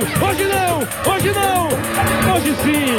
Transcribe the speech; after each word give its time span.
Hoje 0.00 0.44
não! 0.46 0.78
Hoje 1.12 1.30
não! 1.32 1.68
Hoje 2.34 2.54
sim! 2.62 2.96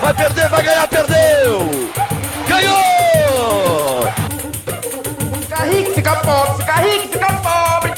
Vai 0.00 0.14
perder, 0.14 0.48
vai 0.48 0.62
ganhar, 0.64 0.88
perdeu! 0.88 1.68
Ganhou! 2.48 4.02
Fica 5.42 5.64
rico, 5.64 5.92
fica 5.92 6.16
pobre, 6.16 6.56
fica 6.56 6.74
rico, 6.80 7.08
fica 7.08 7.26
pobre. 7.40 7.92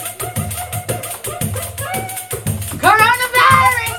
Coronavirus! 2.78 3.96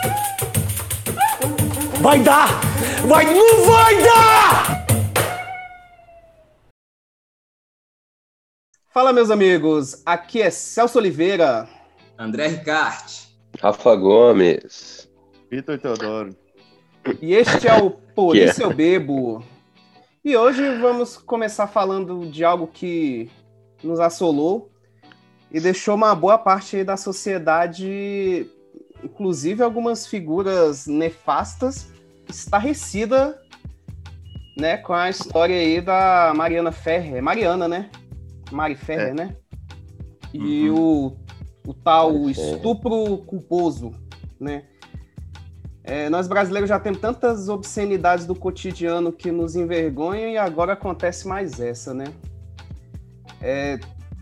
Vai 1.99 2.19
dar! 2.19 2.47
Vai, 3.07 3.25
não 3.25 3.65
vai 3.65 4.03
dar! 4.03 4.85
Fala, 8.93 9.11
meus 9.11 9.31
amigos. 9.31 10.03
Aqui 10.05 10.43
é 10.43 10.51
Celso 10.51 10.99
Oliveira. 10.99 11.67
André 12.17 12.47
Ricarte. 12.47 13.27
Rafa 13.59 13.95
Gomes. 13.95 15.09
Vitor 15.49 15.77
Teodoro. 15.79 16.35
E 17.21 17.33
este 17.33 17.67
é 17.67 17.75
o 17.81 17.91
Por 18.15 18.35
Isso 18.35 18.63
Eu 18.63 18.73
Bebo. 18.73 19.43
E 20.25 20.35
hoje 20.35 20.77
vamos 20.79 21.15
começar 21.17 21.67
falando 21.67 22.25
de 22.29 22.43
algo 22.43 22.67
que 22.67 23.29
nos 23.83 23.99
assolou 23.99 24.71
e 25.51 25.59
deixou 25.59 25.95
uma 25.95 26.13
boa 26.15 26.37
parte 26.37 26.83
da 26.83 26.97
sociedade, 26.97 28.49
inclusive 29.03 29.63
algumas 29.63 30.05
figuras 30.07 30.87
nefastas, 30.87 31.89
estarrecida 32.27 33.39
né, 34.57 34.77
com 34.77 34.93
a 34.93 35.09
história 35.09 35.55
aí 35.55 35.79
da 35.79 36.33
Mariana 36.35 36.71
Ferrer. 36.71 37.21
Mariana, 37.21 37.67
né? 37.67 37.89
Mari 38.51 38.75
Ferrer, 38.75 39.09
É. 39.09 39.13
né? 39.13 39.35
E 40.33 40.69
o, 40.69 41.15
o 41.67 41.73
tal 41.73 42.29
estupro 42.29 43.17
culposo, 43.25 43.91
né? 44.39 44.63
É, 45.83 46.09
nós 46.09 46.27
brasileiros 46.27 46.69
já 46.69 46.79
temos 46.79 46.99
tantas 46.99 47.49
obscenidades 47.49 48.25
do 48.25 48.33
cotidiano 48.33 49.11
que 49.11 49.31
nos 49.31 49.55
envergonham 49.55 50.29
e 50.29 50.37
agora 50.37 50.73
acontece 50.73 51.27
mais 51.27 51.59
essa, 51.59 51.93
né? 51.93 52.05
É, 53.41 53.79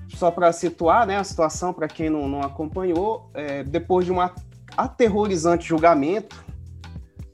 só 0.09 0.31
para 0.31 0.51
situar 0.51 1.05
né, 1.05 1.17
a 1.17 1.23
situação, 1.23 1.71
para 1.71 1.87
quem 1.87 2.09
não, 2.09 2.27
não 2.27 2.41
acompanhou, 2.41 3.29
é, 3.33 3.63
depois 3.63 4.05
de 4.05 4.11
um 4.11 4.17
aterrorizante 4.75 5.67
julgamento, 5.67 6.43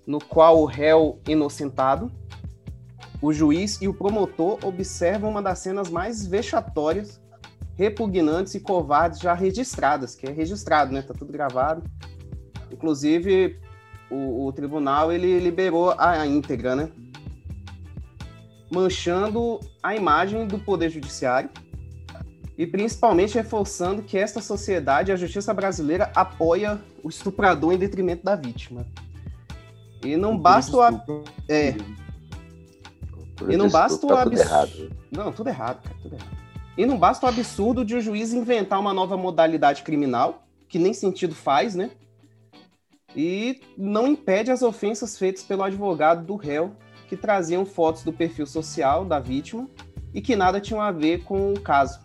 no 0.05 0.19
qual 0.19 0.61
o 0.61 0.65
réu 0.65 1.19
inocentado, 1.25 2.11
o 3.21 3.31
juiz 3.31 3.81
e 3.81 3.87
o 3.87 3.93
promotor 3.93 4.59
observam 4.63 5.29
uma 5.29 5.41
das 5.41 5.59
cenas 5.59 5.89
mais 5.89 6.25
vexatórias, 6.25 7.21
repugnantes 7.75 8.53
e 8.55 8.59
covardes 8.59 9.19
já 9.19 9.33
registradas, 9.33 10.15
que 10.15 10.27
é 10.27 10.31
registrado, 10.31 10.91
né? 10.93 11.01
Tá 11.01 11.13
tudo 11.13 11.31
gravado. 11.31 11.83
Inclusive, 12.71 13.59
o, 14.09 14.45
o 14.45 14.53
tribunal 14.53 15.11
ele 15.11 15.39
liberou 15.39 15.91
a, 15.91 16.11
a 16.21 16.27
íntegra, 16.27 16.75
né? 16.75 16.89
Manchando 18.71 19.59
a 19.83 19.95
imagem 19.95 20.47
do 20.47 20.57
poder 20.57 20.89
judiciário 20.89 21.49
e 22.57 22.65
principalmente 22.65 23.35
reforçando 23.35 24.01
que 24.03 24.17
esta 24.17 24.41
sociedade, 24.41 25.11
a 25.11 25.15
justiça 25.15 25.53
brasileira, 25.53 26.11
apoia 26.15 26.79
o 27.03 27.09
estuprador 27.09 27.73
em 27.73 27.77
detrimento 27.77 28.23
da 28.23 28.35
vítima. 28.35 28.85
E 30.03 30.15
não 30.15 30.37
basta 30.37 30.75
o 30.77 30.81
ab- 30.81 31.03
é, 31.49 31.75
E 33.49 33.57
não 33.57 33.69
basta 33.69 34.05
o 34.05 34.07
tá 34.09 34.23
tudo 34.23 34.33
abs- 34.35 34.39
errado. 34.41 34.91
Não, 35.11 35.31
tudo 35.31 35.49
errado, 35.49 35.81
cara, 35.83 35.95
tudo 36.01 36.15
errado. 36.15 36.40
E 36.77 36.85
não 36.85 36.97
basta 36.97 37.25
o 37.25 37.29
absurdo 37.29 37.83
de 37.83 37.95
o 37.95 38.01
juiz 38.01 38.33
inventar 38.33 38.79
uma 38.79 38.93
nova 38.93 39.17
modalidade 39.17 39.83
criminal, 39.83 40.43
que 40.67 40.79
nem 40.79 40.93
sentido 40.93 41.35
faz, 41.35 41.75
né? 41.75 41.91
E 43.15 43.59
não 43.77 44.07
impede 44.07 44.51
as 44.51 44.61
ofensas 44.61 45.17
feitas 45.17 45.43
pelo 45.43 45.63
advogado 45.63 46.25
do 46.25 46.35
réu, 46.35 46.75
que 47.09 47.17
traziam 47.17 47.65
fotos 47.65 48.03
do 48.03 48.13
perfil 48.13 48.45
social 48.45 49.03
da 49.03 49.19
vítima 49.19 49.67
e 50.13 50.21
que 50.21 50.35
nada 50.35 50.61
tinham 50.61 50.81
a 50.81 50.91
ver 50.91 51.23
com 51.23 51.53
o 51.53 51.59
caso. 51.59 51.99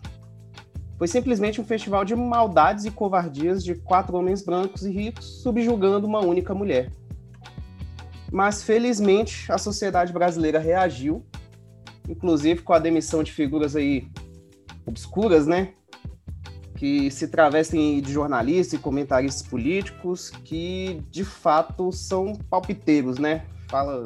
Foi 0.97 1.07
simplesmente 1.07 1.61
um 1.61 1.65
festival 1.65 2.03
de 2.03 2.15
maldades 2.15 2.83
e 2.83 2.91
covardias 2.91 3.63
de 3.63 3.75
quatro 3.75 4.17
homens 4.17 4.43
brancos 4.43 4.83
e 4.83 4.91
ricos 4.91 5.41
subjugando 5.41 6.07
uma 6.07 6.19
única 6.19 6.53
mulher. 6.53 6.91
Mas 8.31 8.63
felizmente 8.63 9.49
a 9.49 9.57
sociedade 9.57 10.11
brasileira 10.11 10.59
reagiu 10.59 11.23
inclusive 12.07 12.61
com 12.61 12.73
a 12.73 12.79
demissão 12.79 13.21
de 13.21 13.31
figuras 13.31 13.75
aí 13.75 14.07
obscuras, 14.87 15.45
né? 15.45 15.73
Que 16.75 17.11
se 17.11 17.27
travestem 17.27 18.01
de 18.01 18.11
jornalistas 18.11 18.79
e 18.79 18.81
comentaristas 18.81 19.47
políticos 19.47 20.29
que 20.29 21.01
de 21.09 21.25
fato 21.25 21.91
são 21.91 22.33
palpiteiros, 22.49 23.17
né? 23.17 23.45
Fala, 23.67 24.03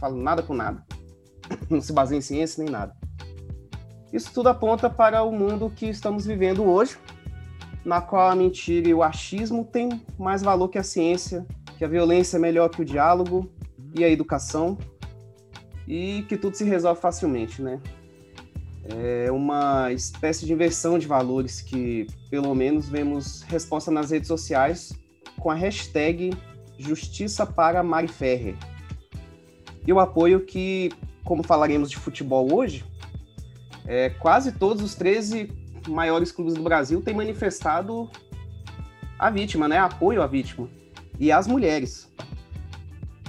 fala 0.00 0.16
nada 0.16 0.42
com 0.42 0.54
nada. 0.54 0.84
Não 1.68 1.80
se 1.80 1.92
baseia 1.92 2.18
em 2.18 2.22
ciência 2.22 2.62
nem 2.62 2.72
nada. 2.72 2.96
Isso 4.12 4.32
tudo 4.32 4.48
aponta 4.48 4.90
para 4.90 5.22
o 5.22 5.32
mundo 5.32 5.72
que 5.74 5.86
estamos 5.86 6.26
vivendo 6.26 6.64
hoje, 6.64 6.98
na 7.84 8.00
qual 8.00 8.30
a 8.30 8.36
mentira 8.36 8.88
e 8.88 8.94
o 8.94 9.02
achismo 9.02 9.64
têm 9.64 10.02
mais 10.18 10.42
valor 10.42 10.68
que 10.68 10.78
a 10.78 10.82
ciência, 10.82 11.46
que 11.78 11.84
a 11.84 11.88
violência 11.88 12.36
é 12.36 12.40
melhor 12.40 12.68
que 12.68 12.82
o 12.82 12.84
diálogo 12.84 13.50
e 13.94 14.04
a 14.04 14.08
educação, 14.08 14.76
e 15.88 16.24
que 16.28 16.36
tudo 16.36 16.56
se 16.56 16.64
resolve 16.64 17.00
facilmente, 17.00 17.62
né? 17.62 17.80
É 18.84 19.30
uma 19.30 19.92
espécie 19.92 20.44
de 20.44 20.52
inversão 20.52 20.98
de 20.98 21.06
valores 21.06 21.60
que, 21.60 22.06
pelo 22.28 22.54
menos, 22.54 22.88
vemos 22.88 23.42
resposta 23.42 23.90
nas 23.90 24.10
redes 24.10 24.26
sociais 24.26 24.92
com 25.38 25.50
a 25.50 25.54
hashtag 25.54 26.32
Justiça 26.78 27.46
para 27.46 27.82
Mari 27.82 28.08
Ferrer. 28.08 28.56
E 29.86 29.92
o 29.92 30.00
apoio 30.00 30.40
que, 30.40 30.90
como 31.24 31.42
falaremos 31.42 31.90
de 31.90 31.96
futebol 31.96 32.52
hoje, 32.52 32.84
é, 33.86 34.10
quase 34.10 34.52
todos 34.52 34.82
os 34.82 34.94
13 34.94 35.50
maiores 35.88 36.30
clubes 36.32 36.54
do 36.54 36.62
Brasil 36.62 37.00
têm 37.02 37.14
manifestado 37.14 38.10
a 39.18 39.30
vítima, 39.30 39.68
né? 39.68 39.78
Apoio 39.78 40.22
à 40.22 40.26
vítima. 40.26 40.68
E 41.18 41.30
às 41.30 41.46
mulheres. 41.46 42.10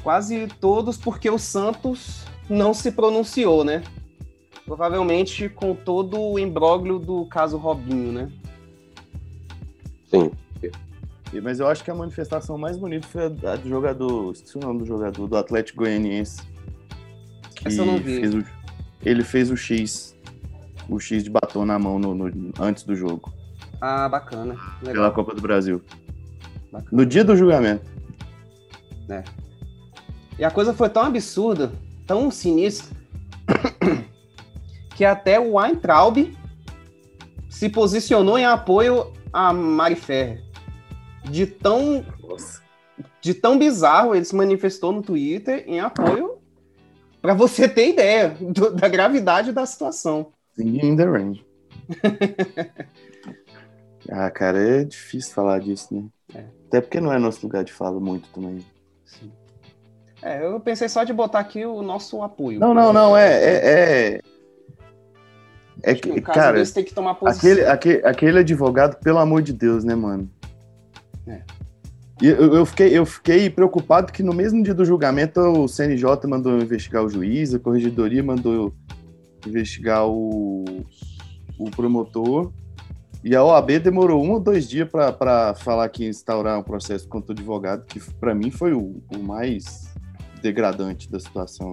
Quase 0.01 0.47
todos 0.59 0.97
porque 0.97 1.29
o 1.29 1.37
Santos 1.37 2.23
não 2.49 2.73
se 2.73 2.91
pronunciou, 2.91 3.63
né? 3.63 3.83
Provavelmente 4.65 5.49
com 5.49 5.75
todo 5.75 6.19
o 6.19 6.39
imbróglio 6.39 6.97
do 6.99 7.25
caso 7.25 7.57
Robinho, 7.57 8.11
né? 8.11 8.31
Sim. 10.09 10.31
Mas 11.41 11.59
eu 11.59 11.67
acho 11.67 11.83
que 11.83 11.89
a 11.89 11.95
manifestação 11.95 12.57
mais 12.59 12.77
bonita 12.77 13.07
foi 13.07 13.25
a 13.25 13.55
do 13.55 13.67
jogador, 13.67 14.31
esqueci 14.33 14.55
o 14.57 14.61
nome 14.61 14.79
do 14.79 14.85
jogador, 14.85 15.27
do 15.27 15.35
Atlético 15.35 15.79
Goianiense. 15.79 16.41
que 17.55 17.67
Essa 17.67 17.81
eu 17.81 17.85
não 17.85 17.97
vi. 17.97 18.19
Fez 18.19 18.35
o- 18.35 18.43
ele 19.03 19.23
fez 19.23 19.49
o 19.49 19.57
X, 19.57 20.15
o 20.87 20.99
X 20.99 21.23
de 21.23 21.29
batom 21.31 21.65
na 21.65 21.79
mão 21.79 21.97
no- 21.97 22.13
no- 22.13 22.51
antes 22.59 22.83
do 22.83 22.95
jogo, 22.95 23.33
Ah, 23.81 24.07
bacana. 24.07 24.55
pela 24.81 24.91
Legal. 24.93 25.13
Copa 25.13 25.33
do 25.33 25.41
Brasil. 25.41 25.81
bacana. 26.71 26.89
No 26.91 27.05
dia 27.05 27.23
do 27.23 27.35
julgamento. 27.35 27.83
E 30.37 30.43
a 30.43 30.51
coisa 30.51 30.73
foi 30.73 30.89
tão 30.89 31.03
absurda, 31.03 31.71
tão 32.05 32.29
sinistra, 32.29 32.95
que 34.95 35.03
até 35.05 35.39
o 35.39 35.53
Weintraub 35.55 36.17
se 37.49 37.69
posicionou 37.69 38.37
em 38.37 38.45
apoio 38.45 39.11
a 39.31 39.51
Mari 39.53 39.95
Ferrer. 39.95 40.43
De 41.23 41.45
tão, 41.45 42.05
de 43.21 43.33
tão 43.33 43.57
bizarro, 43.57 44.13
ele 44.13 44.25
se 44.25 44.35
manifestou 44.35 44.91
no 44.91 45.01
Twitter 45.01 45.63
em 45.67 45.79
apoio, 45.79 46.37
para 47.21 47.33
você 47.33 47.67
ter 47.69 47.89
ideia 47.89 48.35
do- 48.39 48.71
da 48.75 48.87
gravidade 48.89 49.51
da 49.51 49.65
situação. 49.65 50.33
Singing 50.55 50.85
in 50.85 50.95
the 50.97 51.05
Rain. 51.05 51.41
ah, 54.11 54.29
cara, 54.29 54.59
é 54.59 54.83
difícil 54.83 55.33
falar 55.33 55.59
disso, 55.59 55.95
né? 55.95 56.03
É. 56.35 56.43
Até 56.67 56.81
porque 56.81 56.99
não 56.99 57.13
é 57.13 57.17
nosso 57.17 57.45
lugar 57.45 57.63
de 57.63 57.71
fala 57.71 57.99
muito 57.99 58.27
também. 58.29 58.65
Sim. 59.05 59.31
É, 60.21 60.45
eu 60.45 60.59
pensei 60.59 60.89
só 60.89 61.03
de 61.03 61.13
botar 61.13 61.39
aqui 61.39 61.65
o 61.65 61.81
nosso 61.81 62.21
apoio. 62.21 62.59
Não, 62.59 62.73
não, 62.73 62.91
não, 62.91 63.15
é. 63.15 63.31
É, 63.31 63.55
é, 64.15 64.21
é 65.83 65.93
que 65.93 66.21
cara, 66.21 66.57
desse 66.57 66.73
tem 66.73 66.83
que 66.83 66.93
tomar 66.93 67.15
posição. 67.15 67.51
aquele, 67.51 67.65
aquele, 67.67 68.05
aquele 68.05 68.39
advogado, 68.39 68.95
pelo 69.01 69.19
amor 69.19 69.41
de 69.41 69.51
Deus, 69.51 69.83
né, 69.83 69.93
mano? 69.93 70.31
É. 71.27 71.41
E 72.21 72.27
eu, 72.27 72.55
eu, 72.55 72.65
fiquei, 72.65 72.97
eu 72.97 73.05
fiquei 73.05 73.49
preocupado 73.49 74.13
que 74.13 74.23
no 74.23 74.33
mesmo 74.33 74.63
dia 74.63 74.73
do 74.73 74.85
julgamento 74.85 75.41
o 75.41 75.67
CNJ 75.67 76.25
mandou 76.25 76.57
investigar 76.57 77.03
o 77.03 77.09
juiz, 77.09 77.53
a 77.53 77.59
corregedoria 77.59 78.23
mandou 78.23 78.73
investigar 79.45 80.07
o, 80.07 80.63
o 81.59 81.69
promotor. 81.71 82.53
E 83.21 83.35
a 83.35 83.43
OAB 83.43 83.79
demorou 83.79 84.23
um 84.23 84.31
ou 84.31 84.39
dois 84.39 84.69
dias 84.69 84.87
para 84.89 85.53
falar 85.55 85.87
que 85.89 86.03
ia 86.03 86.09
instaurar 86.09 86.59
um 86.59 86.63
processo 86.63 87.07
contra 87.07 87.31
o 87.31 87.33
advogado, 87.33 87.85
que 87.85 87.99
para 88.15 88.33
mim 88.33 88.51
foi 88.51 88.73
o, 88.73 89.01
o 89.13 89.19
mais 89.19 89.93
degradante 90.41 91.09
da 91.09 91.19
situação. 91.19 91.71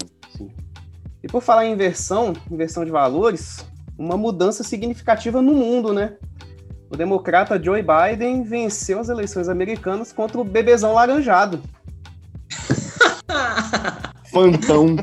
E 1.23 1.29
por 1.29 1.43
falar 1.43 1.67
em 1.67 1.73
inversão, 1.73 2.33
inversão 2.51 2.85
de 2.85 2.91
valores, 2.91 3.65
uma 4.01 4.17
mudança 4.17 4.65
significativa 4.65 5.43
no 5.43 5.53
mundo, 5.53 5.93
né? 5.93 6.15
O 6.89 6.97
democrata 6.97 7.63
Joe 7.63 7.83
Biden 7.83 8.43
venceu 8.43 8.99
as 8.99 9.11
eleições 9.11 9.47
americanas 9.49 10.11
contra 10.11 10.41
o 10.41 10.45
bebezão 10.45 10.95
laranjado. 10.95 11.61
Fantão. 14.33 14.97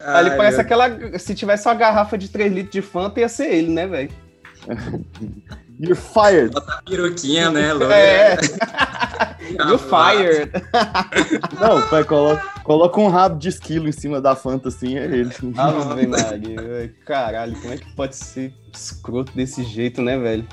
Ai, 0.00 0.36
parece 0.36 0.56
eu- 0.56 0.60
aquela. 0.62 1.18
Se 1.18 1.34
tivesse 1.34 1.68
uma 1.68 1.74
garrafa 1.74 2.16
de 2.16 2.28
3 2.28 2.52
litros 2.52 2.72
de 2.72 2.82
Fanta, 2.82 3.20
ia 3.20 3.28
ser 3.28 3.52
ele, 3.52 3.70
né, 3.70 3.86
velho? 3.86 4.10
You're 5.78 5.94
fired. 5.94 6.52
Bota 6.54 6.72
a 6.72 6.82
peruquinha, 6.82 7.50
né, 7.50 7.72
loira? 7.72 7.94
É, 7.94 8.36
Ah, 9.58 9.70
you 9.70 9.78
fired. 9.78 10.50
Não, 11.60 11.88
pai, 11.88 12.04
coloca, 12.04 12.42
coloca 12.62 13.00
um 13.00 13.08
rabo 13.08 13.38
de 13.38 13.48
esquilo 13.48 13.88
em 13.88 13.92
cima 13.92 14.20
da 14.20 14.34
Fanta 14.36 14.68
assim, 14.68 14.96
é 14.98 15.04
ele. 15.04 15.30
Ave 15.56 16.06
Maria. 16.06 16.94
Caralho, 17.04 17.54
como 17.60 17.72
é 17.72 17.76
que 17.78 17.94
pode 17.94 18.16
ser 18.16 18.52
escroto 18.72 19.32
desse 19.34 19.62
jeito, 19.64 20.02
né, 20.02 20.18
velho? 20.18 20.46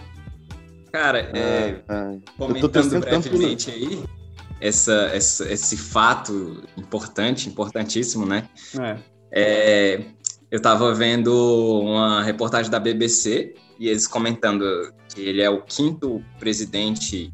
Cara, 0.91 1.19
é, 1.19 1.81
Ah, 1.87 2.11
eu 2.13 2.21
tô 2.37 2.47
comentando 2.47 2.99
brevemente 2.99 3.71
aí, 3.71 4.03
essa, 4.59 5.09
essa- 5.13 5.51
esse 5.51 5.77
fato 5.77 6.63
importante, 6.77 7.47
importantíssimo, 7.49 8.25
né? 8.25 8.47
É. 8.79 8.97
É, 9.33 10.01
eu 10.51 10.57
estava 10.57 10.93
vendo 10.93 11.31
uma 11.81 12.21
reportagem 12.23 12.69
da 12.69 12.79
BBC 12.79 13.55
e 13.79 13.87
eles 13.87 14.05
comentando 14.05 14.65
que 15.13 15.21
ele 15.21 15.41
é 15.41 15.49
o 15.49 15.61
quinto 15.61 16.21
presidente 16.39 17.33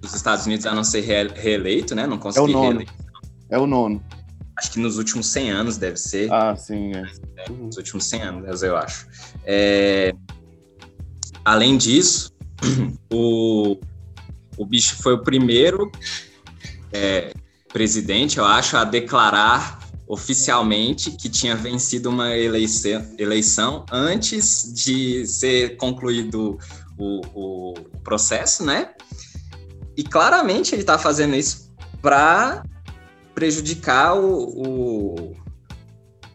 dos 0.00 0.14
Estados 0.14 0.46
Unidos 0.46 0.66
a 0.66 0.74
não 0.74 0.84
ser 0.84 1.00
re- 1.00 1.28
reeleito, 1.34 1.94
né? 1.94 2.06
Não 2.06 2.18
conseguiu 2.18 2.48
nono. 2.52 2.68
reeleito. 2.68 2.92
É 3.50 3.58
o 3.58 3.66
nono. 3.66 4.02
Acho 4.58 4.72
que 4.72 4.78
nos 4.80 4.96
últimos 4.96 5.26
100 5.28 5.50
anos 5.50 5.76
deve 5.76 5.96
ser. 5.98 6.32
Ah, 6.32 6.56
sim, 6.56 6.92
é. 6.94 7.50
Uhum. 7.50 7.66
nos 7.66 7.76
últimos 7.76 8.06
100 8.06 8.22
anos, 8.22 8.62
eu 8.62 8.76
acho. 8.76 9.06
É, 9.44 10.14
Além 11.44 11.76
disso, 11.76 12.32
o, 13.12 13.76
o 14.56 14.66
bicho 14.66 14.96
foi 15.00 15.12
o 15.14 15.22
primeiro 15.22 15.92
é, 16.92 17.32
presidente, 17.72 18.38
eu 18.38 18.44
acho, 18.44 18.76
a 18.76 18.82
declarar 18.82 19.78
oficialmente 20.08 21.12
que 21.12 21.28
tinha 21.28 21.54
vencido 21.54 22.08
uma 22.10 22.36
eleição, 22.36 23.04
eleição 23.16 23.84
antes 23.92 24.72
de 24.74 25.24
ser 25.26 25.76
concluído 25.76 26.58
o, 26.98 27.20
o 27.34 27.74
processo, 28.02 28.64
né? 28.64 28.90
E 29.96 30.02
claramente 30.04 30.74
ele 30.74 30.82
está 30.82 30.98
fazendo 30.98 31.34
isso 31.34 31.72
para 32.02 32.62
prejudicar 33.34 34.14
o, 34.14 34.44
o- 34.66 35.36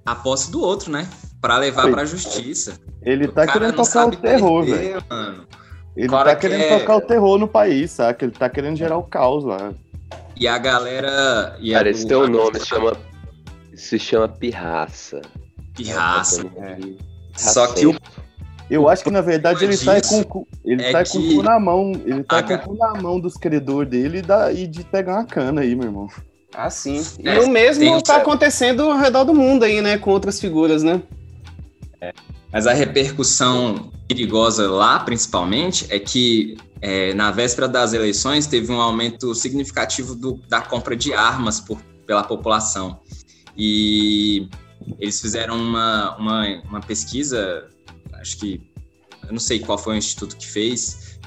a 0.05 0.15
posse 0.15 0.51
do 0.51 0.61
outro, 0.61 0.91
né? 0.91 1.07
Para 1.39 1.57
levar 1.57 1.89
para 1.89 2.01
a 2.01 2.05
justiça. 2.05 2.77
Ele 3.01 3.25
O 3.25 3.31
tá 3.31 3.47
querendo 3.47 3.75
tocar 3.75 4.07
o 4.07 4.11
terror, 4.15 4.65
perder, 4.65 4.79
velho. 4.93 5.03
mano. 5.09 5.47
Ele 5.95 6.07
Cara 6.07 6.29
tá 6.31 6.35
que 6.35 6.41
querendo 6.47 6.61
é- 6.63 6.79
tocar 6.79 6.95
o 6.97 7.01
terror 7.01 7.37
no 7.37 7.47
país, 7.47 7.91
saca? 7.91 8.23
Ele 8.25 8.31
tá 8.31 8.49
querendo 8.49 8.77
gerar 8.77 8.97
o 8.97 9.03
caos 9.03 9.43
lá. 9.43 9.73
E 10.35 10.47
a 10.47 10.57
galera. 10.57 11.55
E 11.59 11.71
Cara, 11.71 11.87
a, 11.87 11.91
esse 11.91 12.07
teu 12.07 12.27
nome 12.27 12.59
se 12.59 12.65
chama, 12.67 12.93
se 13.75 13.99
chama 13.99 14.27
Pirraça. 14.27 15.21
Pirraça. 15.75 16.45
É. 16.57 16.77
Só 17.35 17.67
que 17.67 17.85
o 17.87 17.95
Eu 18.71 18.87
acho 18.87 19.03
que 19.03 19.11
na 19.11 19.21
verdade 19.21 19.63
ele 19.65 19.77
tá 19.77 19.99
disso 19.99 20.09
com, 20.13 20.21
o 20.21 20.25
cu- 20.25 20.47
ele 20.63 20.81
é 20.81 20.91
tá 20.91 21.03
com 21.03 21.17
o 21.17 21.21
que- 21.21 21.35
cu 21.35 21.43
na 21.43 21.59
mão. 21.59 21.91
Ele 22.05 22.23
tá 22.23 22.37
a 22.39 22.43
com 22.43 22.53
o 22.53 22.59
cu 22.59 22.73
na 22.77 22.93
mão 23.01 23.19
dos 23.19 23.35
credores 23.35 23.89
dele 23.91 24.19
e, 24.19 24.21
da, 24.21 24.51
e 24.51 24.65
de 24.65 24.83
pegar 24.85 25.15
uma 25.15 25.25
cana 25.25 25.61
aí, 25.61 25.75
meu 25.75 25.85
irmão. 25.85 26.07
Ah, 26.53 26.69
sim. 26.69 27.03
E 27.19 27.27
É, 27.27 27.39
o 27.39 27.49
mesmo 27.49 27.83
tem 27.83 27.93
um- 27.93 28.01
tá 28.01 28.17
acontecendo 28.17 28.83
ao 28.83 28.97
redor 28.97 29.23
do 29.25 29.33
mundo 29.33 29.63
aí, 29.63 29.81
né? 29.81 29.97
Com 29.97 30.11
outras 30.11 30.39
figuras, 30.39 30.83
né? 30.83 31.01
Mas 32.51 32.67
a 32.67 32.73
repercussão 32.73 33.91
perigosa 34.07 34.69
lá, 34.69 34.99
principalmente, 34.99 35.85
é 35.89 35.99
que 35.99 36.57
é, 36.81 37.13
na 37.13 37.29
véspera 37.31 37.67
das 37.67 37.93
eleições 37.93 38.47
teve 38.47 38.71
um 38.71 38.81
aumento 38.81 39.35
significativo 39.35 40.15
do- 40.15 40.39
da 40.49 40.59
compra 40.61 40.95
de 40.95 41.13
armas 41.13 41.59
por- 41.59 41.79
pela 42.07 42.23
população. 42.23 42.99
E 43.55 44.49
eles 44.99 45.21
fizeram 45.21 45.55
uma, 45.57 46.17
uma, 46.17 46.61
uma 46.67 46.79
pesquisa, 46.81 47.65
acho 48.21 48.37
que, 48.37 48.61
eu 49.23 49.31
não 49.31 49.39
sei 49.39 49.59
qual 49.59 49.77
foi 49.77 49.95
o 49.95 49.97
instituto 49.97 50.37
que 50.37 50.47
fez, 50.47 51.19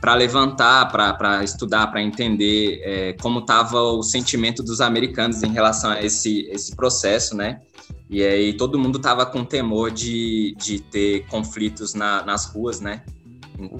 para 0.00 0.14
levantar, 0.14 0.86
para 0.86 1.42
estudar, 1.42 1.88
para 1.88 2.00
entender 2.00 2.80
é, 2.84 3.12
como 3.14 3.40
estava 3.40 3.82
o 3.82 4.02
sentimento 4.02 4.62
dos 4.62 4.80
americanos 4.80 5.42
em 5.42 5.52
relação 5.52 5.90
a 5.90 6.02
esse, 6.02 6.42
esse 6.50 6.74
processo, 6.76 7.36
né? 7.36 7.60
E 8.08 8.22
aí 8.22 8.56
todo 8.56 8.78
mundo 8.78 8.98
tava 8.98 9.26
com 9.26 9.44
temor 9.44 9.90
de, 9.90 10.54
de 10.56 10.80
ter 10.80 11.26
conflitos 11.26 11.94
na- 11.94 12.24
nas 12.24 12.46
ruas, 12.46 12.80
né? 12.80 13.02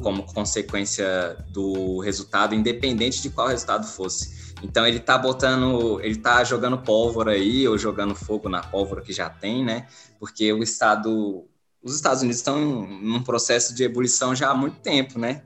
Como 0.03 0.25
consequência 0.25 1.37
do 1.51 2.01
resultado, 2.01 2.55
independente 2.55 3.23
de 3.23 3.31
qual 3.31 3.49
resultado 3.49 3.87
fosse. 3.87 4.53
Então 4.63 4.85
ele 4.85 4.99
tá 4.99 5.17
botando, 5.17 6.01
ele 6.03 6.17
tá 6.17 6.43
jogando 6.43 6.79
pólvora 6.79 7.31
aí, 7.31 7.67
ou 7.69 7.79
jogando 7.79 8.15
fogo 8.15 8.49
na 8.49 8.61
pólvora 8.61 9.03
que 9.03 9.13
já 9.13 9.31
tem, 9.31 9.65
né? 9.65 9.87
Porque 10.19 10.53
o 10.53 10.65
Estado, 10.65 11.47
os 11.83 11.95
Estados 11.95 12.21
Unidos 12.23 12.39
estão 12.39 12.87
num 12.87 13.23
processo 13.23 13.75
de 13.75 13.85
ebulição 13.85 14.35
já 14.35 14.51
há 14.51 14.55
muito 14.55 14.81
tempo, 14.81 15.19
né? 15.19 15.43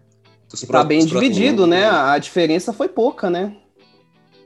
Tá 0.49 0.67
pro- 0.67 0.84
bem 0.84 1.05
dividido, 1.06 1.67
né? 1.67 1.88
A 1.88 2.19
diferença 2.19 2.73
foi 2.73 2.88
pouca, 2.88 3.31
né? 3.31 3.56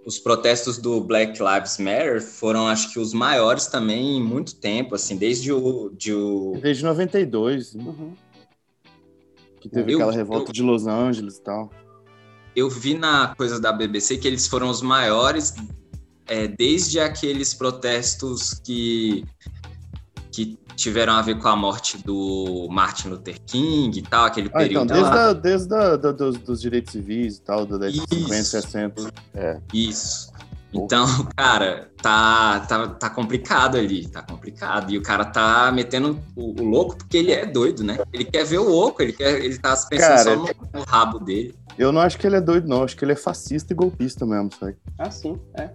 os 0.04 0.20
protestos 0.20 0.78
do 0.78 1.00
Black 1.00 1.36
Lives 1.42 1.78
Matter 1.78 2.22
foram, 2.22 2.68
acho 2.68 2.92
que, 2.92 2.98
os 3.00 3.12
maiores 3.12 3.66
também 3.66 4.18
em 4.18 4.22
muito 4.22 4.54
tempo, 4.54 4.94
assim, 4.94 5.16
desde 5.16 5.52
o. 5.52 5.90
De 5.98 6.14
o... 6.14 6.56
Desde 6.62 6.84
92, 6.84 7.74
né? 7.74 7.82
Uhum. 7.84 8.12
que 9.60 9.68
teve 9.68 9.92
Eu- 9.94 9.96
aquela 9.98 10.12
revolta 10.12 10.50
eu- 10.50 10.52
de 10.52 10.62
Los 10.62 10.86
Angeles 10.86 11.38
e 11.38 11.42
tal. 11.42 11.72
Eu 12.54 12.70
vi 12.70 12.94
na 12.94 13.34
coisa 13.34 13.58
da 13.60 13.72
BBC 13.72 14.16
que 14.16 14.28
eles 14.28 14.46
foram 14.46 14.70
os 14.70 14.80
maiores 14.80 15.52
é, 16.28 16.46
desde 16.46 17.00
aqueles 17.00 17.52
protestos 17.52 18.54
que, 18.54 19.24
que 20.36 20.58
tiveram 20.76 21.14
a 21.14 21.22
ver 21.22 21.38
com 21.38 21.48
a 21.48 21.56
morte 21.56 21.96
do 22.04 22.68
Martin 22.70 23.08
Luther 23.08 23.40
King 23.46 23.98
e 23.98 24.02
tal, 24.02 24.26
aquele 24.26 24.48
Ah, 24.52 24.66
então, 24.66 24.86
período 24.86 24.88
desde, 24.92 25.10
lá. 25.10 25.28
a, 25.28 25.32
desde 25.32 25.74
a, 25.74 25.96
da- 25.96 26.12
dos, 26.12 26.36
dos 26.36 26.60
direitos 26.60 26.92
civis 26.92 27.38
e 27.38 27.40
tal, 27.40 27.64
da 27.64 27.78
década 27.78 28.06
de 28.06 28.14
50, 28.14 28.34
Isso. 28.36 28.50
60. 28.50 29.12
Isso. 29.72 30.30
Então, 30.74 31.06
cara, 31.34 31.90
tá, 32.02 32.60
tá, 32.68 32.86
tá 32.88 33.08
complicado 33.08 33.78
ali, 33.78 34.06
tá 34.08 34.20
complicado. 34.20 34.90
E 34.92 34.98
o 34.98 35.02
cara 35.02 35.24
tá 35.24 35.72
metendo 35.72 36.20
o, 36.36 36.60
o 36.60 36.64
louco 36.64 36.96
porque 36.98 37.16
ele 37.16 37.32
é 37.32 37.46
doido, 37.46 37.82
né? 37.82 37.96
Ele 38.12 38.24
quer 38.26 38.44
ver 38.44 38.58
o 38.58 38.68
louco, 38.68 39.00
ele, 39.00 39.14
quer, 39.14 39.42
ele 39.42 39.56
tá 39.58 39.70
pensando 39.88 39.98
Cara, 39.98 40.22
só 40.22 40.36
no, 40.36 40.48
no 40.74 40.82
rabo 40.86 41.18
dele. 41.18 41.54
Eu 41.78 41.92
não 41.92 42.02
acho 42.02 42.18
que 42.18 42.26
ele 42.26 42.36
é 42.36 42.40
doido, 42.42 42.68
não. 42.68 42.82
Acho 42.84 42.94
que 42.94 43.06
ele 43.06 43.12
é 43.12 43.16
fascista 43.16 43.72
e 43.72 43.76
golpista 43.76 44.26
mesmo, 44.26 44.50
sabe? 44.60 44.76
Ah, 44.98 45.10
sim, 45.10 45.38
é. 45.54 45.70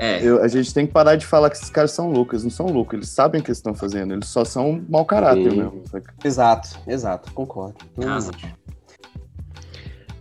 É. 0.00 0.22
Eu- 0.22 0.42
a 0.42 0.48
gente 0.48 0.72
tem 0.74 0.86
que 0.86 0.92
parar 0.92 1.16
de 1.16 1.24
falar 1.24 1.48
que 1.50 1.56
esses 1.56 1.70
caras 1.70 1.92
são 1.92 2.10
loucos. 2.10 2.42
Eles 2.42 2.44
não 2.44 2.66
são 2.66 2.74
loucos, 2.74 2.94
eles 2.94 3.08
sabem 3.08 3.40
o 3.40 3.44
que 3.44 3.50
eles 3.50 3.58
estão 3.58 3.74
fazendo. 3.74 4.12
Eles 4.12 4.26
só 4.28 4.44
são 4.44 4.84
mau 4.88 5.04
caráter 5.04 5.50
mesmo. 5.50 5.82
Exato, 6.24 6.78
exato, 6.86 7.32
concordo. 7.32 7.76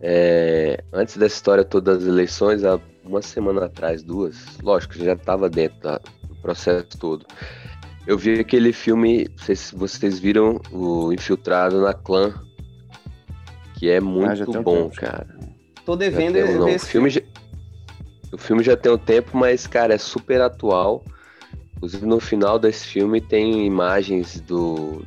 É, 0.01 0.83
antes 0.93 1.17
dessa 1.17 1.35
história 1.35 1.63
toda 1.65 1.95
das 1.95 2.05
eleições, 2.07 2.63
há 2.63 2.79
uma 3.03 3.21
semana 3.21 3.65
atrás, 3.65 4.03
duas, 4.03 4.37
lógico, 4.61 4.93
já 4.95 5.13
estava 5.13 5.49
dentro 5.49 5.79
da- 5.79 5.99
do 6.27 6.35
processo 6.41 6.85
todo. 6.99 7.25
Eu 8.05 8.17
vi 8.17 8.39
aquele 8.39 8.71
filme, 8.71 9.27
não 9.37 9.43
sei 9.43 9.55
se 9.55 9.75
vocês 9.75 10.19
viram, 10.19 10.61
o 10.71 11.11
Infiltrado 11.11 11.81
na 11.81 11.93
Clã, 11.93 12.33
que 13.75 13.89
é 13.89 13.95
já 13.95 14.01
muito 14.01 14.57
um 14.59 14.63
bom, 14.63 14.83
tempo. 14.89 14.95
cara. 14.95 15.27
Tô 15.85 15.95
devendo 15.95 16.33
ver 16.65 16.75
esse 16.75 16.85
filme 16.87 17.09
já, 17.09 17.21
o 18.31 18.37
filme 18.37 18.63
já 18.63 18.75
tem 18.75 18.91
um 18.91 18.97
tempo, 18.97 19.37
mas, 19.37 19.65
cara, 19.67 19.93
é 19.93 19.97
super 19.97 20.41
atual. 20.41 21.03
Inclusive, 21.75 22.05
no 22.05 22.19
final 22.19 22.57
desse 22.57 22.87
filme 22.87 23.21
tem 23.21 23.65
imagens 23.65 24.39
do, 24.41 25.03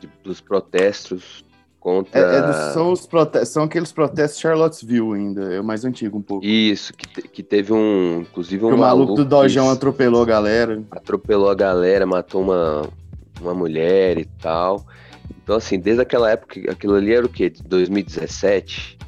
de- 0.00 0.08
dos 0.22 0.40
protestos 0.40 1.44
contra... 1.80 2.20
É, 2.20 2.36
é 2.38 2.42
dos- 2.42 2.56
são, 2.74 2.92
os 2.92 3.06
prote- 3.06 3.44
são 3.46 3.64
aqueles 3.64 3.90
protestos 3.90 4.38
Charlottesville 4.38 5.14
ainda. 5.14 5.52
É 5.54 5.60
o 5.60 5.64
mais 5.64 5.84
antigo 5.84 6.18
um 6.18 6.22
pouco. 6.22 6.44
Isso, 6.44 6.92
que, 6.94 7.08
te- 7.08 7.28
que 7.28 7.42
teve 7.42 7.72
um. 7.72 8.20
Inclusive 8.20 8.64
um 8.64 8.68
Que 8.68 8.74
o 8.74 8.78
maluco 8.78 9.14
do 9.14 9.24
Dojão 9.24 9.70
atropelou 9.70 10.22
a 10.22 10.26
galera. 10.26 10.82
atropelou 10.90 11.48
a 11.48 11.54
galera, 11.54 12.04
matou 12.06 12.42
uma, 12.42 12.88
uma 13.40 13.54
mulher 13.54 14.18
e 14.18 14.26
tal. 14.26 14.84
Então, 15.42 15.56
assim, 15.56 15.78
desde 15.80 16.02
aquela 16.02 16.30
época, 16.30 16.60
aquilo 16.70 16.94
ali 16.94 17.12
era 17.14 17.24
o 17.26 17.28
quê? 17.28 17.48
De 17.50 17.62
2017? 17.64 18.98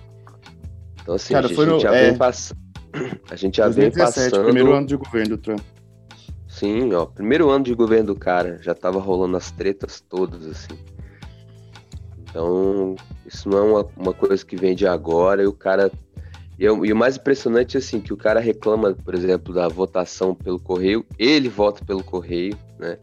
Então, 1.02 1.14
assim, 1.14 1.34
Cara, 1.34 1.44
a 1.46 1.48
gente, 1.48 1.64
no- 1.66 1.78
já 1.78 1.94
é. 1.94 2.08
vem 2.08 2.18
passando. 2.18 2.63
A 3.30 3.36
gente 3.36 3.56
já 3.58 3.64
vem 3.68 3.90
2017, 3.90 4.30
passando. 4.30 4.44
primeiro 4.44 4.72
ano 4.72 4.86
de 4.86 4.96
governo 4.96 5.28
do 5.30 5.38
Trump. 5.38 5.60
Sim, 6.48 6.92
ó. 6.94 7.04
Primeiro 7.06 7.50
ano 7.50 7.64
de 7.64 7.74
governo 7.74 8.06
do 8.06 8.16
cara, 8.16 8.58
já 8.62 8.74
tava 8.74 9.00
rolando 9.00 9.36
as 9.36 9.50
tretas 9.50 10.00
todas, 10.00 10.46
assim. 10.46 10.78
Então, 12.30 12.96
isso 13.26 13.48
não 13.48 13.58
é 13.58 13.62
uma, 13.62 13.86
uma 13.96 14.12
coisa 14.12 14.44
que 14.44 14.56
vem 14.56 14.74
de 14.74 14.86
agora 14.86 15.42
e 15.42 15.46
o 15.46 15.52
cara. 15.52 15.90
E, 16.58 16.68
o- 16.68 16.84
e 16.86 16.92
o 16.92 16.96
mais 16.96 17.16
impressionante, 17.16 17.76
assim, 17.76 18.00
que 18.00 18.12
o 18.12 18.16
cara 18.16 18.38
reclama, 18.40 18.92
por 18.94 19.14
exemplo, 19.14 19.52
da 19.52 19.66
votação 19.68 20.34
pelo 20.34 20.60
correio, 20.60 21.04
ele 21.18 21.48
vota 21.48 21.84
pelo 21.84 22.02
correio, 22.04 22.56
né? 22.78 22.98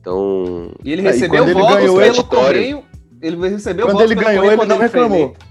Então, 0.00 0.70
E 0.82 0.92
ele 0.92 1.02
É, 1.02 1.04
e 1.04 1.08
recebeu 1.12 1.44
quando 1.44 1.48
ele 1.50 1.60
votos 1.60 1.76
ganhou, 1.76 1.96
pelo 2.00 2.18
é 2.18 2.22
correio. 2.24 2.84
Ele 3.20 3.48
recebeu 3.48 3.86
Quando 3.86 3.92
votos 3.98 4.10
ele 4.10 4.14
pelo 4.20 4.26
ganhou, 4.26 4.42
correio 4.44 4.60
ele 4.62 4.68
não 4.68 4.78
reclamou. 4.78 5.18
eleito. 5.18 5.46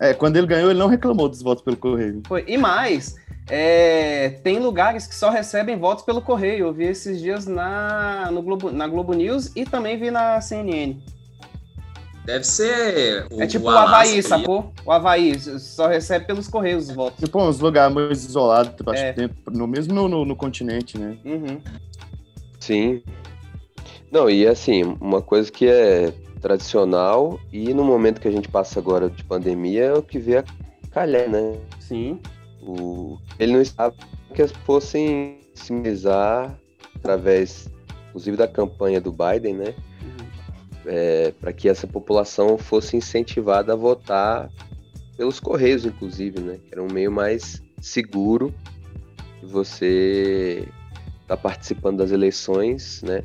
É, 0.00 0.12
quando 0.12 0.36
ele 0.36 0.46
ganhou, 0.46 0.70
ele 0.70 0.78
não 0.78 0.88
reclamou 0.88 1.28
dos 1.28 1.42
votos 1.42 1.62
pelo 1.62 1.76
correio. 1.76 2.22
Foi. 2.26 2.44
E 2.46 2.56
mais, 2.56 3.14
é, 3.48 4.30
tem 4.42 4.58
lugares 4.58 5.06
que 5.06 5.14
só 5.14 5.30
recebem 5.30 5.78
votos 5.78 6.04
pelo 6.04 6.20
correio. 6.20 6.66
Eu 6.66 6.72
vi 6.72 6.84
esses 6.84 7.20
dias 7.20 7.46
na, 7.46 8.30
no 8.32 8.42
Globo, 8.42 8.70
na 8.70 8.88
Globo 8.88 9.14
News 9.14 9.52
e 9.54 9.64
também 9.64 9.98
vi 9.98 10.10
na 10.10 10.40
CNN. 10.40 10.96
Deve 12.24 12.44
ser. 12.44 13.26
O, 13.30 13.42
é 13.42 13.46
tipo 13.46 13.66
o 13.66 13.68
o 13.72 13.76
Havaí, 13.76 14.22
sacou? 14.22 14.72
O 14.84 14.90
Havaí 14.90 15.38
só 15.38 15.86
recebe 15.86 16.26
pelos 16.26 16.48
correios 16.48 16.88
os 16.88 16.94
votos. 16.94 17.22
Tipo, 17.22 17.42
uns 17.42 17.60
lugares 17.60 17.94
mais 17.94 18.24
isolados, 18.24 18.74
tipo, 18.74 18.90
É. 18.94 19.12
dentro, 19.12 19.36
no, 19.52 19.66
mesmo 19.66 19.92
no, 19.92 20.08
no, 20.08 20.24
no 20.24 20.34
continente, 20.34 20.98
né? 20.98 21.16
Uhum. 21.24 21.60
sim. 22.58 23.02
Não, 24.10 24.30
e 24.30 24.46
assim, 24.46 24.96
uma 25.00 25.20
coisa 25.20 25.50
que 25.50 25.66
é 25.66 26.14
tradicional 26.44 27.40
e 27.50 27.72
no 27.72 27.82
momento 27.82 28.20
que 28.20 28.28
a 28.28 28.30
gente 28.30 28.50
passa 28.50 28.78
agora 28.78 29.08
de 29.08 29.24
pandemia 29.24 29.84
é 29.84 29.94
o 29.94 30.02
que 30.02 30.18
vê 30.18 30.36
a 30.36 30.44
calhar, 30.90 31.26
né? 31.26 31.58
Sim. 31.80 32.20
O, 32.60 33.18
ele 33.38 33.54
não 33.54 33.62
estava 33.62 33.94
que 34.34 34.46
fossem 34.48 35.40
simbolizar 35.54 36.54
através, 36.96 37.70
inclusive 38.10 38.36
da 38.36 38.46
campanha 38.46 39.00
do 39.00 39.10
Biden, 39.10 39.54
né? 39.54 39.74
É, 40.84 41.32
para 41.40 41.50
que 41.50 41.66
essa 41.66 41.86
população 41.86 42.58
fosse 42.58 42.94
incentivada 42.94 43.72
a 43.72 43.76
votar 43.76 44.50
pelos 45.16 45.40
correios, 45.40 45.86
inclusive, 45.86 46.40
né? 46.40 46.58
Que 46.62 46.74
era 46.74 46.82
um 46.82 46.92
meio 46.92 47.10
mais 47.10 47.62
seguro 47.80 48.54
de 49.40 49.46
você 49.46 50.68
estar 51.22 51.38
participando 51.38 51.98
das 51.98 52.10
eleições, 52.10 53.00
né? 53.02 53.24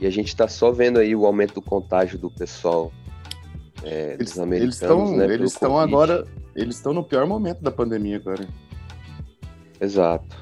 E 0.00 0.06
a 0.06 0.10
gente 0.10 0.28
está 0.28 0.46
só 0.46 0.70
vendo 0.70 0.98
aí 0.98 1.14
o 1.16 1.24
aumento 1.26 1.54
do 1.54 1.62
contágio 1.62 2.18
do 2.18 2.30
pessoal 2.30 2.92
é, 3.82 4.14
Eles 4.14 4.32
dos 4.32 4.38
americanos, 4.40 4.74
estão 4.74 5.16
né? 5.16 5.24
eles 5.32 5.52
estão 5.52 5.70
Covid. 5.72 5.92
agora, 5.94 6.26
eles 6.54 6.76
estão 6.76 6.92
no 6.92 7.02
pior 7.04 7.26
momento 7.26 7.62
da 7.62 7.70
pandemia 7.70 8.16
agora. 8.16 8.46
Exato. 9.80 10.36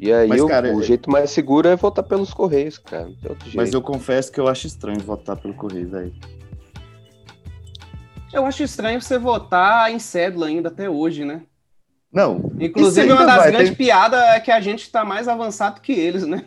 E 0.00 0.12
aí 0.12 0.28
Mas, 0.28 0.40
o, 0.40 0.48
cara, 0.48 0.74
o 0.74 0.80
é- 0.80 0.84
jeito 0.84 1.08
mais 1.10 1.30
seguro 1.30 1.68
é 1.68 1.76
votar 1.76 2.04
pelos 2.04 2.34
correios, 2.34 2.76
cara. 2.78 3.04
Não 3.04 3.14
tem 3.14 3.30
outro 3.30 3.44
jeito. 3.44 3.56
Mas 3.56 3.72
eu 3.72 3.80
confesso 3.80 4.32
que 4.32 4.40
eu 4.40 4.48
acho 4.48 4.66
estranho 4.66 4.98
votar 5.00 5.36
pelo 5.36 5.54
correio, 5.54 5.88
velho. 5.88 6.12
Eu 8.32 8.46
acho 8.46 8.62
estranho 8.62 9.00
você 9.00 9.18
votar 9.18 9.92
em 9.92 9.98
cédula 9.98 10.46
ainda 10.46 10.68
até 10.70 10.88
hoje, 10.88 11.24
né? 11.24 11.42
Não. 12.12 12.52
Inclusive, 12.60 13.10
uma 13.10 13.24
das 13.24 13.36
vai, 13.36 13.50
grandes 13.52 13.68
tem- 13.70 13.76
piadas 13.76 14.20
é 14.20 14.38
que 14.40 14.50
a 14.50 14.60
gente 14.60 14.90
tá 14.90 15.02
mais 15.04 15.26
avançado 15.28 15.80
que 15.80 15.92
eles, 15.92 16.26
né? 16.26 16.44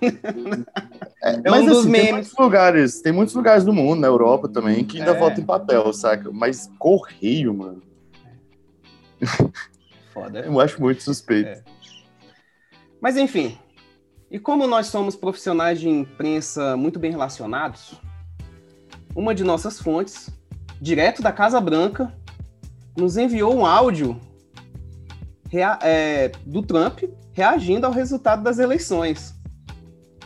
É 1.24 1.38
Mas 1.50 1.64
um 1.64 1.66
dos 1.66 1.78
assim, 1.80 1.92
tem 1.92 2.02
memes. 2.04 2.12
muitos 2.12 2.34
lugares, 2.38 3.02
tem 3.02 3.12
muitos 3.12 3.34
lugares 3.34 3.64
do 3.64 3.74
mundo, 3.74 4.00
na 4.00 4.08
Europa 4.08 4.48
também, 4.48 4.86
que 4.86 5.00
ainda 5.00 5.12
É. 5.12 5.20
votam 5.20 5.42
em 5.42 5.46
papel, 5.46 5.92
saca? 5.92 6.30
Mas 6.32 6.70
correio, 6.78 7.52
mano, 7.54 7.82
Foda. 10.14 10.40
eu 10.42 10.60
acho 10.60 10.80
muito 10.80 11.02
suspeito. 11.04 11.50
É. 11.50 11.64
Mas 13.02 13.18
enfim. 13.18 13.58
E 14.30 14.40
como 14.40 14.68
nós 14.68 14.88
somos 14.88 15.16
profissionais 15.16 15.80
de 15.80 15.88
imprensa 15.88 16.76
muito 16.76 17.00
bem 17.00 17.12
relacionados, 17.12 18.00
uma 19.16 19.34
de 19.34 19.44
nossas 19.44 19.80
fontes, 19.80 20.30
direto 20.82 21.22
da 21.22 21.32
Casa 21.32 21.60
Branca, 21.62 22.12
nos 22.98 23.18
enviou 23.18 23.56
um 23.56 23.66
áudio 23.66 24.20
rea- 25.50 25.80
é, 25.82 26.32
do 26.46 26.62
Trump 26.62 27.04
reagindo 27.34 27.86
ao 27.86 27.92
resultado 27.92 28.42
das 28.44 28.60
eleições. 28.60 29.34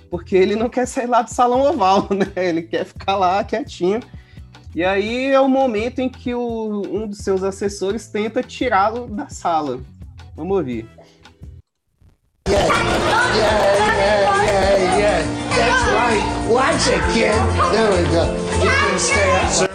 Porque 0.09 0.35
ele 0.35 0.55
não 0.55 0.69
quer 0.69 0.87
sair 0.87 1.05
lá 1.07 1.21
do 1.21 1.29
salão 1.29 1.61
oval, 1.61 2.07
né? 2.13 2.25
Ele 2.35 2.63
quer 2.63 2.85
ficar 2.85 3.15
lá 3.15 3.43
quietinho. 3.43 3.99
E 4.75 4.83
aí 4.83 5.27
é 5.31 5.39
o 5.39 5.47
momento 5.49 5.99
em 5.99 6.09
que 6.09 6.33
o- 6.33 6.81
um 6.91 7.07
dos 7.07 7.19
seus 7.19 7.43
assessores 7.43 8.07
tenta 8.07 8.41
tirá-lo 8.43 9.07
da 9.07 9.27
sala. 9.29 9.79
Vamos 10.35 10.57
ouvir. 10.57 10.87
That's 14.49 15.83
right. 15.93 16.23
Watch 16.49 16.87
it, 16.89 17.01
kid. 17.13 17.33
There 17.71 17.91
we 17.91 18.03
go. 18.09 18.25
You 18.63 18.69
can 18.69 18.99
stay. 18.99 19.68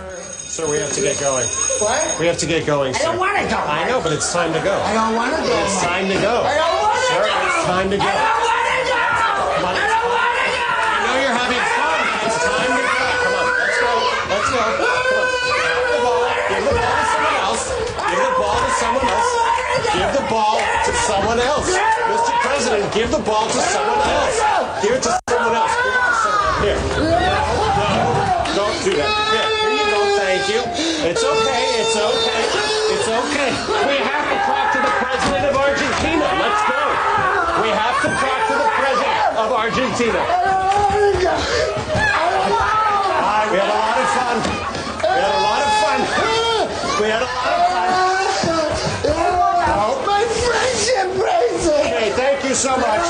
Sir, 0.55 0.71
we 0.71 0.79
have 0.79 0.93
to 0.95 1.03
get 1.03 1.19
going. 1.19 1.51
What? 1.83 1.99
We 2.23 2.31
have 2.31 2.39
to 2.39 2.47
get 2.47 2.63
going, 2.63 2.95
I 2.95 2.99
sir. 3.03 3.11
don't 3.11 3.19
want 3.19 3.35
to 3.43 3.43
go. 3.51 3.59
I 3.59 3.91
know, 3.91 3.99
but 3.99 4.15
it's 4.15 4.31
time 4.31 4.55
to 4.55 4.63
go. 4.63 4.71
I 4.71 4.95
don't 4.95 5.19
want 5.19 5.35
to 5.35 5.43
go. 5.43 5.51
It's 5.51 5.83
time 5.83 6.07
to 6.07 6.15
go. 6.23 6.47
I 6.47 6.55
don't 6.55 6.79
want 6.79 6.95
to 6.95 7.11
Sir, 7.11 7.27
go. 7.27 7.43
it's 7.43 7.67
time 7.67 7.89
to 7.91 7.99
go. 7.99 8.07
I 8.07 8.15
don't 8.15 8.39
want 8.39 8.63
to 8.71 8.79
go. 8.87 8.95
Come 8.95 9.67
on, 9.67 9.75
I 9.75 9.87
don't 9.91 10.07
want 10.15 10.31
to 10.31 10.47
go. 10.55 10.63
I 10.63 10.99
know 11.03 11.17
you're 11.27 11.35
having 11.35 11.59
fun. 11.75 11.99
It's 12.23 12.39
time 12.39 12.71
to 12.71 12.83
go. 12.87 13.03
Come 13.19 13.35
on, 13.35 13.51
let's 13.51 13.79
go. 13.83 13.91
Let's 14.31 14.47
go. 14.55 14.63
Come 14.79 15.19
on. 15.19 15.27
Have 15.59 15.91
the 15.91 15.99
ball. 16.07 16.23
Give 16.47 16.63
the 16.63 16.79
ball 16.79 17.03
to 17.03 17.11
someone 17.11 17.35
else. 17.43 17.67
Give 17.75 18.23
the 18.23 18.39
ball 18.39 18.55
to 18.63 18.71
someone 18.79 19.11
else. 19.11 19.35
Give 19.91 20.13
the 20.15 20.23
ball 20.31 20.55
to 20.63 20.93
someone 21.03 21.41
else. 21.43 21.67
Mr. 22.15 22.31
President, 22.47 22.87
give 22.95 23.11
the 23.11 23.23
ball 23.27 23.51
to 23.51 23.59
someone 23.59 24.07
else. 24.07 24.39
Give 24.87 24.95
it 24.95 25.03
to 25.03 25.19
someone 25.35 25.59
else. 25.59 25.75
Give 25.83 25.99
it 25.99 26.07
to 26.07 26.23
someone. 26.23 26.63
Here. 26.63 26.79
No, 27.03 28.55
don't 28.55 28.79
do 28.87 28.95
that. 29.03 29.51
Here 29.51 29.54
you 30.55 30.61
go. 30.61 30.71
Thank 30.71 30.79
you. 30.79 31.11
It's 31.11 31.25
okay. 31.25 31.83
It's 31.83 31.97
okay. 31.97 32.43
It's 32.95 33.09
okay. 33.09 33.51
We 33.91 33.97
have 33.99 34.25
to 34.31 34.37
talk 34.47 34.67
to 34.75 34.79
the 34.79 34.95
president 35.03 35.45
of 35.51 35.57
Argentina. 35.59 36.27
Let's 36.39 36.63
go. 36.71 36.83
We 37.63 37.71
have 37.75 37.99
to 38.03 38.11
talk 38.23 38.41
to 38.51 38.55
the 38.55 38.71
president 38.79 39.35
of 39.35 39.51
Argentina. 39.51 40.21
I 40.21 40.39
don't 40.47 40.63
want 40.79 40.95
to 40.95 41.23
go. 41.23 41.35
I 41.35 42.27
don't 42.31 42.55
want 42.55 42.87
to 42.87 43.11
go. 43.11 43.51
We 43.51 43.59
had 43.59 43.67
a 43.67 43.79
lot 43.83 43.99
of 43.99 44.09
fun. 44.15 44.37
We 45.03 45.19
had 45.19 45.35
a 45.35 45.43
lot 45.43 45.61
of 45.63 45.71
fun. 45.83 46.01
We 47.01 47.07
had 47.11 47.23
a 47.23 47.31
lot 47.35 47.51
of 47.51 47.63
fun. 48.47 48.71
Oh, 49.07 49.99
my 50.07 50.23
friendship 50.25 51.09
bracelet. 51.19 51.87
Okay, 51.87 52.11
thank 52.15 52.45
you 52.45 52.55
so 52.55 52.77
much. 52.77 53.03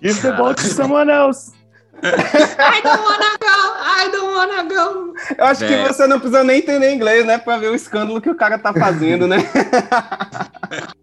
Give 0.00 0.20
the 0.20 0.32
ball 0.32 0.54
to 0.54 0.66
someone 0.66 1.08
else. 1.08 1.52
I 2.04 2.80
don't 2.84 3.00
wanna 3.00 3.32
go, 3.40 3.73
Eu 5.38 5.44
acho 5.44 5.60
Velho. 5.60 5.86
que 5.86 5.92
você 5.92 6.06
não 6.06 6.18
precisa 6.18 6.44
nem 6.44 6.58
entender 6.58 6.92
inglês, 6.92 7.24
né? 7.26 7.38
Pra 7.38 7.56
ver 7.58 7.68
o 7.70 7.74
escândalo 7.74 8.20
que 8.20 8.30
o 8.30 8.34
cara 8.34 8.58
tá 8.58 8.72
fazendo, 8.72 9.26
né? 9.26 9.38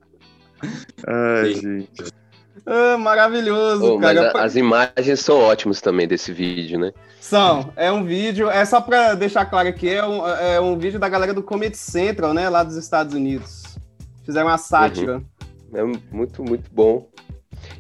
Ai, 1.07 1.53
gente. 1.53 2.13
Ah, 2.65 2.95
maravilhoso, 2.97 3.97
mas 3.99 4.15
cara. 4.15 4.31
a- 4.37 4.43
as 4.43 4.55
imagens 4.55 5.19
são 5.19 5.39
ótimas 5.39 5.81
também 5.81 6.07
desse 6.07 6.31
vídeo, 6.31 6.79
né? 6.79 6.91
São, 7.19 7.73
é 7.75 7.91
um 7.91 8.03
vídeo, 8.03 8.49
é 8.49 8.63
só 8.65 8.79
pra 8.79 9.15
deixar 9.15 9.45
claro 9.45 9.67
aqui, 9.67 9.89
é 9.89 10.05
um, 10.05 10.27
é 10.27 10.59
um 10.59 10.77
vídeo 10.77 10.99
da 10.99 11.09
galera 11.09 11.33
do 11.33 11.41
Comedy 11.41 11.75
Central, 11.77 12.33
né? 12.33 12.47
Lá 12.49 12.61
dos 12.63 12.75
Estados 12.75 13.15
Unidos. 13.15 13.63
Fizeram 14.23 14.47
uma 14.47 14.57
sátira. 14.59 15.21
É 15.73 15.83
muito, 16.11 16.43
muito 16.43 16.69
bom. 16.71 17.09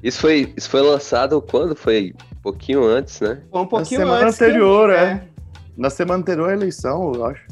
Isso 0.01 0.19
foi, 0.19 0.51
isso 0.57 0.69
foi 0.69 0.81
lançado 0.81 1.39
quando? 1.41 1.75
Foi 1.75 2.13
um 2.41 2.43
pouquinho 2.43 2.83
antes, 2.83 3.21
né? 3.21 3.41
Foi 3.51 3.61
um 3.61 3.67
pouquinho 3.67 4.01
semana 4.01 4.25
antes. 4.25 4.37
que 4.37 4.43
eu 4.43 4.47
anterior, 4.47 4.89
vi, 4.89 4.95
é. 4.95 5.27
Na 5.77 5.89
semana 5.91 6.19
anterior 6.19 6.49
à 6.49 6.53
eleição, 6.53 7.11
eu 7.13 7.25
acho. 7.25 7.45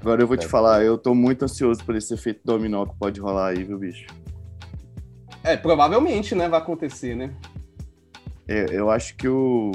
Agora 0.00 0.22
eu 0.22 0.26
vou 0.26 0.36
te 0.36 0.46
falar, 0.46 0.82
eu 0.82 0.96
tô 0.98 1.14
muito 1.14 1.44
ansioso 1.44 1.84
por 1.84 1.94
esse 1.94 2.12
efeito 2.12 2.40
dominó 2.44 2.84
que 2.86 2.94
pode 2.98 3.20
rolar 3.20 3.48
aí, 3.48 3.62
viu, 3.64 3.78
bicho? 3.78 4.06
É, 5.42 5.56
provavelmente, 5.56 6.34
né? 6.34 6.48
Vai 6.48 6.58
acontecer, 6.60 7.14
né? 7.14 7.30
É, 8.48 8.66
eu 8.70 8.90
acho 8.90 9.14
que 9.16 9.28
o. 9.28 9.72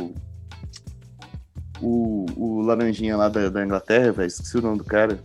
O, 1.82 2.26
o 2.36 2.62
Laranjinha 2.62 3.16
lá 3.16 3.30
da, 3.30 3.50
da 3.50 3.64
Inglaterra, 3.64 4.12
velho, 4.12 4.28
esqueci 4.28 4.58
o 4.58 4.62
nome 4.62 4.80
do 4.80 4.84
cara. 4.84 5.18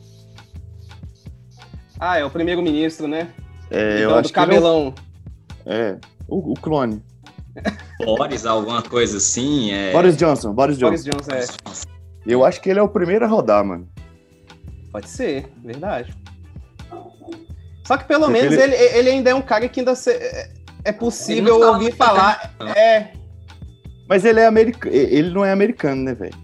Ah, 1.99 2.19
é 2.19 2.25
o 2.25 2.31
primeiro-ministro, 2.31 3.09
né? 3.09 3.29
É, 3.71 3.97
eu 4.03 4.09
Então, 4.09 4.19
acho 4.19 4.23
do 4.23 4.29
que 4.29 4.35
cabelão. 4.35 4.95
é, 5.67 5.77
é 5.77 5.99
o, 6.29 6.53
o 6.53 6.55
clone. 6.55 7.03
Boris, 8.05 8.47
alguma 8.47 8.83
coisa 8.83 9.17
assim. 9.19 9.73
É... 9.73 9.93
Boris 9.93 10.17
Johnson, 10.17 10.53
Boris 10.53 10.79
Johnson. 10.79 11.11
Boris 11.11 11.27
Johnson, 11.27 11.33
é. 11.33 11.45
Eu 12.27 12.45
acho 12.45 12.61
que 12.61 12.71
ele 12.71 12.79
é 12.79 12.83
o 12.83 12.89
primeiro 12.89 13.25
a 13.25 13.29
rodar, 13.29 13.65
mano. 13.65 13.89
Pode 14.93 15.09
ser, 15.09 15.47
verdade. 15.63 16.15
Só 17.87 17.97
que 17.99 18.05
pelo 18.05 18.27
Porque 18.27 18.41
menos 18.41 18.55
ele- 18.57 18.75
ele... 18.75 18.99
Ele, 18.99 19.11
ainda 19.11 19.31
é 19.31 19.35
um 19.35 19.43
cara 19.43 19.69
que 19.69 19.81
ainda 19.81 19.95
se- 19.95 20.11
é- 20.13 20.51
é 20.85 20.93
possível 20.93 21.59
fala 21.61 21.73
ouvir 21.73 21.93
falar. 21.95 22.55
É, 22.77 23.09
Mas 24.09 24.25
ele 24.25 24.41
é 24.41 24.47
americano. 24.47 24.95
Ele 24.95 25.31
não 25.31 25.45
é 25.45 25.53
americano, 25.53 26.03
né, 26.05 26.15
velho? 26.15 26.35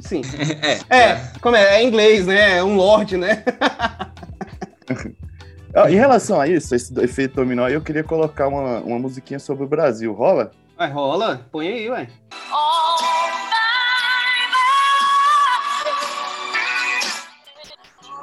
sim. 0.00 0.22
É, 0.90 0.98
É, 0.98 1.32
como 1.40 1.54
é? 1.56 1.76
É 1.76 1.82
inglês, 1.84 2.26
né? 2.26 2.58
É 2.58 2.64
um 2.64 2.74
lord, 2.76 3.16
né? 3.16 3.44
Ah, 5.74 5.90
Em 5.90 5.96
relação 5.96 6.40
a 6.40 6.46
isso, 6.46 6.74
esse 6.74 6.98
efeito 7.00 7.34
dominó, 7.36 7.68
eu 7.68 7.80
queria 7.80 8.04
colocar 8.04 8.46
uma, 8.48 8.78
uma 8.80 8.98
musiquinha 8.98 9.38
sobre 9.38 9.64
o 9.64 9.68
Brasil. 9.68 10.12
Rola? 10.12 10.52
Vai, 10.76 10.90
rola. 10.90 11.46
Põe 11.50 11.68
aí, 11.68 11.90
ué. 11.90 12.08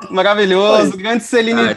Maravilhoso, 0.10 0.98
grande 0.98 1.24
Celine. 1.24 1.76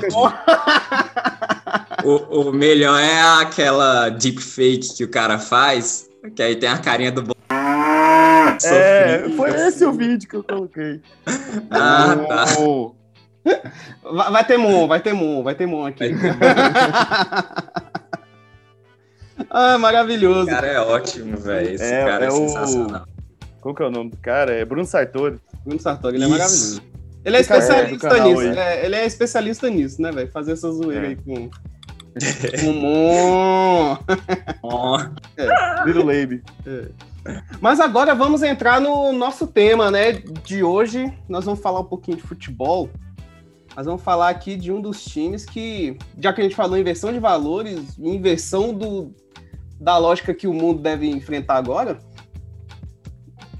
O, 2.04 2.48
o 2.48 2.52
melhor 2.52 3.00
é 3.00 3.20
aquela 3.42 4.08
deepfake 4.08 4.94
que 4.96 5.04
o 5.04 5.08
cara 5.08 5.38
faz 5.38 6.06
Que 6.34 6.42
aí 6.42 6.56
tem 6.56 6.68
a 6.68 6.78
carinha 6.78 7.12
do. 7.12 7.34
É, 8.64 9.28
foi 9.36 9.50
esse 9.50 9.84
o 9.84 9.92
vídeo 9.92 10.28
que 10.28 10.36
eu 10.36 10.44
coloquei. 10.44 11.00
Ah, 11.70 12.16
tá. 12.28 12.44
Oh, 12.58 12.94
Vai, 14.02 14.30
vai 14.32 14.44
ter 14.46 14.56
Moon, 14.56 14.86
vai 14.86 15.00
ter 15.00 15.12
Moon, 15.12 15.42
vai 15.42 15.54
ter 15.54 15.66
Moon 15.66 15.86
aqui. 15.86 16.04
ah, 19.50 19.76
O 19.76 19.78
maravilhoso. 19.78 20.46
cara 20.48 20.66
é 20.66 20.80
ótimo, 20.80 21.36
velho. 21.36 21.70
Esse 21.74 21.84
É, 21.84 22.04
cara 22.04 22.24
é, 22.24 22.28
é 22.28 22.30
o- 22.32 22.36
sensacional. 22.48 23.06
qual 23.60 23.74
que 23.74 23.82
é 23.82 23.86
o 23.86 23.90
nome 23.90 24.10
do 24.10 24.16
cara? 24.18 24.52
É 24.54 24.64
Bruno 24.64 24.86
Sartori. 24.86 25.38
Bruno 25.64 25.80
Sartori, 25.80 26.16
ele 26.16 26.24
é 26.24 26.28
Isso. 26.28 26.36
maravilhoso. 26.38 26.82
Ele 27.24 27.36
é 27.36 27.38
aí, 27.38 27.42
especialista 27.42 28.08
canal 28.08 28.28
nisso. 28.28 28.42
é, 28.58 28.84
ele 28.84 28.96
é 28.96 29.06
especialista 29.06 29.70
nisso, 29.70 30.02
né, 30.02 30.12
velho? 30.12 30.30
Fazer 30.30 30.52
essa 30.52 30.70
zoeira 30.70 31.06
É. 31.06 31.08
aí 31.10 31.16
com. 31.16 31.48
com 32.64 32.72
Moon. 32.72 33.98
Ó, 34.62 34.98
Little 35.86 36.04
Labe. 36.04 36.42
Mas 37.60 37.80
agora 37.80 38.14
vamos 38.14 38.42
entrar 38.42 38.80
no 38.80 39.10
nosso 39.12 39.46
tema, 39.46 39.90
né? 39.90 40.12
De 40.44 40.62
hoje, 40.62 41.10
nós 41.28 41.44
vamos 41.46 41.60
falar 41.60 41.80
um 41.80 41.84
pouquinho 41.84 42.18
de 42.18 42.22
futebol. 42.22 42.90
Nós 43.76 43.86
vamos 43.86 44.02
falar 44.02 44.28
aqui 44.28 44.56
de 44.56 44.70
um 44.70 44.80
dos 44.80 45.04
times 45.04 45.44
que, 45.44 45.98
já 46.18 46.32
que 46.32 46.40
a 46.40 46.44
gente 46.44 46.54
falou 46.54 46.78
inversão 46.78 47.12
de 47.12 47.18
valores, 47.18 47.98
inversão 47.98 48.72
do, 48.72 49.12
da 49.80 49.98
lógica 49.98 50.32
que 50.32 50.46
o 50.46 50.54
mundo 50.54 50.80
deve 50.80 51.08
enfrentar 51.08 51.56
agora, 51.56 51.98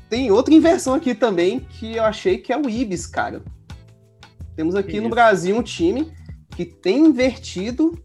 tem 0.09 0.30
outra 0.30 0.54
inversão 0.54 0.94
aqui 0.94 1.14
também 1.14 1.59
que 1.59 1.97
eu 1.97 2.04
achei 2.04 2.38
que 2.38 2.52
é 2.52 2.56
o 2.56 2.68
Ibis, 2.71 3.06
cara. 3.06 3.42
Temos 4.54 4.76
aqui 4.76 4.99
no 4.99 5.06
Isso. 5.06 5.11
Brasil 5.11 5.56
um 5.56 5.62
time 5.62 6.12
que 6.54 6.64
tem 6.64 7.06
invertido 7.06 7.99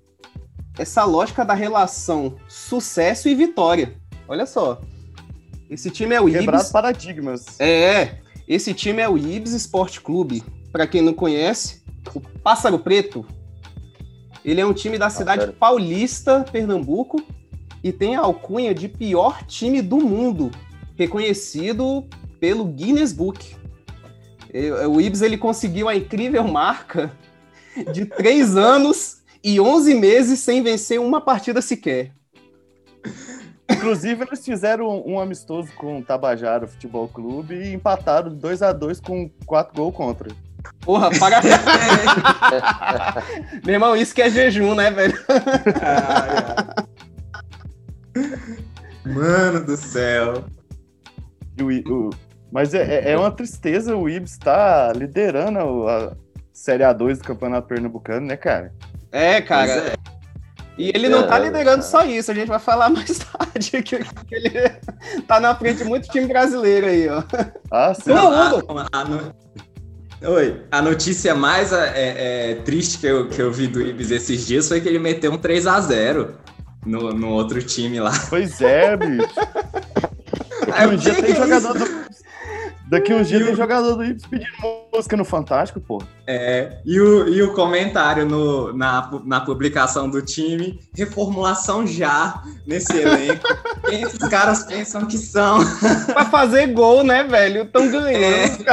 essa 0.77 1.05
lógica 1.05 1.45
da 1.45 1.53
relação 1.53 2.37
sucesso 2.47 3.29
e 3.29 3.35
vitória. 3.35 3.95
Olha 4.27 4.47
só. 4.47 4.81
Esse 5.69 5.91
time 5.91 6.15
é 6.15 6.21
o 6.21 6.25
Quebrado 6.25 6.63
Ibis. 6.63 6.71
paradigmas. 6.71 7.59
É, 7.59 8.17
esse 8.47 8.73
time 8.73 9.01
é 9.01 9.07
o 9.07 9.15
Ibis 9.15 9.53
Esporte 9.53 10.01
Clube. 10.01 10.43
Para 10.71 10.87
quem 10.87 11.01
não 11.01 11.13
conhece, 11.13 11.78
Pássaro 12.43 12.79
Preto. 12.79 13.25
Ele 14.43 14.61
é 14.61 14.65
um 14.65 14.73
time 14.73 14.97
da 14.97 15.09
cidade 15.09 15.41
Pássaro. 15.41 15.57
paulista, 15.57 16.45
Pernambuco, 16.51 17.21
e 17.83 17.91
tem 17.91 18.15
a 18.15 18.21
alcunha 18.21 18.73
de 18.73 18.87
pior 18.87 19.43
time 19.45 19.81
do 19.81 19.97
mundo, 19.97 20.49
reconhecido 20.95 22.05
pelo 22.39 22.65
Guinness 22.65 23.11
Book. 23.13 23.55
E- 24.53 24.71
O 24.71 24.99
Ibis 24.99 25.21
ele 25.21 25.37
conseguiu 25.37 25.87
a 25.89 25.95
incrível 25.95 26.43
marca 26.47 27.11
de 27.93 28.05
três 28.05 28.55
anos 28.57 29.21
e 29.43 29.59
11 29.59 29.93
meses 29.95 30.39
sem 30.39 30.61
vencer 30.63 30.99
uma 30.99 31.21
partida 31.21 31.61
sequer. 31.61 32.13
Inclusive, 33.71 34.23
eles 34.25 34.43
fizeram 34.43 35.03
um, 35.05 35.19
amistoso 35.19 35.71
com 35.77 35.99
o 35.99 36.03
Tabajara 36.03 36.67
Futebol 36.67 37.07
Clube 37.07 37.53
e 37.55 37.73
empataram 37.73 38.33
2 38.33 38.61
a 38.63 38.73
2 38.73 38.99
com 38.99 39.29
4 39.45 39.75
gols 39.75 39.95
contra. 39.95 40.29
Porra, 40.81 41.09
para. 41.19 41.41
Meu 43.65 43.73
irmão, 43.75 43.95
isso 43.95 44.13
que 44.13 44.21
é 44.21 44.29
jejum, 44.29 44.75
né, 44.75 44.91
velho? 44.91 45.17
Mano 49.05 49.65
do 49.65 49.77
céu. 49.77 50.43
O 51.61 51.91
o- 51.91 52.09
mas 52.51 52.73
é, 52.73 52.83
é- 52.83 53.11
é 53.11 53.17
uma 53.17 53.31
tristeza 53.31 53.95
o 53.95 54.09
Ibis 54.09 54.37
tá 54.37 54.91
liderando 54.95 55.87
a 55.87 56.13
Série 56.53 56.83
A2 56.83 57.17
do 57.19 57.23
Campeonato 57.23 57.67
Pernambucano, 57.67 58.25
né, 58.25 58.35
cara? 58.37 58.73
É, 59.11 59.41
cara. 59.41 59.71
É. 59.71 59.93
E 60.77 60.89
ele 60.95 61.09
não 61.09 61.27
tá 61.27 61.37
É, 61.37 61.41
liderando 61.43 61.83
só 61.83 62.05
isso, 62.05 62.31
a 62.31 62.33
gente 62.33 62.47
vai 62.47 62.59
falar 62.59 62.87
mais 62.89 63.19
tarde 63.19 63.83
que, 63.83 63.99
que 64.03 64.35
ele 64.35 64.69
tá 65.27 65.39
na 65.39 65.53
frente 65.53 65.79
de 65.79 65.83
muito 65.83 66.07
time 66.09 66.27
brasileiro 66.27 66.87
aí, 66.87 67.07
ó. 67.09 67.21
Ah, 67.69 67.93
sim. 67.93 68.09
Não, 68.11 68.51
no- 68.51 68.63
Oi, 70.21 70.61
a 70.69 70.81
notícia 70.81 71.33
mais 71.33 71.71
é, 71.71 72.51
é, 72.51 72.55
triste 72.55 72.97
que 72.97 73.07
eu, 73.07 73.29
que 73.29 73.41
eu 73.41 73.51
vi 73.53 73.67
do 73.67 73.81
Ibis 73.81 74.11
esses 74.11 74.45
dias 74.45 74.67
foi 74.67 74.81
que 74.81 74.89
ele 74.89 74.99
meteu 74.99 75.31
um 75.31 75.37
3 75.37 75.65
a 75.65 75.79
0 75.79 76.35
no, 76.85 77.13
no 77.13 77.29
outro 77.29 77.61
time 77.63 78.01
lá. 78.01 78.11
Pois 78.29 78.59
é, 78.61 78.97
bicho. 78.97 79.33
Um 80.91 80.95
dia 80.97 81.15
tem 81.15 81.31
é 81.31 81.35
jogador 81.35 81.75
isso? 81.75 81.85
do. 81.85 82.08
Daqui 82.89 83.13
uns 83.13 83.27
dias 83.27 83.45
tem 83.45 83.55
jogador 83.55 83.95
do 83.95 84.03
Ibis 84.03 84.25
pedindo 84.25 84.49
música 84.91 85.15
no 85.15 85.23
Fantástico, 85.23 85.79
pô. 85.79 86.01
É, 86.25 86.79
e, 86.83 86.99
o, 86.99 87.27
e 87.27 87.41
o 87.43 87.53
comentário 87.53 88.25
no, 88.25 88.73
na, 88.73 89.09
na 89.25 89.41
publicação 89.41 90.09
do 90.09 90.23
time, 90.23 90.79
reformulação 90.95 91.85
já 91.85 92.41
nesse 92.65 92.97
elenco. 92.97 93.45
Quem 93.87 94.01
esses 94.01 94.27
caras 94.27 94.63
pensam 94.63 95.05
que 95.05 95.19
são? 95.19 95.59
Pra 96.07 96.25
fazer 96.25 96.67
gol, 96.73 97.03
né, 97.03 97.23
velho? 97.23 97.65
Tão 97.65 97.91
ganhando. 97.91 98.65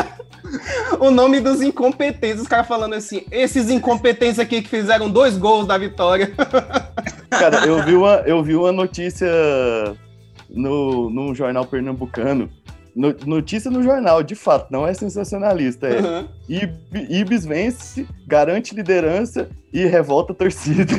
O 0.98 1.10
nome 1.10 1.40
dos 1.40 1.60
incompetentes, 1.60 2.40
os 2.40 2.48
caras 2.48 2.66
falando 2.66 2.94
assim, 2.94 3.24
esses 3.30 3.68
incompetentes 3.68 4.38
aqui 4.38 4.62
que 4.62 4.68
fizeram 4.68 5.10
dois 5.10 5.36
gols 5.36 5.66
da 5.66 5.76
vitória. 5.76 6.32
Cara, 7.28 7.66
eu 7.66 7.84
vi 7.84 7.94
uma, 7.94 8.14
eu 8.24 8.42
vi 8.42 8.54
uma 8.54 8.72
notícia 8.72 9.28
no, 10.48 11.10
num 11.10 11.34
jornal 11.34 11.66
pernambucano. 11.66 12.50
No- 12.96 13.14
notícia 13.26 13.70
no 13.70 13.82
jornal, 13.82 14.22
de 14.22 14.34
fato, 14.34 14.68
não 14.72 14.86
é 14.86 14.94
sensacionalista. 14.94 15.86
É 15.86 16.00
Uhum. 16.00 16.28
Ib- 16.48 17.10
Ibis 17.10 17.44
vence, 17.44 18.06
garante 18.26 18.74
liderança 18.74 19.50
e 19.70 19.84
revolta 19.84 20.32
a 20.32 20.36
torcida. 20.36 20.94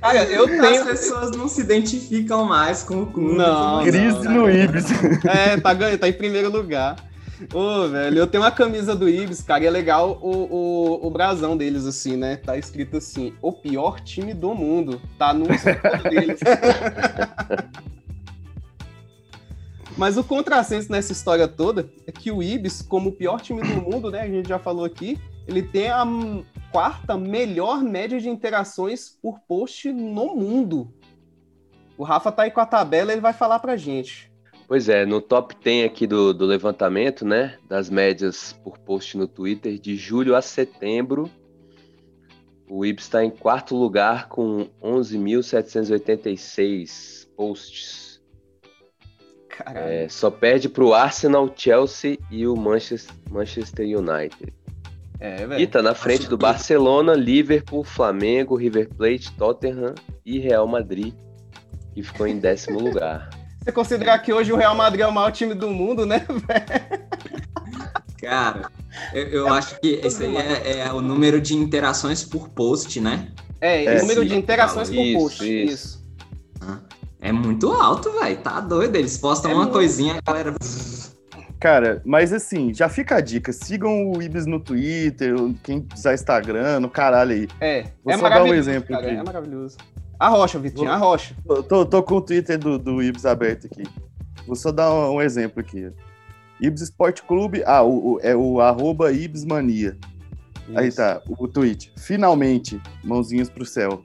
Cara, 0.00 0.24
eu 0.24 0.44
As 0.46 0.50
tenho. 0.50 0.84
pessoas 0.84 1.30
não 1.36 1.46
se 1.46 1.60
identificam 1.60 2.44
mais 2.44 2.82
com 2.82 3.02
o 3.02 3.06
clube. 3.06 3.36
Não, 3.36 3.84
Crise 3.84 4.28
no 4.28 4.50
Ibis. 4.50 4.86
É, 5.24 5.56
tá 5.60 5.72
ganhando, 5.72 6.00
tá 6.00 6.08
em 6.08 6.12
primeiro 6.12 6.50
lugar. 6.50 6.96
Ô, 7.52 7.88
velho, 7.88 8.18
eu 8.18 8.26
tenho 8.26 8.42
uma 8.42 8.50
camisa 8.50 8.94
do 8.94 9.08
Ibis, 9.08 9.42
cara, 9.42 9.64
e 9.64 9.66
é 9.66 9.70
legal 9.70 10.18
o, 10.22 10.30
o, 10.30 11.06
o 11.06 11.10
brasão 11.10 11.56
deles, 11.56 11.86
assim, 11.86 12.16
né? 12.16 12.36
Tá 12.36 12.56
escrito 12.56 12.96
assim, 12.98 13.34
o 13.40 13.52
pior 13.52 14.00
time 14.00 14.34
do 14.34 14.54
mundo. 14.54 15.00
Tá 15.18 15.32
no 15.32 15.46
deles. 15.46 16.40
Mas 19.96 20.16
o 20.16 20.24
contrassenso 20.24 20.90
nessa 20.90 21.12
história 21.12 21.46
toda 21.46 21.88
é 22.06 22.12
que 22.12 22.30
o 22.30 22.42
Ibis, 22.42 22.80
como 22.82 23.10
o 23.10 23.12
pior 23.12 23.40
time 23.40 23.60
do 23.60 23.82
mundo, 23.82 24.10
né? 24.10 24.22
A 24.22 24.28
gente 24.28 24.48
já 24.48 24.58
falou 24.58 24.84
aqui, 24.84 25.18
ele 25.46 25.62
tem 25.62 25.88
a 25.90 26.04
quarta 26.70 27.16
melhor 27.16 27.82
média 27.82 28.18
de 28.18 28.28
interações 28.28 29.10
por 29.20 29.40
post 29.40 29.92
no 29.92 30.34
mundo. 30.34 30.92
O 31.98 32.04
Rafa 32.04 32.32
tá 32.32 32.42
aí 32.44 32.50
com 32.50 32.60
a 32.60 32.66
tabela, 32.66 33.12
ele 33.12 33.20
vai 33.20 33.34
falar 33.34 33.58
pra 33.58 33.76
gente. 33.76 34.31
Pois 34.72 34.88
é, 34.88 35.04
no 35.04 35.20
top 35.20 35.54
10 35.62 35.84
aqui 35.84 36.06
do, 36.06 36.32
do 36.32 36.46
levantamento, 36.46 37.26
né, 37.26 37.58
das 37.68 37.90
médias 37.90 38.54
por 38.64 38.78
post 38.78 39.18
no 39.18 39.28
Twitter, 39.28 39.78
de 39.78 39.96
julho 39.96 40.34
a 40.34 40.40
setembro, 40.40 41.30
o 42.66 42.82
Ibis 42.82 43.04
está 43.04 43.22
em 43.22 43.28
quarto 43.28 43.76
lugar 43.76 44.30
com 44.30 44.70
11.786 44.82 47.28
posts. 47.36 48.22
Caralho. 49.50 49.88
É, 49.88 50.08
só 50.08 50.30
perde 50.30 50.70
para 50.70 50.84
o 50.84 50.94
Arsenal, 50.94 51.52
Chelsea 51.54 52.16
e 52.30 52.46
o 52.46 52.56
Manchester, 52.56 53.14
Manchester 53.30 53.86
United. 53.86 54.54
É, 55.20 55.60
E 55.60 55.66
tá 55.66 55.82
na 55.82 55.94
frente 55.94 56.30
do 56.30 56.38
Barcelona, 56.38 57.12
Liverpool, 57.12 57.84
Flamengo, 57.84 58.56
River 58.56 58.88
Plate, 58.88 59.36
Tottenham 59.36 59.94
e 60.24 60.38
Real 60.38 60.66
Madrid, 60.66 61.12
que 61.92 62.02
ficou 62.02 62.26
em 62.26 62.38
décimo 62.38 62.80
lugar. 62.80 63.41
Você 63.62 63.72
considerar 63.72 64.18
que 64.18 64.32
hoje 64.32 64.52
o 64.52 64.56
Real 64.56 64.74
Madrid 64.74 65.02
é 65.02 65.06
o 65.06 65.12
maior 65.12 65.30
time 65.30 65.54
do 65.54 65.70
mundo, 65.70 66.04
né? 66.04 66.26
Cara, 68.20 68.70
eu, 69.12 69.26
eu 69.28 69.48
acho 69.52 69.80
que 69.80 70.00
esse 70.02 70.24
aí 70.24 70.36
é, 70.36 70.78
é 70.80 70.92
o 70.92 71.00
número 71.00 71.40
de 71.40 71.54
interações 71.54 72.22
por 72.24 72.48
post, 72.48 73.00
né? 73.00 73.28
É, 73.60 73.84
É, 73.84 74.00
número 74.00 74.22
sim. 74.22 74.28
de 74.28 74.36
interações 74.36 74.88
por 74.88 74.96
Isso, 74.96 75.18
post. 75.18 75.44
isso. 75.64 75.72
Isso. 75.74 76.02
É 77.20 77.30
muito 77.32 77.72
alto, 77.72 78.10
velho. 78.20 78.36
Tá 78.38 78.60
doido. 78.60 78.96
Eles 78.96 79.16
postam 79.18 79.50
É 79.50 79.54
uma 79.54 79.62
muito. 79.64 79.72
coisinha, 79.74 80.16
a 80.18 80.20
galera. 80.32 80.54
Cara, 81.60 82.02
mas 82.04 82.32
assim, 82.32 82.74
já 82.74 82.88
fica 82.88 83.16
a 83.16 83.20
dica. 83.20 83.52
Sigam 83.52 84.10
o 84.10 84.20
Ibis 84.20 84.46
no 84.46 84.58
Twitter, 84.58 85.34
quem 85.62 85.86
usar 85.94 86.14
Instagram, 86.14 86.80
no 86.80 86.90
caralho 86.90 87.32
aí. 87.32 87.48
É, 87.60 87.86
Vou 88.04 88.12
é 88.12 88.16
só 88.18 88.22
dar 88.22 88.28
um 88.28 88.30
maravilhoso. 88.30 88.70
exemplo 88.70 88.88
cara, 88.88 89.06
aqui. 89.06 89.16
É 89.16 89.22
maravilhoso. 89.22 89.76
A 90.18 90.28
rocha, 90.28 90.58
Vitinho, 90.58 90.90
a 90.90 90.96
rocha. 90.96 91.34
Tô, 91.46 91.62
tô- 91.62 91.86
tô 91.86 92.02
com 92.02 92.16
o 92.16 92.20
Twitter 92.20 92.58
do, 92.58 92.78
do 92.78 93.02
Ibis 93.02 93.24
aberto 93.26 93.66
aqui. 93.66 93.82
Vou 94.46 94.54
só 94.56 94.70
dar 94.70 94.92
um, 94.92 95.14
um 95.16 95.22
exemplo 95.22 95.60
aqui. 95.60 95.90
Ibis 96.60 96.82
Esporte 96.82 97.22
Clube. 97.22 97.62
Ah, 97.66 97.82
o, 97.82 98.14
o- 98.14 98.20
é 98.22 98.34
o 98.36 98.60
arroba 98.60 99.10
Ibismania. 99.12 99.96
Aí 100.76 100.88
Isso. 100.88 100.98
tá, 100.98 101.20
o 101.28 101.48
tweet. 101.48 101.92
Finalmente, 101.98 102.80
mãozinhas 103.02 103.50
pro 103.50 103.64
céu. 103.66 104.04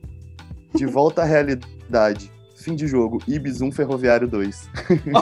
De 0.74 0.86
volta 0.88 1.22
à 1.22 1.26
realidade. 1.26 2.32
Fim 2.56 2.76
de 2.76 2.88
jogo. 2.88 3.20
Ibis 3.28 3.62
1, 3.62 3.72
Ferroviário 3.72 4.28
2. 4.28 4.70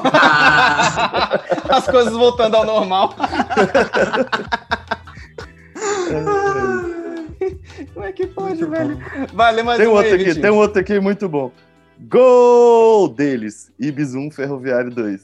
As 1.69 1.86
coisas 1.86 2.13
voltando 2.13 2.56
ao 2.56 2.65
normal. 2.65 3.13
Como 7.95 8.05
é 8.05 8.12
que 8.12 8.27
pode, 8.27 8.63
velho. 8.65 8.99
Vale 9.34 9.63
mais 9.63 9.79
Tem 9.79 9.88
um 9.88 9.91
outro 9.93 10.10
aí, 10.10 10.15
aqui, 10.15 10.25
Vitinho. 10.25 10.41
tem 10.41 10.51
um 10.51 10.58
outro 10.58 10.81
aqui 10.81 10.99
muito 10.99 11.29
bom. 11.29 11.49
Gol 11.97 13.08
deles! 13.08 13.71
Ibis 13.79 14.13
1, 14.13 14.31
Ferroviário 14.31 14.91
2. 14.91 15.21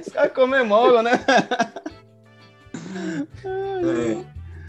Os 0.00 0.12
caras 0.12 0.32
comemoram, 0.34 1.02
né? 1.02 1.12
É. 3.44 4.24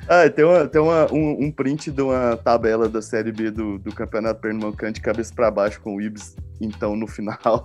Ah, 0.09 0.29
tem, 0.29 0.43
uma, 0.43 0.67
tem 0.67 0.81
uma, 0.81 1.09
um, 1.13 1.45
um 1.45 1.51
print 1.51 1.89
de 1.89 2.01
uma 2.01 2.35
tabela 2.35 2.89
da 2.89 3.01
Série 3.01 3.31
B 3.31 3.49
do, 3.49 3.79
do 3.79 3.95
Campeonato 3.95 4.41
Pernambucano 4.41 4.91
de 4.91 4.99
cabeça 4.99 5.33
pra 5.33 5.49
baixo 5.49 5.79
com 5.79 5.95
o 5.95 6.01
Ibis, 6.01 6.35
então, 6.59 6.93
no 6.93 7.07
final. 7.07 7.39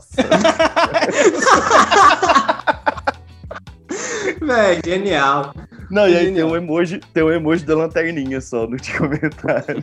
Véi, 4.40 4.80
genial. 4.84 5.52
Não, 5.90 6.08
e 6.08 6.16
aí 6.16 6.32
tem 6.32 6.42
um 6.44 6.54
emoji, 6.56 7.00
tem 7.14 7.22
um 7.22 7.30
emoji 7.30 7.64
da 7.64 7.74
lanterninha 7.74 8.40
só 8.40 8.66
no 8.66 8.76
comentário. 8.98 9.82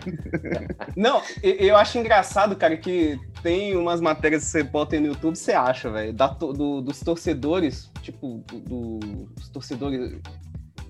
Não, 0.96 1.22
eu 1.42 1.76
acho 1.76 1.98
engraçado, 1.98 2.56
cara, 2.56 2.78
que 2.78 3.20
tem 3.42 3.76
umas 3.76 4.00
matérias 4.02 4.44
que 4.44 4.50
você 4.52 4.64
bota 4.64 5.00
no 5.00 5.08
YouTube, 5.08 5.36
você 5.36 5.54
acha, 5.54 5.90
velho, 5.90 6.14
do- 6.14 6.82
dos 6.82 7.00
torcedores, 7.00 7.90
tipo, 8.02 8.44
do- 8.52 8.60
do- 9.00 9.00
dos 9.36 9.50
torcedores, 9.50 10.14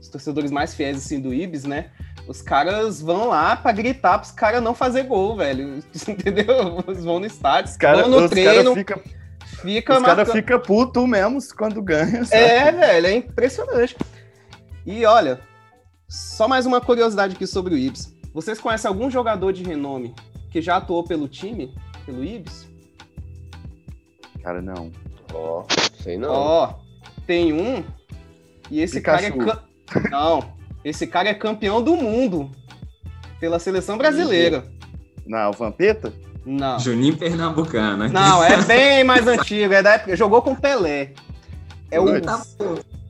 os 0.02 0.08
torcedores 0.10 0.52
mais 0.52 0.76
fiéis, 0.76 0.98
assim, 0.98 1.20
do 1.20 1.34
Ibis, 1.34 1.64
né? 1.64 1.88
Os 2.28 2.42
caras 2.42 3.02
vão 3.02 3.28
lá 3.30 3.56
pra 3.56 3.72
gritar 3.72 4.18
pros 4.18 4.32
caras 4.32 4.62
não 4.62 4.74
fazer 4.74 5.04
gol, 5.04 5.36
velho. 5.38 5.80
Entendeu? 6.08 6.84
Eles 6.88 7.04
vão 7.04 7.20
no 7.20 7.26
estádio, 7.26 7.72
Os 7.72 7.78
caras 7.78 8.02
vão 8.02 8.10
no 8.10 8.16
os 8.18 8.30
cara 8.30 8.30
treino, 8.30 8.74
ficam 8.76 9.00
fica 9.62 9.94
os 9.94 10.02
cara 10.04 10.16
marcando- 10.18 10.36
fica 10.36 10.60
puto 10.60 11.08
mesmo 11.08 11.40
quando 11.58 11.82
ganha. 11.82 12.26
sabe? 12.26 12.42
É, 12.42 12.72
velho, 12.72 13.08
é 13.08 13.14
impressionante. 13.16 13.96
E 14.86 15.06
olha, 15.06 15.40
só 16.08 16.48
mais 16.48 16.66
uma 16.66 16.80
curiosidade 16.80 17.36
aqui 17.36 17.48
sobre 17.48 17.74
o 17.74 17.78
Ibis. 17.78 18.14
Vocês 18.34 18.60
conhecem 18.60 18.88
algum 18.88 19.10
jogador 19.10 19.52
de 19.54 19.64
renome 19.64 20.14
que 20.52 20.62
já 20.62 20.78
atuou 20.78 21.04
pelo 21.04 21.28
time, 21.28 21.74
pelo 22.06 22.24
Ibis? 22.24 22.68
Cara, 24.44 24.62
não. 24.62 24.92
Ó, 25.34 25.64
sei 26.04 26.18
não. 26.18 26.32
Ó, 26.32 26.74
tem 27.26 27.52
um 27.54 27.84
e 28.70 28.80
esse 28.82 29.02
cara 29.02 29.22
é 29.24 29.32
Pikachu. 29.32 29.60
cam- 29.88 30.10
não, 30.12 30.54
esse 30.84 31.08
cara 31.08 31.30
é 31.30 31.34
campeão 31.34 31.82
do 31.82 31.96
mundo 31.96 32.52
pela 33.40 33.60
seleção 33.60 33.98
brasileira. 33.98 34.66
Não, 35.26 35.50
o 35.50 35.54
Vampeta? 35.54 36.14
Não. 36.46 36.80
Juninho 36.80 37.18
Pernambucano. 37.18 38.04
né? 38.04 38.10
Não, 38.10 38.44
é 38.44 38.62
bem 38.64 39.04
mais 39.04 39.28
antigo, 39.28 39.74
é 39.74 39.82
da 39.82 39.94
época, 39.94 40.16
jogou 40.16 40.42
com 40.44 40.56
Pelé. 40.56 41.14
É 41.90 42.00
o 42.00 42.06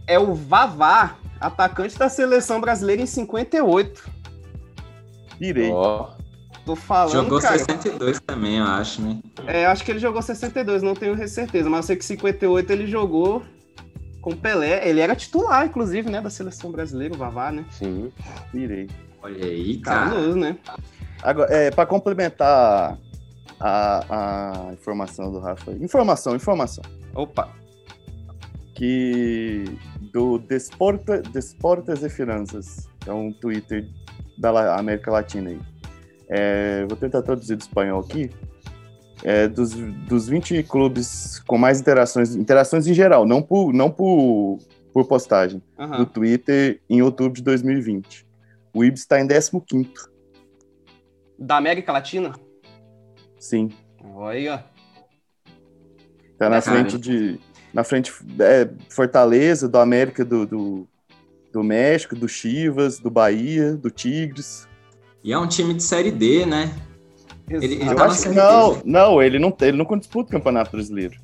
é 0.08 0.20
o 0.20 0.34
Vavá, 0.34 1.16
atacante 1.46 1.98
da 1.98 2.10
seleção 2.10 2.60
brasileira 2.60 3.02
em 3.02 3.06
58. 3.06 4.10
Irei. 5.40 5.72
Ó, 5.72 6.16
Tô 6.66 6.76
falando, 6.76 7.12
Jogou 7.12 7.40
cara. 7.40 7.60
62 7.60 8.20
também, 8.22 8.58
eu 8.58 8.66
acho, 8.66 9.00
né? 9.00 9.20
É, 9.46 9.68
acho 9.68 9.84
que 9.84 9.92
ele 9.92 10.00
jogou 10.00 10.20
62, 10.20 10.82
não 10.82 10.96
tenho 10.96 11.16
certeza, 11.28 11.70
mas 11.70 11.82
eu 11.82 11.88
sei 11.88 11.96
que 11.96 12.04
58 12.04 12.72
ele 12.72 12.88
jogou 12.88 13.44
com 14.20 14.36
Pelé. 14.36 14.90
Ele 14.90 15.00
era 15.00 15.16
titular, 15.16 15.68
inclusive, 15.68 16.10
né, 16.10 16.20
da 16.20 16.32
seleção 16.32 16.72
brasileira, 16.72 17.14
o 17.14 17.18
Vavá, 17.18 17.52
né? 17.52 17.64
sim. 17.70 18.12
Irei. 18.52 18.90
Olha 19.22 19.46
aí, 19.46 19.78
cara. 19.78 20.10
Cabuloso, 20.10 20.38
né? 20.40 20.58
Agora, 21.22 21.54
é, 21.54 21.70
para 21.70 21.86
complementar 21.86 22.98
a, 23.60 24.70
a 24.70 24.74
informação 24.74 25.32
do 25.32 25.40
Rafa. 25.40 25.72
Informação, 25.74 26.36
informação. 26.36 26.84
Opa. 27.14 27.50
Que 28.74 29.66
do 30.16 30.40
Desporta, 30.40 31.22
Desportas 31.22 32.02
e 32.02 32.10
Finanças, 32.10 32.88
é 33.06 33.12
um 33.12 33.34
Twitter 33.34 33.86
da 34.38 34.78
América 34.80 35.12
Latina 35.12 35.50
aí. 35.50 35.60
É, 36.30 36.86
vou 36.88 36.96
tentar 36.96 37.22
traduzir 37.22 37.58
do 37.58 37.62
espanhol 37.62 38.00
aqui. 38.00 38.30
É, 39.26 39.46
dos, 39.50 39.74
dos 39.74 40.30
20 40.30 40.64
clubes 40.64 41.40
com 41.40 41.58
mais 41.58 41.82
interações, 41.82 42.34
interações 42.34 42.88
em 42.88 42.94
geral, 42.94 43.26
não 43.26 43.42
por, 43.42 43.74
não 43.74 43.92
por, 43.92 44.60
por 44.94 45.06
postagem, 45.06 45.62
Aham. 45.78 46.00
no 46.00 46.06
Twitter 46.06 46.80
em 46.90 47.02
outubro 47.02 47.34
de 47.34 47.42
2020. 47.44 48.26
O 48.74 48.86
Ibis 48.86 49.02
está 49.02 49.20
em 49.20 49.28
15º, 49.28 49.90
Da 51.38 51.58
América 51.58 51.92
Latina? 51.92 52.34
sim. 53.38 53.70
Olha. 54.14 54.64
Tá 56.38 56.50
na 56.50 56.62
Cara. 56.62 56.62
frente 56.62 56.98
de. 56.98 57.38
Na 57.76 57.84
frente 57.84 58.12
é, 58.40 58.70
Fortaleza, 58.90 59.68
do 59.68 59.78
América 59.78 60.24
do, 60.24 60.46
do, 60.46 60.88
do 61.52 61.62
México, 61.62 62.16
do 62.16 62.28
Chivas, 62.28 63.00
do 63.00 63.12
Bahia, 63.12 63.74
do 63.76 63.92
Tigres. 63.92 64.66
E 65.22 65.34
é 65.34 65.38
um 65.38 65.46
time 65.48 65.74
de 65.74 65.84
Série 65.84 66.10
D, 66.10 66.46
né? 66.46 66.74
Ele- 67.50 67.66
ele 67.66 67.90
Eu 67.90 67.96
tá 67.96 68.08
não, 68.34 68.74
D. 68.76 68.82
não, 68.86 69.22
ele 69.22 69.38
não, 69.38 69.56
ele 69.62 69.78
não 69.78 69.98
disputa 70.00 70.30
o 70.30 70.32
Campeonato 70.32 70.72
Brasileiro. 70.72 71.16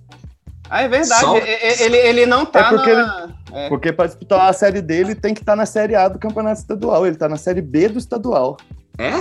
Ah, 0.70 0.82
é 0.84 0.88
verdade. 0.90 1.22
Só- 1.22 1.38
Ele, 1.38 1.98
ele 1.98 2.26
não 2.26 2.46
tá 2.46 2.60
É 2.60 2.70
porque 2.70 2.94
na... 2.94 3.36
É. 3.54 3.70
Porque 3.70 3.92
para 3.94 4.08
disputar 4.08 4.50
a 4.50 4.54
Série 4.54 4.82
D, 4.82 5.00
ele 5.00 5.16
tem 5.16 5.34
que 5.34 5.42
estar 5.42 5.56
na 5.56 5.66
Série 5.66 5.96
A 5.96 6.08
do 6.08 6.20
Campeonato 6.20 6.60
Estadual. 6.62 7.06
Ele 7.08 7.16
tá 7.18 7.28
na 7.28 7.38
Série 7.38 7.62
B 7.62 7.90
do 7.90 7.98
Estadual. 8.00 8.58
É? 8.98 9.12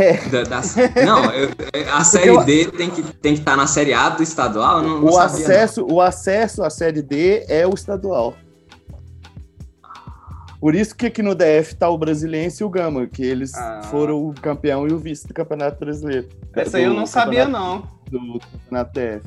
É. 0.00 0.12
Da- 0.28 0.42
da- 0.44 0.62
não, 1.04 1.24
eu- 1.32 1.48
a 1.92 2.04
Série 2.04 2.28
eu- 2.28 2.44
D 2.44 2.66
tem 2.66 2.88
que 2.90 3.02
tem 3.02 3.34
que 3.34 3.40
estar 3.40 3.56
na 3.56 3.66
Série 3.66 3.92
A 3.92 4.08
do 4.10 4.22
estadual? 4.22 4.80
Não, 4.82 5.00
não 5.00 5.08
O 5.08 5.12
sabia, 5.12 5.36
não. 5.36 5.42
acesso, 5.44 5.86
o 5.90 6.00
acesso 6.00 6.62
à 6.62 6.70
Série 6.70 7.02
D 7.02 7.44
é 7.48 7.66
o 7.66 7.74
estadual. 7.74 8.34
Por 10.60 10.74
isso 10.74 10.94
que 10.96 11.06
aqui 11.06 11.22
no 11.22 11.34
DF 11.36 11.76
tá 11.76 11.88
o 11.88 11.96
Brasiliense 11.96 12.62
e 12.62 12.66
o 12.66 12.68
Gama, 12.68 13.06
que 13.06 13.22
eles 13.22 13.54
Ah. 13.54 13.80
foram 13.90 14.28
o 14.28 14.34
campeão 14.34 14.88
e 14.88 14.92
o 14.92 14.98
vice 14.98 15.26
do 15.26 15.32
Campeonato 15.32 15.78
Brasileiro. 15.78 16.28
Essa 16.54 16.78
aí 16.78 16.84
eu 16.84 16.92
não 16.94 17.06
sabia, 17.06 17.46
não. 17.46 17.84
Do 18.10 18.40
Campeonato 18.40 18.92
DF. 18.92 19.22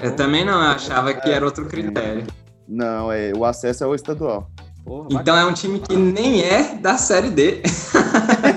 Eu 0.00 0.16
também 0.16 0.44
não, 0.44 0.54
eu 0.62 0.70
achava 0.70 1.12
que 1.12 1.28
era 1.30 1.44
outro 1.44 1.66
critério. 1.66 2.24
Não, 2.66 3.12
é, 3.12 3.32
o 3.36 3.44
acesso 3.44 3.84
é 3.84 3.86
o 3.86 3.94
estadual. 3.94 4.50
Porra, 4.84 5.08
Então 5.10 5.36
é 5.36 5.44
um 5.44 5.52
time 5.52 5.78
que 5.80 5.94
nem 5.96 6.42
é 6.42 6.76
da 6.76 6.96
Série 6.96 7.28
D. 7.30 7.60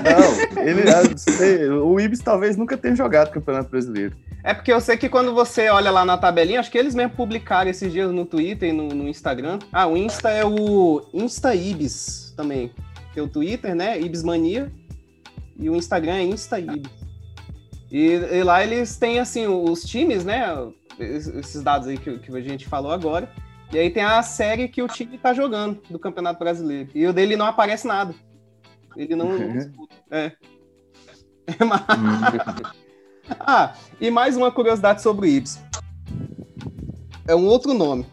Não, 0.04 0.46
ele, 0.68 0.82
ah, 0.90 1.16
sei, 1.16 1.68
o 1.68 1.98
Ibis 2.00 2.20
talvez 2.20 2.56
nunca 2.56 2.76
tenha 2.76 2.94
jogado 2.94 3.30
Campeonato 3.30 3.70
Brasileiro. 3.70 4.16
É 4.42 4.54
porque 4.54 4.72
eu 4.72 4.80
sei 4.80 4.96
que 4.96 5.08
quando 5.08 5.34
você 5.34 5.68
olha 5.68 5.90
lá 5.90 6.04
na 6.04 6.16
tabelinha, 6.16 6.60
acho 6.60 6.70
que 6.70 6.78
eles 6.78 6.94
mesmo 6.94 7.12
publicaram 7.14 7.70
esses 7.70 7.92
dias 7.92 8.10
no 8.10 8.24
Twitter 8.24 8.70
e 8.70 8.72
no, 8.72 8.88
no 8.88 9.08
Instagram. 9.08 9.58
Ah, 9.72 9.86
o 9.86 9.96
Insta 9.96 10.30
é 10.30 10.44
o 10.44 11.06
Insta 11.12 11.54
Ibis 11.54 12.32
também. 12.36 12.70
Tem 13.12 13.22
o 13.22 13.28
Twitter, 13.28 13.74
né? 13.74 14.00
Ibis 14.00 14.22
Mania. 14.22 14.72
E 15.58 15.68
o 15.68 15.76
Instagram 15.76 16.14
é 16.14 16.22
Insta 16.22 16.58
Ibis. 16.58 16.90
E, 17.92 18.06
e 18.12 18.42
lá 18.42 18.62
eles 18.62 18.96
têm, 18.96 19.18
assim, 19.18 19.46
os 19.46 19.82
times, 19.82 20.24
né? 20.24 20.46
es- 20.98 21.26
Esses 21.26 21.62
dados 21.62 21.88
aí 21.88 21.98
que, 21.98 22.18
que 22.18 22.34
a 22.34 22.40
gente 22.40 22.66
falou 22.66 22.92
agora. 22.92 23.28
E 23.72 23.78
aí 23.78 23.90
tem 23.90 24.02
a 24.02 24.22
série 24.22 24.68
que 24.68 24.82
o 24.82 24.88
time 24.88 25.18
tá 25.18 25.32
jogando 25.34 25.80
do 25.90 25.98
Campeonato 25.98 26.38
Brasileiro. 26.38 26.88
E 26.94 27.06
o 27.06 27.12
dele 27.12 27.36
não 27.36 27.46
aparece 27.46 27.86
nada. 27.86 28.14
Ele 28.96 29.14
não, 29.14 29.38
não 29.38 29.52
disputa. 29.52 29.89
É. 30.10 30.32
É 31.58 31.64
mais- 31.64 31.82
ah, 33.40 33.74
e 34.00 34.10
mais 34.10 34.36
uma 34.36 34.50
curiosidade 34.50 35.02
sobre 35.02 35.26
o 35.26 35.30
Ibis. 35.30 35.60
É 37.26 37.34
um 37.34 37.46
outro 37.46 37.72
nome, 37.74 38.04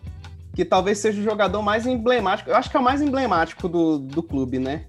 que 0.55 0.63
talvez 0.63 0.99
seja 0.99 1.19
o 1.19 1.23
jogador 1.23 1.61
mais 1.61 1.85
emblemático. 1.87 2.49
Eu 2.49 2.55
acho 2.55 2.69
que 2.69 2.77
é 2.77 2.79
o 2.79 2.83
mais 2.83 3.01
emblemático 3.01 3.67
do, 3.67 3.97
do 3.99 4.21
clube, 4.21 4.59
né? 4.59 4.85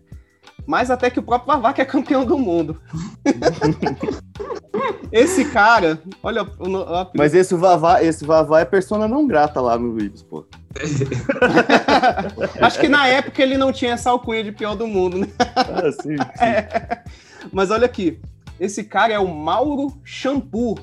Mais 0.69 0.91
até 0.91 1.09
que 1.09 1.19
o 1.19 1.23
próprio 1.23 1.47
Vavá, 1.55 1.73
que 1.73 1.81
é 1.81 1.85
campeão 1.87 2.27
do 2.27 2.37
mundo. 2.39 2.79
Esse 5.11 5.47
cara, 5.47 5.99
olha 6.23 6.43
o, 6.43 6.69
o 6.69 6.83
apelido. 6.95 7.11
Mas 7.17 7.35
esse 7.35 7.55
Vavá, 7.55 8.03
esse 8.03 8.27
Vavá 8.27 8.61
é 8.61 8.65
persona 8.67 9.09
não 9.09 9.27
grata 9.27 9.59
lá 9.63 9.79
no 9.79 9.99
Ibis, 9.99 10.23
pô. 10.23 10.45
Acho 12.61 12.79
que 12.79 12.89
na 12.89 13.07
época 13.09 13.43
ele 13.43 13.57
não 13.57 13.73
tinha 13.73 13.95
essa 13.95 14.11
alcunha 14.11 14.45
de 14.45 14.53
pior 14.53 14.77
do 14.77 14.87
mundo, 14.87 15.17
né? 15.19 15.29
Ah, 15.57 15.91
sim, 15.91 16.17
sim. 16.19 17.49
Mas 17.51 17.71
olha 17.71 17.87
aqui, 17.87 18.21
esse 18.61 18.85
cara 18.85 19.15
é 19.15 19.19
o 19.19 19.27
Mauro 19.27 19.99
Shampoo. 20.05 20.79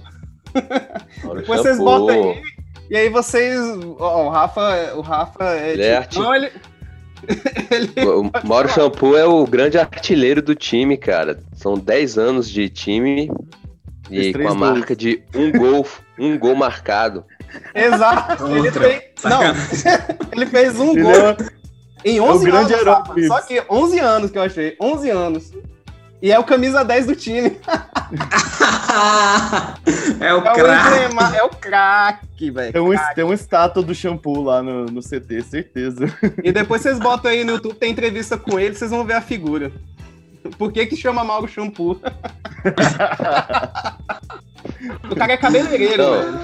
Mauro 1.24 1.42
Depois 1.42 1.62
vocês 1.62 1.78
Shampoo. 1.78 2.00
botam 2.00 2.32
aí. 2.32 2.42
E 2.90 2.98
aí 2.98 3.10
vocês. 3.10 3.60
ó, 4.00 4.26
o 4.26 4.30
Rafa. 4.30 4.94
O 4.96 5.02
Rafa 5.02 5.44
é. 5.56 5.74
Ele 5.74 5.84
é 5.84 6.02
tipo- 6.02 6.24
não, 6.24 6.34
ele. 6.36 6.52
Ele 7.72 7.92
O 8.08 8.32
Mauro 8.48 8.70
Shampoo 8.70 9.18
é 9.18 9.26
o 9.26 9.46
grande 9.46 9.78
artilheiro 9.78 10.42
do 10.42 10.56
time, 10.56 10.98
cara. 10.98 11.40
São 11.56 11.76
10 11.76 12.18
anos 12.18 12.50
de 12.50 12.70
time 12.70 13.30
Fez 14.08 14.28
e 14.28 14.34
com 14.34 14.40
a 14.40 14.44
gols. 14.44 14.56
marca 14.58 14.96
de 14.96 15.24
um 15.34 15.52
gol, 15.52 15.88
um 16.20 16.38
gol 16.38 16.56
marcado. 16.56 17.26
Exato. 17.74 18.48
Ele 18.48 18.72
tem. 18.72 19.02
Não, 19.24 19.42
ele 20.34 20.46
fez 20.46 20.80
um 20.80 20.92
Ele 20.92 21.02
gol 21.02 21.12
é- 21.14 21.38
em 22.04 22.18
é 22.18 22.22
o 22.22 22.26
11 22.26 22.46
grande 22.46 22.74
anos. 22.74 22.82
herói. 22.88 23.28
Só 23.28 23.42
que 23.42 23.64
11 23.70 24.00
anos 24.00 24.32
que 24.32 24.38
eu 24.38 24.44
achei. 24.44 24.76
11 24.80 25.10
anos. 25.10 25.52
E 26.26 26.32
é 26.32 26.40
o 26.40 26.44
camisa 26.44 26.84
10 26.84 27.06
do 27.06 27.16
time. 27.16 27.56
é 30.20 30.34
o 30.34 30.38
É 30.38 30.42
o, 30.42 30.42
craque. 30.42 31.38
é 31.38 31.44
o 31.44 31.50
craque, 31.50 32.50
velho. 32.50 32.74
Tem 32.74 32.82
um, 32.82 32.96
tem 33.14 33.24
uma 33.24 33.36
estátua 33.36 33.84
do 33.84 33.94
shampoo 33.94 34.42
lá 34.42 34.64
no, 34.64 34.88
no 34.88 35.02
CT, 35.04 35.44
certeza. 35.44 36.08
E 36.44 36.52
depois 36.52 36.82
vocês 36.82 36.98
botam 36.98 37.30
aí 37.30 37.44
no 37.44 37.52
YouTube, 37.52 37.76
tem 37.76 37.92
entrevista 37.92 38.40
com 38.40 38.60
ele, 38.60 38.74
vocês 38.74 38.90
vão 38.90 39.06
ver 39.06 39.14
a 39.14 39.22
figura. 39.22 39.72
Por 40.58 40.72
que 40.72 40.88
que 40.88 40.96
chama 40.96 41.24
Mauro 41.24 41.48
Shampoo? 41.48 42.02
o 45.12 45.16
cara 45.16 45.34
é 45.34 45.38
cabeleireiro, 45.38 46.04
velho. 46.04 46.40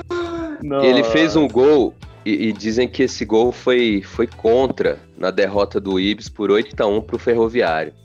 Ele 0.84 1.04
fez 1.06 1.36
um 1.36 1.48
gol 1.48 1.96
e, 2.24 2.50
e 2.50 2.54
dizem 2.54 2.88
que 2.88 3.02
esse 3.02 3.26
gol 3.26 3.52
foi, 3.52 4.04
foi 4.06 4.28
contra 4.28 5.00
na 5.18 5.32
derrota 5.32 5.82
do 5.82 6.00
Ibis 6.00 6.30
por 6.30 6.52
8 6.52 6.80
a 6.80 6.86
1 6.86 7.02
pro 7.02 7.18
Ferroviário. 7.18 8.00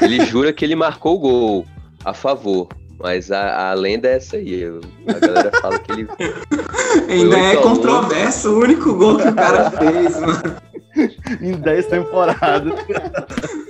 Ele 0.00 0.24
jura 0.26 0.52
que 0.52 0.64
ele 0.64 0.76
marcou 0.76 1.16
o 1.16 1.18
gol 1.18 1.66
a 2.04 2.14
favor, 2.14 2.68
mas 2.98 3.30
a, 3.32 3.70
a 3.70 3.74
lenda 3.74 4.08
é 4.08 4.16
essa 4.16 4.36
aí. 4.36 4.64
A 5.08 5.18
galera 5.18 5.50
fala 5.60 5.78
que 5.78 5.92
ele. 5.92 6.08
Ainda 7.08 7.36
é 7.36 7.56
8 7.56 7.58
a 7.58 7.60
1. 7.60 7.62
controverso 7.62 8.50
o 8.50 8.60
único 8.60 8.94
gol 8.94 9.18
que 9.18 9.28
o 9.28 9.34
cara 9.34 9.70
fez, 9.70 10.20
mano. 10.20 10.56
Em 11.40 11.52
10 11.52 11.86
temporadas. 11.86 12.72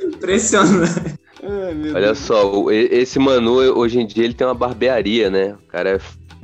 Impressionante. 0.02 1.18
Ai, 1.42 1.92
Olha 1.94 2.06
Deus. 2.06 2.18
só, 2.18 2.70
esse 2.70 3.18
Manu, 3.18 3.54
hoje 3.76 4.00
em 4.00 4.06
dia, 4.06 4.24
ele 4.24 4.34
tem 4.34 4.46
uma 4.46 4.54
barbearia, 4.54 5.30
né? 5.30 5.54
O 5.54 5.66
cara 5.66 6.00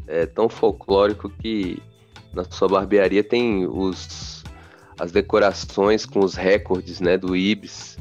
é, 0.09 0.23
é 0.23 0.27
tão 0.27 0.49
folclórico 0.49 1.29
que 1.29 1.81
na 2.33 2.45
sua 2.45 2.69
barbearia 2.69 3.23
tem 3.23 3.67
os, 3.67 4.43
as 4.99 5.13
decorações 5.13 6.07
com 6.07 6.21
os 6.21 6.35
recordes, 6.35 7.01
né? 7.01 7.19
Do 7.19 7.37
Ibis. 7.37 7.98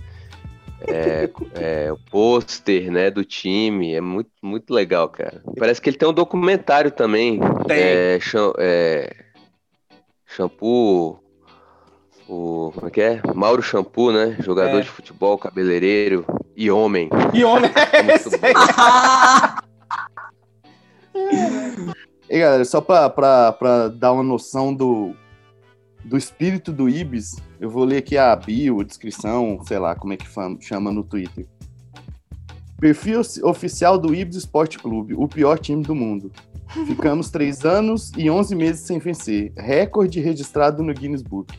É, 0.87 1.29
é, 1.55 1.91
o 1.91 1.97
pôster, 2.09 2.89
né? 2.91 3.11
Do 3.11 3.23
time. 3.25 3.93
É 3.93 3.99
muito, 4.01 4.29
muito 4.41 4.73
legal, 4.73 5.09
cara. 5.09 5.41
Parece 5.57 5.81
que 5.81 5.89
ele 5.89 5.97
tem 5.97 6.07
um 6.07 6.13
documentário 6.13 6.91
também. 6.91 7.39
Tem. 7.67 7.77
É, 7.77 8.19
cham- 8.21 8.53
é, 8.57 9.13
shampoo... 10.25 11.21
O, 12.29 12.73
como 12.75 12.87
é 12.87 12.91
que 12.91 12.99
é? 12.99 13.21
Mauro 13.33 13.61
Shampoo, 13.61 14.11
né? 14.11 14.35
Jogador 14.41 14.79
É. 14.79 14.81
de 14.81 14.89
futebol, 14.89 15.37
cabeleireiro 15.37 16.25
e 16.57 16.69
homem. 16.69 17.07
Que 17.31 17.41
homem 17.45 17.71
é 17.93 18.03
muito 18.03 18.45
aí? 18.45 18.53
E 22.29 22.39
galera, 22.39 22.65
só 22.65 22.81
pra, 22.81 23.09
pra, 23.09 23.53
pra 23.53 23.87
dar 23.87 24.11
uma 24.11 24.23
noção 24.23 24.73
do, 24.75 25.15
do 26.03 26.17
espírito 26.17 26.73
do 26.73 26.89
Ibis, 26.89 27.37
eu 27.59 27.69
vou 27.69 27.83
ler 27.83 27.97
aqui 27.97 28.17
a 28.17 28.35
bio, 28.35 28.81
a 28.81 28.83
descrição, 28.83 29.59
sei 29.65 29.79
lá 29.79 29.95
como 29.95 30.13
é 30.13 30.17
que 30.17 30.27
chama 30.59 30.91
no 30.91 31.03
Twitter. 31.03 31.45
Perfil 32.79 33.21
oficial 33.43 33.97
do 33.97 34.13
Ibis 34.13 34.35
Esporte 34.35 34.77
Clube, 34.77 35.13
o 35.15 35.27
pior 35.27 35.57
time 35.57 35.83
do 35.83 35.95
mundo. 35.95 36.31
Ficamos 36.85 37.31
três 37.31 37.65
anos 37.65 38.11
e 38.15 38.29
11 38.29 38.55
meses 38.55 38.81
sem 38.81 38.99
vencer. 38.99 39.51
Recorde 39.57 40.19
registrado 40.19 40.83
no 40.83 40.93
Guinness 40.93 41.23
Book. 41.23 41.57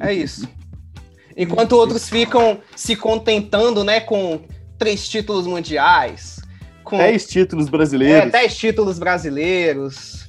É 0.00 0.12
isso. 0.12 0.48
Enquanto 1.36 1.72
outros 1.72 2.08
ficam 2.08 2.60
se 2.76 2.94
contentando, 2.94 3.82
né, 3.82 4.00
com 4.00 4.42
três 4.78 5.08
títulos 5.08 5.46
mundiais, 5.46 6.40
com 6.84 6.98
10 6.98 7.26
títulos 7.26 7.66
é, 7.66 7.70
brasileiros. 7.70 8.32
10 8.32 8.56
títulos 8.56 8.98
brasileiros. 8.98 10.21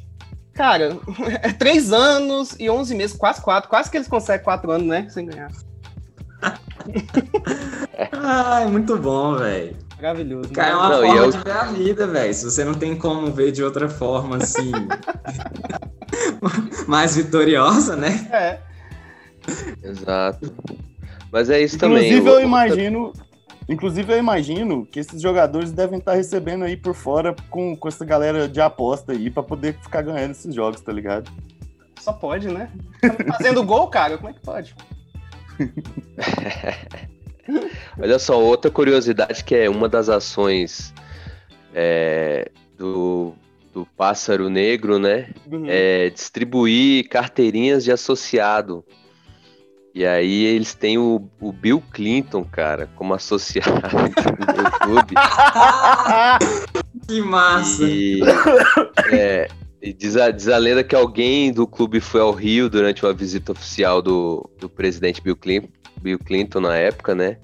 Cara, 0.54 0.98
é 1.42 1.52
três 1.52 1.92
anos 1.92 2.56
e 2.60 2.70
11 2.70 2.94
meses, 2.96 3.16
quase 3.16 3.42
quatro. 3.42 3.70
Quase 3.70 3.90
que 3.90 3.98
eles 3.98 4.08
conseguem 4.08 4.44
quatro 4.44 4.72
anos, 4.72 4.88
né, 4.88 5.08
sem 5.10 5.26
ganhar. 5.26 5.50
Ai, 8.12 8.66
muito 8.68 8.98
bom, 8.98 9.36
velho. 9.38 9.76
Maravilhoso. 10.02 10.50
Cara, 10.50 10.70
é 10.72 10.76
uma 10.76 10.90
Não, 10.90 11.02
forma 11.02 11.16
eu- 11.22 11.32
de 11.32 11.38
ver 11.38 11.52
a 11.52 11.64
vida, 11.64 12.08
velho. 12.08 12.34
Se 12.34 12.44
você 12.46 12.66
não 12.66 12.74
tem 12.74 12.96
como 12.98 13.32
ver 13.32 13.52
de 13.52 13.64
outra 13.64 13.88
forma, 13.88 14.38
assim. 14.38 14.72
mais 16.88 17.16
vitoriosa, 17.16 17.96
né? 17.96 18.28
É. 18.32 18.60
Exato. 19.82 20.54
Mas 21.32 21.50
é 21.50 21.62
isso 21.62 21.78
também. 21.78 22.06
Inclusive, 22.06 22.30
eu 22.30 22.36
o- 22.36 22.42
imagino. 22.42 23.14
Inclusive, 23.68 24.14
eu 24.14 24.18
imagino 24.18 24.86
que 24.86 25.00
esses 25.00 25.22
jogadores 25.22 25.72
devem 25.72 26.00
estar 26.00 26.14
recebendo 26.14 26.66
aí 26.66 26.76
por 26.76 26.94
fora 26.94 27.36
com, 27.50 27.76
com 27.76 27.88
essa 27.88 28.04
galera 28.04 28.48
de 28.48 28.60
aposta 28.60 29.14
aí 29.14 29.30
pra 29.30 29.42
poder 29.42 29.78
ficar 29.82 30.02
ganhando 30.02 30.32
esses 30.32 30.54
jogos, 30.54 30.82
tá 30.82 30.92
ligado? 30.92 31.32
Só 32.00 32.12
pode, 32.12 32.50
né? 32.50 32.70
Tá 33.02 33.38
Fazendo 33.38 33.64
gol, 33.64 33.88
cara, 33.88 34.18
como 34.18 34.30
é 34.30 34.34
que 34.34 34.42
pode? 34.42 34.76
Olha 38.00 38.20
só, 38.20 38.42
outra 38.42 38.70
curiosidade 38.70 39.44
que 39.44 39.56
é 39.56 39.70
uma 39.70 39.88
das 39.88 40.10
ações 40.10 40.94
é, 41.74 42.50
do, 42.78 43.34
do 43.74 43.86
Pássaro 43.98 44.50
Negro, 44.50 45.00
né? 45.00 45.30
Uhum. 45.50 45.66
É 45.68 46.10
distribuir 46.10 47.08
carteirinhas 47.08 47.84
de 47.84 47.92
associado. 47.92 48.84
E 49.94 50.06
aí 50.06 50.46
eles 50.46 50.74
têm 50.74 50.98
o, 50.98 51.30
o 51.40 51.52
Bill 51.52 51.82
Clinton, 51.92 52.44
cara, 52.44 52.90
como 52.96 53.14
associado 53.14 53.70
do 53.80 54.72
clube. 54.80 55.14
Que 57.06 57.22
massa. 57.22 57.84
E, 57.84 58.22
é, 59.12 59.50
e 59.82 59.92
diz, 59.92 60.16
a, 60.16 60.32
diz 60.32 60.48
a 60.48 60.58
lenda 60.58 60.84
que 60.84 60.96
alguém 60.96 61.52
do 61.52 61.68
clube 61.68 62.00
foi 62.00 62.22
ao 62.22 62.32
Rio 62.32 62.70
durante 62.70 63.06
uma 63.06 63.14
visita 63.14 63.52
oficial 63.52 64.02
do, 64.02 64.50
do 64.58 64.70
presidente 64.70 65.22
Bill 65.22 65.36
Clinton, 65.36 65.68
Bill 66.02 66.18
Clinton 66.18 66.62
na 66.62 66.78
época, 66.78 67.14
né? 67.14 67.38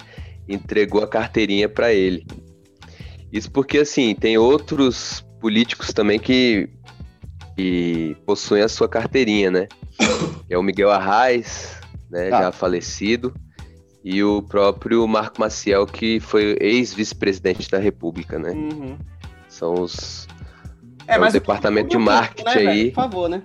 Entregou 0.47 1.03
a 1.03 1.07
carteirinha 1.07 1.67
para 1.67 1.93
ele. 1.93 2.25
Isso 3.31 3.51
porque, 3.51 3.79
assim, 3.79 4.15
tem 4.15 4.37
outros 4.37 5.25
políticos 5.41 5.93
também 5.93 6.17
que, 6.17 6.69
que 7.57 8.15
possuem 8.25 8.63
a 8.63 8.69
sua 8.69 8.87
carteirinha, 8.87 9.51
né? 9.51 9.67
É 10.51 10.57
o 10.57 10.63
Miguel 10.63 10.89
Arraes, 10.89 11.78
né, 12.09 12.29
Ah. 12.31 12.43
já 12.43 12.51
falecido, 12.51 13.33
e 14.03 14.23
o 14.23 14.41
próprio 14.41 15.05
Marco 15.07 15.39
Maciel, 15.39 15.85
que 15.85 16.19
foi 16.19 16.57
ex-vice-presidente 16.59 17.69
da 17.69 17.77
República, 17.77 18.39
né? 18.39 18.51
Uhum. 18.51 18.97
São 19.47 19.73
os. 19.73 20.27
É, 21.07 21.15
É 21.15 21.19
o 21.19 21.31
departamento 21.31 21.89
de 21.89 21.95
é 21.95 21.99
marketing 21.99 22.45
né, 22.45 22.51
aí. 22.55 22.65
velho? 22.65 22.91
Por 22.93 23.01
favor, 23.03 23.29
né? 23.29 23.41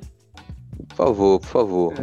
Por 0.88 0.96
favor, 0.96 1.40
por 1.40 1.46
favor. 1.48 1.94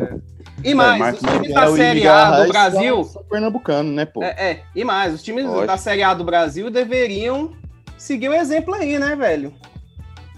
E 0.64 0.74
mais, 0.74 1.00
Marcos 1.00 1.22
os 1.24 1.30
times 1.32 1.54
da 1.54 1.76
Série 1.76 2.08
A 2.08 2.44
do 2.44 2.48
Brasil. 2.50 2.96
são- 2.96 3.14
são 3.14 3.24
pernambucano, 3.24 3.92
né, 3.92 4.06
pô? 4.06 4.22
É, 4.24 4.30
é, 4.52 4.64
e 4.76 4.84
mais, 4.84 5.14
os 5.14 5.24
times 5.24 5.46
Lógico. 5.46 5.68
da 5.68 5.78
Série 5.78 6.04
A 6.04 6.14
do 6.14 6.24
Brasil 6.24 6.70
deveriam 6.70 7.54
seguir 7.98 8.30
o 8.30 8.34
exemplo 8.34 8.74
aí, 8.74 9.00
né, 9.00 9.16
velho? 9.16 9.54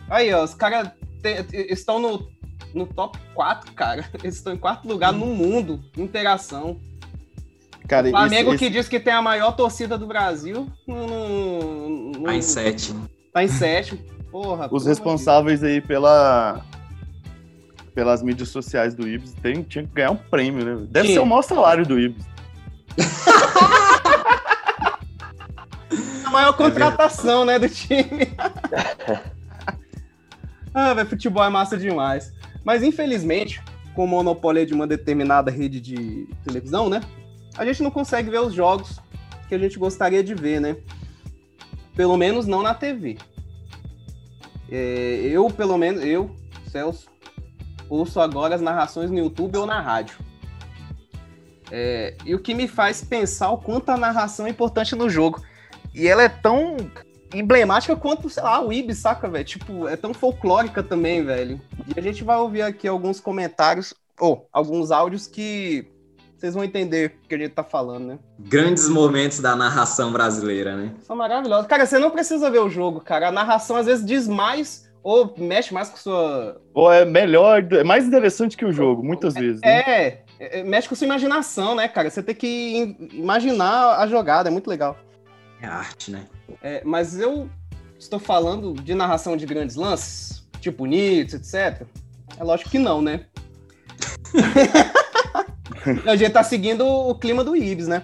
Aí, 0.09 0.31
ó, 0.33 0.43
os 0.43 0.53
caras 0.53 0.91
estão 1.69 1.99
no, 1.99 2.27
no 2.73 2.85
top 2.87 3.17
4, 3.33 3.71
cara. 3.73 4.05
Eles 4.23 4.35
estão 4.35 4.53
em 4.53 4.57
quarto 4.57 4.87
lugar 4.87 5.11
no 5.13 5.25
mundo, 5.27 5.83
interação. 5.97 6.79
Cara, 7.87 8.07
O 8.07 8.11
Flamengo 8.11 8.51
esse- 8.53 8.59
que 8.59 8.69
diz 8.69 8.87
que 8.87 8.99
tem 8.99 9.13
a 9.13 9.21
maior 9.21 9.51
torcida 9.53 9.97
do 9.97 10.07
Brasil, 10.07 10.67
não- 10.87 11.89
não- 12.13 12.23
Tá 12.23 12.35
em 12.35 12.41
sete. 12.41 12.93
tá 13.33 13.43
em 13.43 13.47
sétimo. 13.47 13.99
Porra. 14.31 14.67
os 14.71 14.85
responsáveis 14.85 15.63
aí 15.63 15.79
pela 15.79 16.61
pelas 17.93 18.23
mídias 18.23 18.49
sociais 18.49 18.95
do 18.95 19.07
Ibis 19.07 19.33
tem, 19.33 19.61
tinha 19.61 19.85
que 19.85 19.93
ganhar 19.93 20.09
um 20.09 20.15
prêmio, 20.15 20.65
né? 20.65 20.87
Deve 20.89 21.09
Tinha. 21.09 21.19
ser 21.19 21.23
o 21.23 21.27
maior 21.27 21.43
salário 21.43 21.85
do 21.85 21.99
Ibis. 21.99 22.25
A 26.25 26.29
maior 26.31 26.53
contratação, 26.53 27.45
né, 27.45 27.59
do 27.59 27.69
time. 27.69 28.33
ah, 30.73 30.93
velho, 30.95 31.07
futebol 31.09 31.43
é 31.43 31.49
massa 31.49 31.77
demais. 31.77 32.33
Mas 32.63 32.83
infelizmente, 32.83 33.61
com 33.93 34.05
o 34.05 34.07
monopólio 34.07 34.65
de 34.65 34.73
uma 34.73 34.87
determinada 34.87 35.51
rede 35.51 35.79
de 35.79 36.27
televisão, 36.43 36.89
né? 36.89 37.01
A 37.57 37.65
gente 37.65 37.83
não 37.83 37.91
consegue 37.91 38.29
ver 38.29 38.39
os 38.39 38.53
jogos 38.53 38.99
que 39.47 39.55
a 39.55 39.59
gente 39.59 39.77
gostaria 39.77 40.23
de 40.23 40.33
ver, 40.33 40.59
né? 40.59 40.77
Pelo 41.95 42.17
menos 42.17 42.47
não 42.47 42.63
na 42.63 42.73
TV. 42.73 43.17
É, 44.71 45.19
eu, 45.23 45.47
pelo 45.49 45.77
menos, 45.77 46.03
eu, 46.03 46.35
Celso, 46.71 47.07
ouço 47.89 48.19
agora 48.19 48.55
as 48.55 48.61
narrações 48.61 49.11
no 49.11 49.19
YouTube 49.19 49.57
ou 49.57 49.65
na 49.65 49.79
rádio. 49.79 50.17
É, 51.71 52.15
e 52.25 52.33
o 52.33 52.39
que 52.39 52.53
me 52.53 52.67
faz 52.67 53.03
pensar 53.03 53.51
o 53.51 53.57
quanto 53.57 53.89
a 53.89 53.97
narração 53.97 54.47
é 54.47 54.49
importante 54.49 54.95
no 54.95 55.09
jogo. 55.09 55.43
E 55.93 56.07
ela 56.07 56.23
é 56.23 56.29
tão 56.29 56.77
emblemática 57.33 57.95
quanto, 57.95 58.29
sei 58.29 58.43
lá, 58.43 58.63
o 58.63 58.71
Ibis, 58.71 58.99
saca, 58.99 59.27
velho? 59.27 59.43
Tipo, 59.45 59.87
é 59.87 59.95
tão 59.95 60.13
folclórica 60.13 60.83
também, 60.83 61.23
velho. 61.23 61.59
E 61.95 61.99
a 61.99 62.01
gente 62.01 62.23
vai 62.23 62.37
ouvir 62.37 62.61
aqui 62.61 62.87
alguns 62.87 63.19
comentários, 63.19 63.93
ou 64.19 64.47
alguns 64.51 64.91
áudios 64.91 65.27
que 65.27 65.87
vocês 66.37 66.53
vão 66.53 66.63
entender 66.63 67.15
o 67.23 67.27
que 67.27 67.35
a 67.35 67.37
gente 67.37 67.51
tá 67.51 67.63
falando, 67.63 68.05
né? 68.05 68.19
Grandes 68.37 68.89
momentos 68.89 69.39
da 69.39 69.55
narração 69.55 70.11
brasileira, 70.11 70.75
né? 70.75 70.91
São 71.01 71.15
maravilhosos. 71.15 71.67
Cara, 71.67 71.85
você 71.85 71.97
não 71.97 72.11
precisa 72.11 72.51
ver 72.51 72.59
o 72.59 72.69
jogo, 72.69 72.99
cara. 72.99 73.29
A 73.29 73.31
narração 73.31 73.77
às 73.77 73.85
vezes 73.85 74.05
diz 74.05 74.27
mais 74.27 74.91
ou 75.01 75.33
mexe 75.37 75.73
mais 75.73 75.89
com 75.89 75.97
sua. 75.97 76.61
Ou 76.73 76.91
é 76.91 77.05
melhor, 77.05 77.65
é 77.73 77.83
mais 77.83 78.05
interessante 78.05 78.55
que 78.57 78.65
o 78.65 78.71
jogo, 78.73 79.03
muitas 79.03 79.33
vezes. 79.33 79.61
Né? 79.61 79.79
É, 79.79 80.23
é, 80.39 80.63
mexe 80.63 80.87
com 80.89 80.95
sua 80.95 81.05
imaginação, 81.05 81.75
né, 81.75 81.87
cara? 81.87 82.09
Você 82.09 82.21
tem 82.21 82.35
que 82.35 82.77
im- 82.77 83.09
imaginar 83.13 83.99
a 83.99 84.07
jogada, 84.07 84.49
é 84.49 84.51
muito 84.51 84.69
legal. 84.69 84.97
É 85.61 85.65
arte, 85.65 86.11
né? 86.11 86.25
É, 86.61 86.81
mas 86.83 87.19
eu 87.19 87.49
estou 87.97 88.19
falando 88.19 88.73
de 88.73 88.93
narração 88.93 89.37
de 89.37 89.45
grandes 89.45 89.75
lances, 89.75 90.47
tipo 90.59 90.85
Nits, 90.85 91.33
etc. 91.33 91.87
É 92.37 92.43
lógico 92.43 92.69
que 92.69 92.79
não, 92.79 93.01
né? 93.01 93.25
a 96.05 96.15
gente 96.15 96.31
tá 96.31 96.43
seguindo 96.43 96.85
o 96.85 97.15
clima 97.15 97.43
do 97.43 97.55
Ibis, 97.55 97.87
né? 97.87 98.03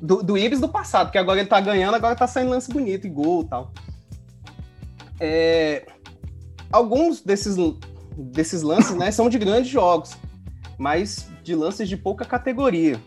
Do, 0.00 0.22
do 0.22 0.38
Ibis 0.38 0.60
do 0.60 0.68
passado, 0.68 1.06
porque 1.06 1.18
agora 1.18 1.40
ele 1.40 1.48
tá 1.48 1.60
ganhando, 1.60 1.94
agora 1.94 2.16
tá 2.16 2.26
saindo 2.26 2.50
lance 2.50 2.70
bonito 2.72 3.06
e 3.06 3.10
gol 3.10 3.42
e 3.42 3.48
tal. 3.48 3.72
É, 5.20 5.86
alguns 6.72 7.20
desses, 7.20 7.56
desses 8.16 8.62
lances 8.62 8.96
né, 8.96 9.10
são 9.10 9.28
de 9.28 9.38
grandes 9.38 9.70
jogos, 9.70 10.16
mas 10.78 11.28
de 11.42 11.54
lances 11.54 11.88
de 11.88 11.96
pouca 11.96 12.24
categoria. 12.24 12.98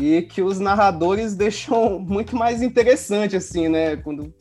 E 0.00 0.22
que 0.22 0.42
os 0.42 0.58
narradores 0.58 1.34
deixam 1.34 1.98
muito 1.98 2.34
mais 2.36 2.62
interessante, 2.62 3.36
assim, 3.36 3.68
né? 3.68 3.96
Quando, 3.96 4.32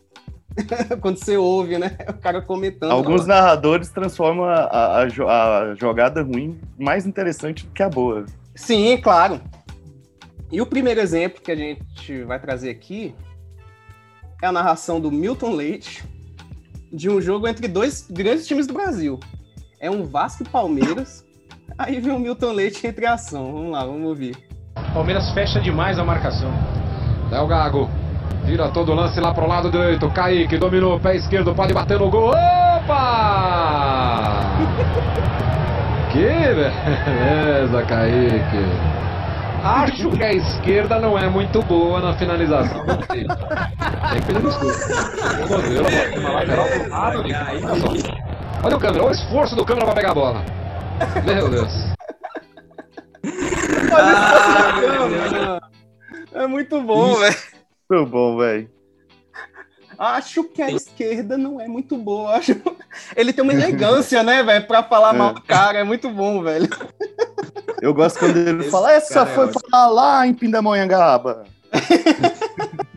quando 1.01 1.17
você 1.17 1.35
ouve, 1.37 1.77
né? 1.77 1.97
O 2.09 2.13
cara 2.13 2.41
comentando. 2.41 2.91
Alguns 2.91 3.25
narradores 3.25 3.89
transformam 3.89 4.45
a, 4.45 4.55
a- 4.55 4.97
a 5.01 5.07
jo- 5.07 5.27
a 5.27 5.75
jogada 5.75 6.21
ruim 6.23 6.59
mais 6.79 7.05
interessante 7.05 7.65
do 7.65 7.71
que 7.73 7.83
a 7.83 7.89
boa. 7.89 8.25
Sim, 8.55 8.97
claro. 9.01 9.41
E 10.51 10.61
o 10.61 10.65
primeiro 10.65 11.01
exemplo 11.01 11.41
que 11.41 11.51
a 11.51 11.55
gente 11.55 12.23
vai 12.23 12.39
trazer 12.39 12.69
aqui 12.69 13.13
é 14.41 14.47
a 14.47 14.51
narração 14.51 14.99
do 15.01 15.11
Milton 15.11 15.51
Leite 15.51 16.03
de 16.93 17.09
um 17.09 17.19
jogo 17.19 17.47
entre 17.49 17.67
dois 17.67 18.07
grandes 18.09 18.47
times 18.47 18.65
do 18.65 18.73
Brasil. 18.73 19.19
É 19.79 19.91
um 19.91 20.05
Vasco 20.05 20.43
e 20.43 20.47
Palmeiras. 20.47 21.25
Aí 21.77 21.99
vem 21.99 22.13
o 22.13 22.19
Milton 22.19 22.53
Leite 22.53 22.87
entre 22.87 23.05
ação. 23.05 23.51
Vamos 23.51 23.71
lá, 23.71 23.85
vamos 23.85 24.07
ouvir. 24.07 24.46
Palmeiras 24.93 25.31
fecha 25.31 25.59
demais 25.59 25.99
a 25.99 26.03
marcação. 26.03 26.51
Léo 27.31 27.47
Gago. 27.47 27.89
Tira 28.45 28.69
todo 28.69 28.93
o 28.93 28.95
lance 28.95 29.19
lá 29.19 29.33
pro 29.33 29.47
lado 29.47 29.69
direito. 29.69 30.09
Kaique 30.09 30.57
dominou, 30.57 30.99
pé 30.99 31.15
esquerdo, 31.17 31.53
pode 31.53 31.73
bater 31.73 31.99
no 31.99 32.09
gol. 32.09 32.29
Opa! 32.29 32.81
que 36.11 36.23
beleza, 36.23 37.83
Kaique. 37.83 38.97
Acho 39.63 40.09
que 40.11 40.23
a 40.23 40.31
esquerda 40.31 40.99
não 40.99 41.17
é 41.17 41.27
muito 41.27 41.61
boa 41.63 41.99
na 41.99 42.13
finalização. 42.13 42.85
Tem 42.87 44.21
que 44.21 44.27
pedir 44.27 44.41
desculpa. 44.41 45.43
O 45.43 45.47
goleiro 45.47 45.83
bota 45.83 46.19
uma 46.19 46.29
lateral 46.31 46.65
pro 46.65 46.89
lado. 46.89 47.19
Olha 47.19 47.75
só. 47.75 47.87
Olha 48.63 48.75
o 48.75 48.79
câmera, 48.79 49.03
olha 49.03 49.11
o 49.11 49.15
esforço 49.15 49.55
do 49.55 49.65
câmera 49.65 49.85
pra 49.85 49.95
pegar 49.95 50.11
a 50.11 50.15
bola. 50.15 50.41
Meu 51.25 51.49
Deus. 51.49 51.96
É 56.33 56.45
muito 56.47 56.81
bom, 56.81 57.15
velho. 57.15 57.35
Muito 57.89 58.09
bom, 58.09 58.37
velho. 58.37 58.69
Acho 59.97 60.43
que 60.43 60.61
a 60.61 60.69
esquerda 60.69 61.37
não 61.37 61.59
é 61.59 61.67
muito 61.67 61.97
boa. 61.97 62.35
Acho... 62.35 62.55
Ele 63.15 63.33
tem 63.33 63.43
uma 63.43 63.53
elegância, 63.53 64.21
né, 64.21 64.43
velho, 64.43 64.67
pra 64.67 64.83
falar 64.83 65.13
mal 65.13 65.33
do 65.33 65.41
cara. 65.41 65.79
É 65.79 65.83
muito 65.83 66.09
bom, 66.09 66.43
velho. 66.43 66.69
Eu 67.81 67.93
gosto 67.93 68.19
quando 68.19 68.37
ele 68.37 68.61
Esse 68.61 68.69
fala, 68.71 68.91
essa 68.91 69.21
é 69.21 69.25
foi 69.25 69.45
ótimo. 69.45 69.61
falar 69.69 69.87
lá 69.87 70.27
em 70.27 70.33
Pindamonhangaba. 70.33 71.45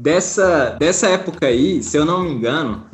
Dessa, 0.00 0.76
dessa 0.78 1.08
época 1.08 1.48
aí, 1.48 1.82
se 1.82 1.96
eu 1.96 2.04
não 2.04 2.22
me 2.22 2.30
engano, 2.30 2.86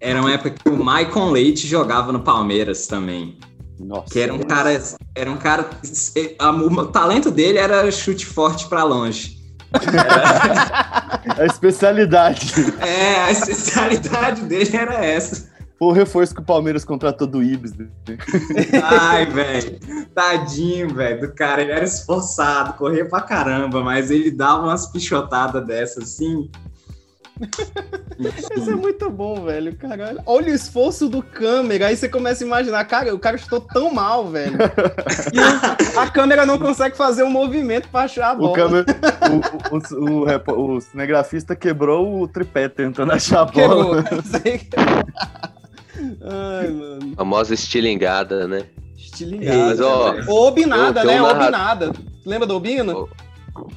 era 0.00 0.20
uma 0.20 0.32
época 0.32 0.50
que 0.50 0.68
o 0.68 0.84
Maicon 0.84 1.30
Leite 1.30 1.68
jogava 1.68 2.10
no 2.10 2.18
Palmeiras 2.18 2.88
também. 2.88 3.38
Nossa. 3.84 4.12
Que 4.12 4.20
era 4.20 4.32
um 4.32 4.38
cara. 4.40 4.82
Era 5.14 5.30
um 5.30 5.36
cara. 5.36 5.68
a- 6.38 6.50
O 6.50 6.86
talento 6.86 7.30
dele 7.30 7.58
era 7.58 7.90
chute 7.90 8.24
forte 8.26 8.68
pra 8.68 8.84
longe. 8.84 9.40
A 11.38 11.44
especialidade. 11.46 12.52
É, 12.80 13.22
a 13.22 13.30
especialidade 13.30 14.42
dele 14.42 14.76
era 14.76 15.04
essa. 15.04 15.50
Foi 15.78 15.88
o 15.88 15.92
reforço 15.92 16.34
que 16.34 16.40
o 16.40 16.44
Palmeiras 16.44 16.84
contratou 16.84 17.26
do 17.26 17.42
Ibis. 17.42 17.72
né? 17.74 17.86
Ai, 18.82 19.26
velho. 19.26 19.78
Tadinho, 20.14 20.94
velho, 20.94 21.20
do 21.22 21.34
cara. 21.34 21.62
Ele 21.62 21.72
era 21.72 21.84
esforçado, 21.84 22.74
corria 22.74 23.08
pra 23.08 23.20
caramba, 23.20 23.82
mas 23.82 24.10
ele 24.10 24.30
dava 24.30 24.62
umas 24.64 24.86
pichotadas 24.92 25.64
dessas 25.66 26.04
assim. 26.04 26.48
Isso 28.56 28.70
é 28.70 28.74
muito 28.74 29.10
bom, 29.10 29.42
velho. 29.44 29.74
Caralho. 29.76 30.20
Olha 30.26 30.52
o 30.52 30.54
esforço 30.54 31.08
do 31.08 31.22
câmera. 31.22 31.88
Aí 31.88 31.96
você 31.96 32.08
começa 32.08 32.44
a 32.44 32.46
imaginar, 32.46 32.84
cara, 32.84 33.14
o 33.14 33.18
cara 33.18 33.36
chutou 33.38 33.60
tão 33.60 33.92
mal, 33.92 34.26
velho. 34.28 34.56
E 35.32 35.98
a 35.98 36.06
câmera 36.08 36.46
não 36.46 36.58
consegue 36.58 36.96
fazer 36.96 37.22
um 37.24 37.30
movimento 37.30 37.88
pra 37.88 38.02
achar 38.02 38.30
a 38.30 38.34
bola. 38.34 38.50
O, 38.50 38.52
câmera, 38.54 38.86
o, 39.72 39.76
o, 39.76 40.54
o, 40.54 40.76
o 40.76 40.80
cinegrafista 40.80 41.56
quebrou 41.56 42.22
o 42.22 42.28
tripé 42.28 42.68
tentando 42.68 43.12
achar 43.12 43.42
a 43.42 43.46
Quebrou. 43.46 43.84
bola. 43.84 44.04
Ai, 46.24 46.68
mano. 46.68 47.14
Famosa 47.16 47.54
estilingada, 47.54 48.46
né? 48.48 48.62
Estilingado. 48.96 49.58
Mas, 49.58 49.80
ó, 49.80 50.14
Ou 50.28 50.48
Obinada, 50.48 51.04
né? 51.04 51.20
um 51.20 51.26
narra- 51.26 51.42
Obinada. 51.42 51.92
Lembra 52.24 52.46
do 52.46 52.54
Obino? 52.56 53.08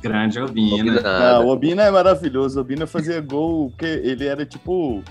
Grande 0.01 0.39
Albino. 0.39 1.01
Não, 1.01 1.45
o 1.45 1.49
Obina 1.49 1.83
é 1.83 1.91
maravilhoso. 1.91 2.57
O 2.57 2.61
Obina 2.61 2.87
fazia 2.87 3.19
gol 3.21 3.69
porque 3.69 3.85
ele 3.85 4.25
era 4.25 4.45
tipo 4.45 5.03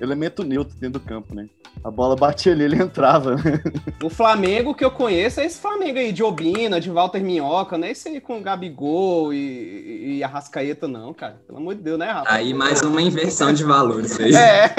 elemento 0.00 0.42
neutro 0.42 0.74
dentro 0.78 1.00
do 1.00 1.06
campo, 1.06 1.34
né? 1.34 1.46
A 1.82 1.90
bola 1.90 2.16
batia 2.16 2.52
ali, 2.52 2.64
ele 2.64 2.76
entrava. 2.76 3.36
né? 3.36 3.60
O 4.02 4.08
Flamengo 4.08 4.74
que 4.74 4.84
eu 4.84 4.90
conheço 4.90 5.40
é 5.40 5.44
esse 5.44 5.60
Flamengo 5.60 5.98
aí, 5.98 6.12
de 6.12 6.22
Obina, 6.22 6.80
de 6.80 6.90
Walter 6.90 7.22
Minhoca, 7.22 7.76
não 7.76 7.86
é 7.86 7.90
esse 7.90 8.08
aí 8.08 8.20
com 8.20 8.40
Gabigol 8.42 9.34
e, 9.34 10.16
e 10.16 10.24
Arrascaeta, 10.24 10.88
não, 10.88 11.12
cara. 11.12 11.36
Pelo 11.46 11.58
amor 11.58 11.74
de 11.74 11.82
Deus, 11.82 11.98
né, 11.98 12.10
Rafa? 12.10 12.32
Aí 12.32 12.54
mais 12.54 12.80
uma 12.82 13.02
inversão 13.02 13.52
de 13.52 13.64
valores 13.64 14.18
aí. 14.18 14.34
É. 14.34 14.74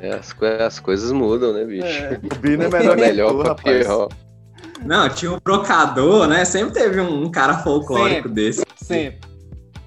É, 0.00 0.14
as, 0.14 0.34
as 0.60 0.78
coisas 0.78 1.10
mudam, 1.10 1.52
né, 1.52 1.64
bicho? 1.64 1.86
É. 1.86 2.20
O 2.22 2.38
Bina 2.38 2.64
é 2.64 2.68
melhor 2.68 2.96
que 2.96 3.02
melhor 3.02 3.30
tu, 3.30 3.38
pra 3.38 3.48
rapaz. 3.48 3.86
pior. 3.86 4.08
Não, 4.84 5.08
tinha 5.08 5.32
o 5.32 5.40
brocador, 5.40 6.26
né? 6.26 6.44
Sempre 6.44 6.74
teve 6.74 7.00
um, 7.00 7.24
um 7.24 7.30
cara 7.30 7.58
folclórico 7.58 8.28
Sempre. 8.28 8.32
desse. 8.32 8.64
Sempre. 8.76 9.30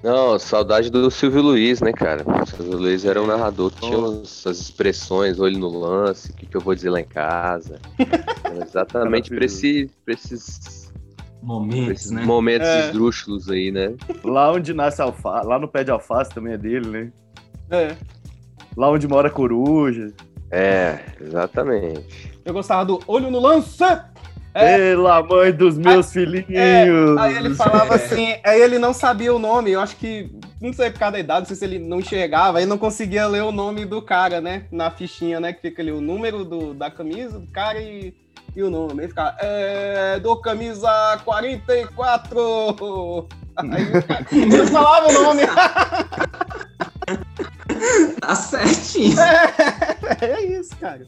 Não, 0.02 0.38
saudade 0.38 0.90
do 0.90 1.10
Silvio 1.10 1.40
Luiz, 1.40 1.80
né, 1.80 1.90
cara? 1.90 2.22
O 2.26 2.46
Silvio 2.46 2.76
Luiz 2.76 3.06
era 3.06 3.22
um 3.22 3.26
narrador 3.26 3.70
que 3.70 3.80
tinha 3.80 3.96
essas 4.22 4.60
expressões, 4.60 5.40
olho 5.40 5.58
no 5.58 5.68
lance, 5.78 6.30
o 6.30 6.34
que, 6.34 6.44
que 6.44 6.54
eu 6.56 6.60
vou 6.60 6.74
dizer 6.74 6.90
lá 6.90 7.00
em 7.00 7.06
casa. 7.06 7.80
Exatamente 8.62 9.30
pra, 9.30 9.44
esse, 9.46 9.90
pra 10.04 10.12
esses, 10.12 10.92
pra 10.92 11.24
Momentos, 11.42 11.90
esses 11.90 12.10
né? 12.10 12.22
momentos 12.22 12.68
É. 12.68 12.86
esdrúxulos 12.86 13.48
aí, 13.50 13.70
né? 13.70 13.94
Lá 14.22 14.52
onde 14.52 14.74
nasce 14.74 15.00
alface, 15.00 15.46
lá 15.46 15.58
no 15.58 15.66
pé 15.68 15.82
de 15.82 15.90
alface 15.90 16.30
também 16.34 16.52
é 16.52 16.58
dele, 16.58 16.86
né? 16.88 17.12
É. 17.70 17.96
Lá 18.76 18.90
onde 18.90 19.08
mora 19.08 19.28
a 19.28 19.30
coruja. 19.30 20.12
É, 20.50 20.98
exatamente. 21.18 22.30
Eu 22.44 22.52
gostava 22.52 22.84
do 22.84 23.00
Olho 23.06 23.30
no 23.30 23.40
Lance! 23.40 23.78
É. 24.54 24.76
Pela 24.76 25.20
mãe 25.22 25.52
dos 25.52 25.76
meus 25.76 26.12
filhinhos. 26.12 26.46
É, 26.48 26.86
aí 27.18 27.36
ele 27.36 27.54
falava 27.56 27.96
assim, 27.96 28.36
aí 28.44 28.60
ele 28.60 28.78
não 28.78 28.94
sabia 28.94 29.34
o 29.34 29.38
nome, 29.38 29.72
eu 29.72 29.80
acho 29.80 29.96
que, 29.96 30.30
não 30.60 30.72
sei 30.72 30.90
por 30.90 31.00
causa 31.00 31.14
da 31.14 31.18
idade, 31.18 31.40
não 31.40 31.46
sei 31.46 31.56
se 31.56 31.64
ele 31.64 31.80
não 31.80 31.98
enxergava, 31.98 32.58
aí 32.58 32.66
não 32.66 32.78
conseguia 32.78 33.26
ler 33.26 33.42
o 33.42 33.50
nome 33.50 33.84
do 33.84 34.00
cara, 34.00 34.40
né, 34.40 34.66
na 34.70 34.92
fichinha, 34.92 35.40
né, 35.40 35.52
que 35.52 35.60
fica 35.60 35.82
ali 35.82 35.90
o 35.90 36.00
número 36.00 36.44
do, 36.44 36.72
da 36.72 36.88
camisa 36.88 37.40
do 37.40 37.50
cara 37.50 37.82
e, 37.82 38.14
e 38.54 38.62
o 38.62 38.70
nome. 38.70 39.02
Aí 39.02 39.08
ficava, 39.08 39.34
é, 39.40 40.20
do 40.20 40.36
camisa 40.36 40.88
44! 41.24 43.28
Aí 43.56 43.98
o 43.98 44.02
cara- 44.06 44.26
ele 44.30 44.66
falava 44.68 45.08
o 45.08 45.12
nome. 45.12 45.42
Tá 48.20 48.34
certinho. 48.34 49.14
é 50.20 50.44
isso, 50.46 50.74
cara. 50.76 51.06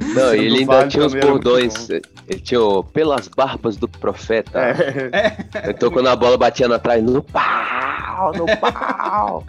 Não, 0.00 0.34
e 0.34 0.46
ele 0.46 0.58
ainda 0.60 0.76
Vale 0.76 0.90
tinha 0.90 1.06
os 1.06 1.14
bordões. 1.14 1.88
Ele 1.90 2.40
tinha 2.42 2.60
o 2.60 2.82
pelas 2.82 3.28
barbas 3.28 3.76
do 3.76 3.88
profeta. 3.88 4.60
É. 4.60 5.70
Então 5.70 5.90
quando 5.90 6.08
a 6.08 6.16
bola 6.16 6.36
batia 6.36 6.68
na 6.68 6.78
trás, 6.78 7.02
no 7.02 7.22
pau, 7.22 8.32
no 8.32 8.46
pau. 8.58 9.44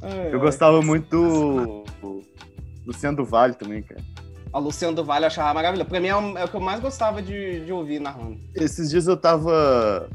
Cara. 0.00 0.28
Eu 0.32 0.40
gostava 0.40 0.82
muito 0.82 1.84
do 2.00 2.24
Luciano 2.86 3.18
do 3.18 3.24
Vale 3.24 3.54
também, 3.54 3.82
cara. 3.82 4.00
A 4.52 4.58
Luciano 4.58 4.96
do 4.96 5.04
Vale 5.04 5.24
eu 5.24 5.28
achava 5.28 5.52
maravilhoso. 5.54 5.88
Pra 5.88 6.00
mim 6.00 6.08
é 6.08 6.16
o, 6.16 6.38
é 6.38 6.44
o 6.44 6.48
que 6.48 6.56
eu 6.56 6.60
mais 6.60 6.80
gostava 6.80 7.20
de, 7.20 7.64
de 7.64 7.72
ouvir 7.72 8.00
narrando. 8.00 8.38
Esses 8.54 8.90
dias 8.90 9.06
eu 9.06 9.16
tava. 9.16 10.08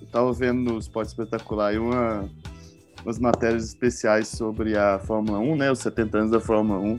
Eu 0.00 0.06
tava 0.08 0.32
vendo 0.32 0.72
no 0.72 0.78
Esporte 0.78 1.08
Espetacular 1.08 1.68
aí 1.68 1.78
uma, 1.78 2.28
umas 3.04 3.18
matérias 3.18 3.64
especiais 3.64 4.28
sobre 4.28 4.76
a 4.76 4.98
Fórmula 4.98 5.38
1, 5.38 5.56
né? 5.56 5.70
Os 5.70 5.80
70 5.80 6.18
anos 6.18 6.30
da 6.30 6.40
Fórmula 6.40 6.78
1. 6.80 6.98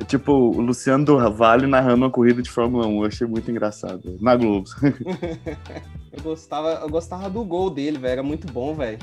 É 0.00 0.04
tipo 0.04 0.32
o 0.32 0.60
Luciano 0.60 1.04
do 1.04 1.30
Vale 1.30 1.66
narrando 1.66 2.04
uma 2.04 2.10
corrida 2.10 2.40
de 2.40 2.50
Fórmula 2.50 2.86
1. 2.86 3.00
Eu 3.02 3.06
achei 3.06 3.26
muito 3.26 3.50
engraçado. 3.50 4.16
Na 4.20 4.34
Globo. 4.34 4.68
Eu 6.12 6.24
gostava, 6.24 6.70
eu 6.82 6.88
gostava 6.88 7.30
do 7.30 7.44
gol 7.44 7.70
dele, 7.70 7.96
velho. 7.96 8.12
Era 8.12 8.22
muito 8.22 8.52
bom, 8.52 8.74
velho. 8.74 8.98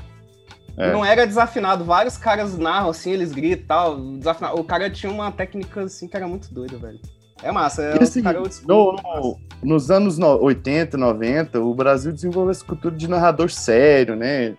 É. 0.75 0.91
Não 0.91 1.05
era 1.05 1.25
desafinado. 1.25 1.85
Vários 1.85 2.17
caras 2.17 2.57
narram 2.57 2.89
assim, 2.89 3.11
eles 3.11 3.31
gritam 3.31 3.63
e 3.63 3.65
tal. 3.65 3.99
desafinado. 4.17 4.59
O 4.59 4.63
cara 4.63 4.89
tinha 4.89 5.09
uma 5.09 5.31
técnica 5.31 5.83
assim 5.83 6.05
que 6.07 6.17
era 6.17 6.27
muito 6.27 6.53
doida, 6.53 6.77
velho. 6.77 6.99
É 7.41 7.49
massa. 7.49 7.81
É, 7.81 8.03
assim, 8.03 8.21
cara, 8.21 8.41
no- 8.67 8.91
no- 8.93 9.39
nos 9.63 9.89
anos 9.89 10.17
no- 10.17 10.37
80, 10.43 10.97
90, 10.97 11.61
o 11.61 11.73
Brasil 11.73 12.11
desenvolveu 12.11 12.51
essa 12.51 12.65
cultura 12.65 12.93
de 12.93 13.07
narrador 13.07 13.49
sério, 13.49 14.15
né? 14.15 14.57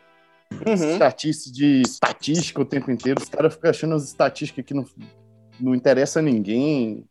Uhum. 0.51 0.73
Estatística 0.73 1.55
de 1.55 1.83
estatística 1.83 2.63
o 2.63 2.65
tempo 2.65 2.91
inteiro. 2.91 3.21
Os 3.23 3.29
caras 3.29 3.53
ficam 3.53 3.69
achando 3.71 3.95
as 3.95 4.05
estatísticas 4.05 4.65
que 4.65 4.73
não, 4.73 4.87
não 5.61 5.75
interessa 5.75 6.19
a 6.21 6.23
ninguém. 6.23 7.05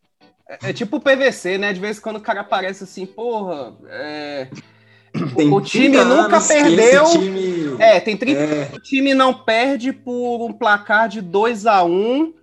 É, 0.49 0.69
é 0.69 0.73
tipo 0.73 0.97
o 0.97 1.01
PVC, 1.01 1.57
né? 1.57 1.73
De 1.73 1.79
vez 1.79 1.97
em 1.97 2.01
quando 2.01 2.15
o 2.17 2.21
cara 2.21 2.41
aparece 2.41 2.83
assim, 2.83 3.05
porra, 3.05 3.73
é, 3.89 4.47
Tem 5.35 5.51
O 5.51 5.59
time 5.61 5.89
30 5.97 6.05
nunca 6.05 6.39
perdeu. 6.41 7.05
time- 7.05 7.75
É, 7.79 7.99
tem 7.99 8.15
30. 8.15 8.39
É, 8.39 8.69
O 8.73 8.79
time 8.79 9.13
não 9.15 9.33
perde 9.33 9.91
por 9.91 10.45
um 10.45 10.53
placar 10.53 11.09
de 11.09 11.21
2 11.21 11.65
a 11.65 11.83
1 11.83 12.33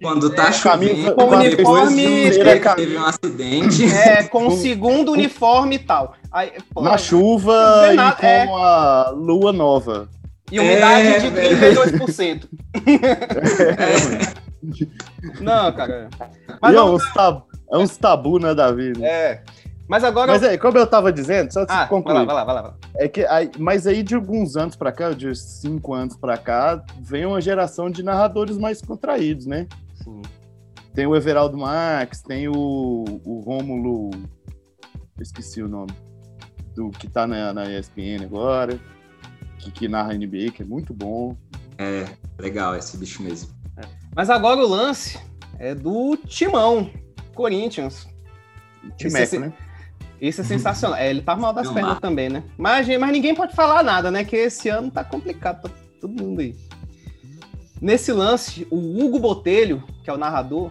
quando 0.00 0.30
tá 0.30 0.50
caminho- 0.50 0.96
chovendo, 0.96 1.14
com 1.14 1.24
uniforme- 1.26 2.30
de 2.30 2.40
um 2.40 2.74
teve 2.74 2.96
um 2.96 3.04
acidente. 3.04 3.84
é, 3.84 4.22
com 4.24 4.46
o 4.48 4.50
segundo 4.56 5.12
uniforme 5.12 5.76
e 5.76 5.78
tal. 5.80 6.14
Aí, 6.32 6.52
pô, 6.74 6.80
Na 6.82 6.96
chuva 6.98 7.90
e 7.92 7.94
nada, 7.96 8.16
com 8.16 8.26
é. 8.26 8.48
a 8.48 9.10
lua 9.14 9.52
nova. 9.52 10.08
E 10.50 10.58
umidade 10.58 11.06
É, 11.06 11.18
de 11.18 11.28
velho. 11.28 11.56
32%. 11.58 12.48
Não, 15.40 15.72
cara. 15.72 16.08
Mas, 16.60 16.74
e 16.74 16.76
é 16.76 16.82
uns, 16.82 17.12
tabu, 17.12 17.46
é 17.72 17.78
uns 17.78 17.96
tabu 17.96 18.38
nada 18.38 18.66
a 18.66 18.72
ver, 18.72 18.96
né? 18.96 19.06
é. 19.06 19.44
Mas 19.88 20.04
agora. 20.04 20.32
Mas 20.32 20.42
é, 20.42 20.56
como 20.56 20.78
eu 20.78 20.86
tava 20.86 21.12
dizendo, 21.12 21.52
só 21.52 21.62
ah, 21.68 21.80
vai 21.80 21.88
concluir. 21.88 22.14
lá, 22.14 22.24
vai 22.24 22.34
lá, 22.34 22.44
vai 22.44 22.54
lá. 22.54 22.62
vai 22.62 22.70
lá. 22.70 22.78
É 22.94 23.08
que 23.08 23.24
aí, 23.26 23.50
mas 23.58 23.86
aí 23.86 24.02
de 24.02 24.14
alguns 24.14 24.56
anos 24.56 24.76
pra 24.76 24.92
cá, 24.92 25.10
de 25.10 25.34
cinco 25.34 25.92
anos 25.92 26.16
pra 26.16 26.38
cá, 26.38 26.82
vem 27.00 27.26
uma 27.26 27.40
geração 27.40 27.90
de 27.90 28.02
narradores 28.02 28.56
mais 28.56 28.80
contraídos, 28.80 29.44
né? 29.44 29.66
Sim. 30.02 30.22
Tem 30.94 31.06
o 31.06 31.16
Everaldo 31.16 31.58
Marques, 31.58 32.22
tem 32.22 32.48
o, 32.48 33.04
o 33.24 33.40
Rômulo, 33.40 34.10
esqueci 35.20 35.62
o 35.62 35.68
nome, 35.68 35.92
do 36.74 36.90
que 36.90 37.08
tá 37.08 37.26
na, 37.26 37.52
na 37.52 37.64
ESPN 37.70 38.24
agora, 38.24 38.78
que, 39.58 39.70
que 39.70 39.88
narra 39.88 40.14
NBA, 40.14 40.52
que 40.54 40.62
é 40.62 40.66
muito 40.66 40.94
bom. 40.94 41.36
É, 41.78 42.06
legal 42.38 42.76
esse 42.76 42.96
bicho 42.96 43.22
mesmo. 43.22 43.50
Mas 44.14 44.28
agora 44.30 44.60
o 44.60 44.66
lance 44.68 45.18
é 45.58 45.74
do 45.74 46.16
Timão, 46.16 46.90
Corinthians. 47.34 48.06
Timeco, 48.96 49.18
Esse- 49.22 49.38
né? 49.38 49.52
Esse 50.20 50.40
é 50.40 50.44
sensacional. 50.44 50.96
É, 50.98 51.10
ele 51.10 51.20
tá 51.22 51.34
mal 51.34 51.52
das 51.52 51.68
pernas 51.70 51.98
também, 51.98 52.28
né? 52.28 52.44
Mas, 52.56 52.86
mas 52.96 53.10
ninguém 53.10 53.34
pode 53.34 53.56
falar 53.56 53.82
nada, 53.82 54.08
né? 54.10 54.24
Que 54.24 54.36
esse 54.36 54.68
ano 54.68 54.88
tá 54.90 55.02
complicado 55.02 55.62
pra 55.62 55.70
todo 56.00 56.22
mundo 56.22 56.40
aí. 56.40 56.54
Nesse 57.80 58.12
lance, 58.12 58.64
o 58.70 58.76
Hugo 58.76 59.18
Botelho, 59.18 59.82
que 60.04 60.10
é 60.10 60.12
o 60.12 60.16
narrador, 60.16 60.70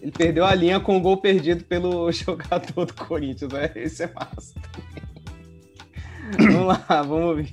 ele 0.00 0.12
perdeu 0.12 0.44
a 0.44 0.54
linha 0.54 0.78
com 0.78 0.96
o 0.96 1.00
gol 1.00 1.16
perdido 1.16 1.64
pelo 1.64 2.10
jogador 2.12 2.86
do 2.86 2.94
Corinthians. 2.94 3.50
Né? 3.52 3.72
Esse 3.74 4.04
é 4.04 4.12
massa 4.14 4.54
também. 4.54 6.52
vamos 6.52 6.66
lá, 6.68 7.02
vamos 7.02 7.24
ouvir. 7.26 7.50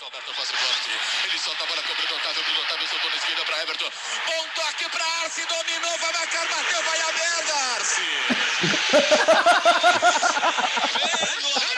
Alberto 0.00 0.32
faz 0.32 0.48
o 0.48 0.52
corte. 0.56 0.88
Ele 1.28 1.38
solta 1.38 1.64
a 1.64 1.66
bola, 1.68 1.82
cobrindo 1.84 2.14
o 2.16 2.22
caso. 2.24 2.40
Bruno 2.40 2.60
Otávio 2.64 2.88
soltou 2.88 3.10
na 3.10 3.16
esquerda 3.20 3.44
para 3.44 3.62
Everton. 3.62 3.90
Bom 4.24 4.44
toque 4.56 4.84
para 4.88 5.04
Arce. 5.20 5.42
Dominou, 5.44 5.94
vai 6.00 6.12
marcar, 6.16 6.44
bateu, 6.48 6.80
vai 6.88 7.00
a 7.04 7.10
merda, 7.12 7.54
Arce. 7.76 8.47
Pelo 8.58 8.74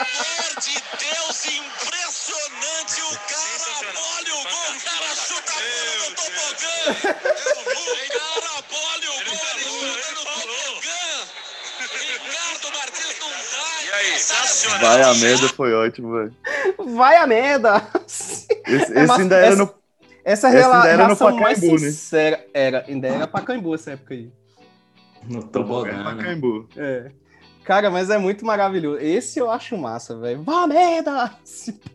amor 0.01 0.49
de 0.61 0.75
Deus, 0.97 1.45
impressionante. 1.45 2.97
O 3.01 3.13
cara 3.29 3.69
olha 4.17 4.33
o 4.33 4.41
gol, 4.43 4.69
o 4.71 4.81
cara 4.81 5.09
chuta 5.15 5.51
a 5.51 5.61
bola 5.61 6.09
no 6.09 6.15
tobogã. 6.15 6.77
O 6.89 7.69
cara 8.09 8.49
olha 8.71 9.09
o 9.11 9.21
gol, 9.23 9.41
ele 9.51 9.63
chuta 9.63 10.11
no 10.11 10.23
tobogã. 10.25 11.05
Ricardo 11.81 12.67
Martins 12.77 13.15
não 13.19 13.29
vai. 13.29 13.81
E 13.85 13.91
aí, 13.93 14.11
sensacional. 14.19 14.79
Vai 14.79 15.01
a 15.03 15.13
merda, 15.13 15.47
foi 15.49 15.73
ótimo, 15.73 16.13
velho. 16.13 16.33
Vai 16.95 17.15
a 17.17 17.27
merda! 17.27 17.87
Esse, 18.07 18.47
É, 18.65 18.73
esse 18.73 18.91
mas 19.07 19.19
ainda 19.19 19.35
era 19.35 19.47
essa- 19.47 19.55
no. 19.57 19.81
Essa 20.23 20.47
Essa 20.47 20.49
rela- 20.49 20.75
ainda 20.77 20.87
era 20.89 21.01
no 21.03 21.07
reação 21.09 21.35
mais 21.35 21.59
Pacaembu, 21.59 21.81
né? 21.81 21.91
Era, 22.53 22.85
ainda 22.87 23.07
era 23.07 23.27
Pacaembu 23.27 23.73
essa 23.75 23.91
época 23.91 24.13
aí. 24.13 24.31
No 25.29 25.43
tobogã? 25.43 26.03
Pacaembu. 26.03 26.67
É. 26.75 27.11
Cara, 27.63 27.91
mas 27.91 28.09
é 28.09 28.17
muito 28.17 28.43
maravilhoso. 28.45 28.97
Esse 28.99 29.37
eu 29.39 29.49
acho 29.51 29.77
massa, 29.77 30.17
velho. 30.17 30.41
Vá 30.41 30.65
merda! 30.65 31.31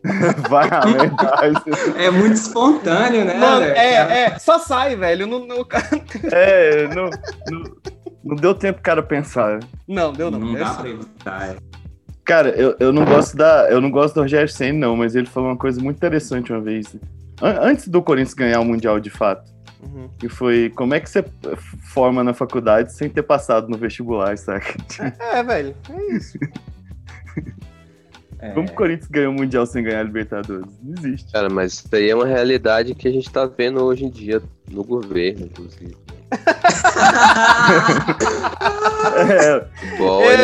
Vai 0.49 0.69
a 0.71 0.85
merda. 0.85 1.33
É 1.97 2.09
muito 2.09 2.35
espontâneo, 2.35 3.25
né? 3.25 3.33
Mano, 3.37 3.65
é, 3.65 4.23
é, 4.23 4.39
só 4.39 4.59
sai, 4.59 4.95
velho. 4.95 5.27
Não, 5.27 5.45
não, 5.45 5.57
É, 6.31 6.87
não, 6.95 7.09
não, 7.51 7.63
não 8.23 8.35
deu 8.37 8.55
tempo 8.55 8.75
pro 8.75 8.83
cara 8.83 9.03
pensar. 9.03 9.59
não 9.87 10.13
deu 10.13 10.31
não. 10.31 10.39
Não 10.39 10.53
dá 10.53 10.73
pra 10.73 10.89
evitar. 10.89 11.49
é. 11.49 11.55
Cara, 12.23 12.49
eu, 12.49 12.75
eu 12.79 12.91
não 12.93 13.05
gosto 13.05 13.35
da. 13.37 13.69
Eu 13.69 13.79
não 13.81 13.89
gosto 13.91 14.15
do 14.15 14.21
Rogério 14.21 14.49
Senna, 14.49 14.79
não, 14.87 14.95
mas 14.97 15.15
ele 15.15 15.27
falou 15.27 15.49
uma 15.49 15.57
coisa 15.57 15.81
muito 15.81 15.97
interessante 15.97 16.51
uma 16.51 16.61
vez. 16.61 16.93
An- 17.41 17.59
antes 17.61 17.87
do 17.87 18.01
Corinthians 18.01 18.33
ganhar 18.33 18.59
o 18.61 18.65
Mundial 18.65 18.99
de 18.99 19.09
fato. 19.09 19.49
Uhum. 19.81 20.09
Que 20.19 20.27
foi 20.27 20.71
como 20.75 20.93
é 20.93 20.99
que 20.99 21.09
você 21.09 21.23
forma 21.93 22.23
na 22.23 22.33
faculdade 22.33 22.93
sem 22.93 23.09
ter 23.09 23.23
passado 23.23 23.67
no 23.69 23.77
vestibular, 23.77 24.37
saca? 24.37 24.75
É, 25.19 25.43
velho. 25.43 25.75
É 25.89 26.15
isso. 26.15 26.37
É. 28.39 28.51
Como 28.51 28.67
que 28.67 28.73
o 28.73 28.75
Corinthians 28.75 29.09
ganhou 29.09 29.31
o 29.31 29.35
Mundial 29.35 29.65
sem 29.65 29.83
ganhar 29.83 29.99
a 30.01 30.03
Libertadores? 30.03 30.67
Não 30.83 30.93
existe. 30.97 31.31
Cara, 31.31 31.49
mas 31.49 31.73
isso 31.73 31.89
daí 31.89 32.09
é 32.09 32.15
uma 32.15 32.27
realidade 32.27 32.93
que 32.93 33.07
a 33.07 33.11
gente 33.11 33.29
tá 33.31 33.45
vendo 33.47 33.83
hoje 33.83 34.05
em 34.05 34.09
dia 34.11 34.41
no 34.69 34.83
governo, 34.83 35.45
inclusive. 35.45 35.97
É, 39.17 39.63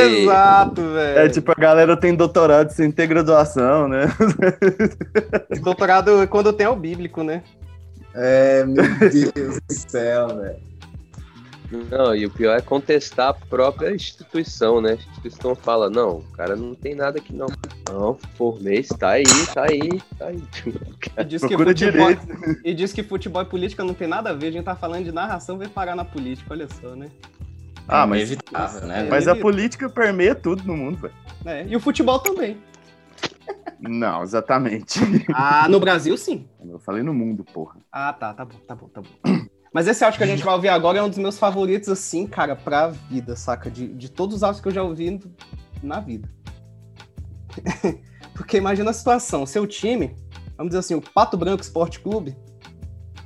ele- 0.05 0.23
Exato, 0.23 0.81
velho. 0.81 1.19
é 1.19 1.29
tipo, 1.29 1.51
a 1.51 1.55
galera 1.59 1.95
tem 1.97 2.15
doutorado 2.15 2.69
sem 2.71 2.89
ter 2.91 3.07
graduação, 3.07 3.87
né? 3.87 4.05
Doutorado 5.61 6.27
quando 6.29 6.53
tem 6.53 6.65
é 6.65 6.69
o 6.69 6.75
bíblico, 6.75 7.23
né? 7.23 7.43
É, 8.13 8.65
meu 8.65 8.83
Deus 9.33 9.59
do 9.67 9.73
céu, 9.73 10.27
velho. 10.39 10.73
Não, 11.89 12.15
e 12.15 12.25
o 12.25 12.29
pior 12.29 12.55
é 12.55 12.61
contestar 12.61 13.29
a 13.29 13.33
própria 13.33 13.93
instituição, 13.93 14.79
né? 14.79 14.91
A 14.91 14.93
instituição 14.93 15.55
fala, 15.55 15.89
não, 15.89 16.17
o 16.17 16.23
cara 16.33 16.55
não 16.55 16.75
tem 16.75 16.93
nada 16.93 17.17
aqui 17.17 17.33
não. 17.33 17.47
Não, 17.89 18.15
formei, 18.35 18.83
tá 18.83 19.11
aí, 19.11 19.23
tá 19.53 19.63
aí, 19.63 20.01
tá 20.17 20.27
aí. 20.27 20.43
E 21.17 21.23
diz, 21.23 21.41
que 21.41 21.57
futebol, 21.57 21.73
direito. 21.73 22.61
e 22.63 22.73
diz 22.73 22.93
que 22.93 23.01
futebol 23.01 23.41
e 23.41 23.45
política 23.45 23.83
não 23.83 23.93
tem 23.93 24.07
nada 24.07 24.29
a 24.29 24.33
ver. 24.33 24.47
A 24.47 24.51
gente 24.51 24.65
tá 24.65 24.75
falando 24.75 25.05
de 25.05 25.11
narração, 25.11 25.57
veio 25.57 25.71
parar 25.71 25.95
na 25.95 26.05
política, 26.05 26.53
olha 26.53 26.67
só, 26.79 26.95
né? 26.95 27.09
Ah, 27.87 28.05
mas, 28.05 28.29
Inevitável, 28.29 28.87
né? 28.87 29.07
mas 29.09 29.27
a 29.27 29.35
política 29.35 29.89
permeia 29.89 30.35
tudo 30.35 30.63
no 30.63 30.77
mundo, 30.77 30.99
velho. 30.99 31.13
É, 31.45 31.65
e 31.67 31.75
o 31.75 31.79
futebol 31.79 32.19
também. 32.19 32.57
Não, 33.79 34.23
exatamente. 34.23 34.99
Ah, 35.33 35.67
no 35.69 35.79
Brasil, 35.79 36.17
sim. 36.17 36.47
Eu 36.65 36.79
falei 36.79 37.03
no 37.03 37.13
mundo, 37.13 37.43
porra. 37.43 37.75
Ah, 37.91 38.13
tá, 38.13 38.33
tá 38.33 38.45
bom, 38.45 38.57
tá 38.65 38.75
bom, 38.75 38.87
tá 38.87 39.01
bom. 39.01 39.45
Mas 39.73 39.87
esse 39.87 40.03
áudio 40.03 40.19
que 40.19 40.23
a 40.23 40.27
gente 40.27 40.43
vai 40.43 40.53
ouvir 40.53 40.69
agora 40.69 40.99
é 40.99 41.03
um 41.03 41.09
dos 41.09 41.17
meus 41.17 41.37
favoritos, 41.37 41.89
assim, 41.89 42.25
cara, 42.27 42.55
pra 42.55 42.87
vida, 42.87 43.35
saca? 43.35 43.69
De, 43.69 43.87
de 43.87 44.09
todos 44.09 44.37
os 44.37 44.43
áudios 44.43 44.61
que 44.61 44.67
eu 44.67 44.71
já 44.73 44.83
ouvi 44.83 45.19
na 45.81 45.99
vida. 45.99 46.29
Porque 48.33 48.57
imagina 48.57 48.89
a 48.89 48.93
situação, 48.93 49.45
seu 49.45 49.67
time, 49.67 50.15
vamos 50.57 50.69
dizer 50.71 50.79
assim, 50.79 50.95
o 50.95 51.01
Pato 51.01 51.37
Branco 51.37 51.61
Esporte 51.63 51.99
Clube, 51.99 52.35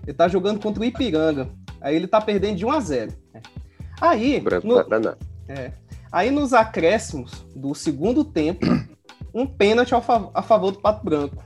ele 0.03 0.13
tá 0.13 0.27
jogando 0.27 0.59
contra 0.59 0.81
o 0.81 0.85
Ipiranga. 0.85 1.49
Aí 1.79 1.95
ele 1.95 2.07
tá 2.07 2.19
perdendo 2.19 2.57
de 2.57 2.65
1 2.65 2.71
a 2.71 2.79
0 2.79 3.13
né? 3.33 3.41
Aí, 4.01 4.39
Branco 4.39 4.67
no- 4.67 4.79
é. 5.47 5.71
Aí 6.11 6.31
nos 6.31 6.53
acréscimos 6.53 7.45
do 7.55 7.73
segundo 7.75 8.23
tempo, 8.23 8.65
um 9.33 9.45
pênalti 9.45 9.91
fa- 10.01 10.29
a 10.33 10.41
favor 10.41 10.71
do 10.71 10.79
Pato 10.79 11.03
Branco. 11.03 11.43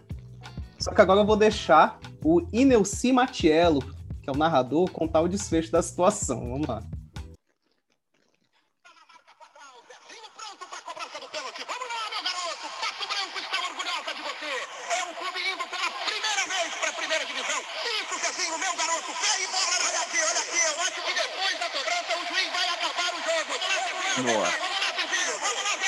Só 0.80 0.92
que 0.92 1.02
agora 1.02 1.20
eu 1.20 1.26
vou 1.26 1.36
deixar 1.38 2.00
o 2.24 2.42
Inelci 2.52 3.12
Matiello, 3.12 3.82
que 4.24 4.30
é 4.30 4.34
o 4.34 4.38
narrador, 4.38 4.90
contar 4.92 5.22
o 5.22 5.28
desfecho 5.28 5.72
da 5.72 5.82
situação. 5.82 6.40
Vamos 6.50 6.68
lá. 6.68 6.82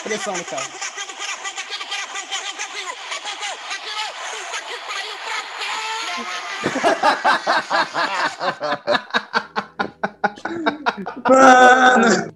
Pressão 0.04 0.36
no 0.36 0.44
cara. 0.46 0.93
Mano! 11.30 12.34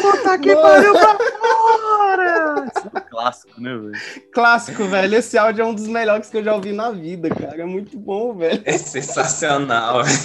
Puta 0.00 0.38
que 0.38 0.56
pariu 0.56 0.92
pra 0.92 1.16
fora! 1.16 2.66
Isso 2.66 2.90
é 2.92 2.98
um 2.98 3.02
clássico, 3.08 3.60
né, 3.60 3.76
velho? 3.76 3.92
Clássico, 4.32 4.84
velho. 4.86 5.14
Esse 5.14 5.38
áudio 5.38 5.62
é 5.62 5.64
um 5.66 5.74
dos 5.74 5.86
melhores 5.86 6.28
que 6.28 6.36
eu 6.36 6.44
já 6.44 6.54
ouvi 6.54 6.72
na 6.72 6.90
vida, 6.90 7.28
cara. 7.28 7.62
É 7.62 7.64
muito 7.64 7.96
bom, 7.98 8.34
velho. 8.34 8.60
É 8.64 8.76
sensacional, 8.76 10.02
velho. 10.04 10.18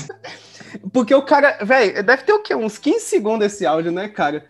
Porque 0.91 1.13
o 1.13 1.21
cara, 1.21 1.59
velho, 1.63 2.03
deve 2.03 2.23
ter 2.23 2.33
o 2.33 2.41
quê? 2.41 2.55
Uns 2.55 2.77
15 2.77 3.01
segundos 3.01 3.45
esse 3.45 3.65
áudio, 3.65 3.91
né, 3.91 4.07
cara? 4.07 4.45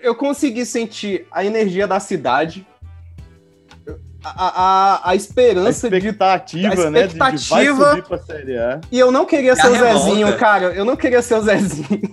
Eu 0.00 0.14
consegui 0.14 0.64
sentir 0.64 1.26
a 1.32 1.44
energia 1.44 1.88
da 1.88 1.98
cidade, 1.98 2.64
a, 4.24 5.00
a, 5.04 5.10
a 5.10 5.14
esperança 5.16 5.88
A 5.88 5.96
expectativa, 5.96 6.86
a 6.86 6.90
né? 6.90 7.02
De, 7.06 7.12
de 7.12 7.18
vai 7.18 7.34
expectativa- 7.34 7.90
subir 7.90 8.02
pra 8.04 8.18
Série 8.18 8.58
A. 8.58 8.76
de. 8.76 8.88
E 8.92 8.98
eu 8.98 9.10
não 9.10 9.24
queria 9.24 9.52
E 9.52 9.56
ser 9.56 9.66
a 9.66 9.70
o 9.70 9.72
revolta. 9.72 9.98
Zezinho, 10.04 10.36
cara. 10.38 10.66
Eu 10.74 10.84
não 10.84 10.96
queria 10.96 11.22
ser 11.22 11.34
o 11.34 11.42
Zezinho. 11.42 12.00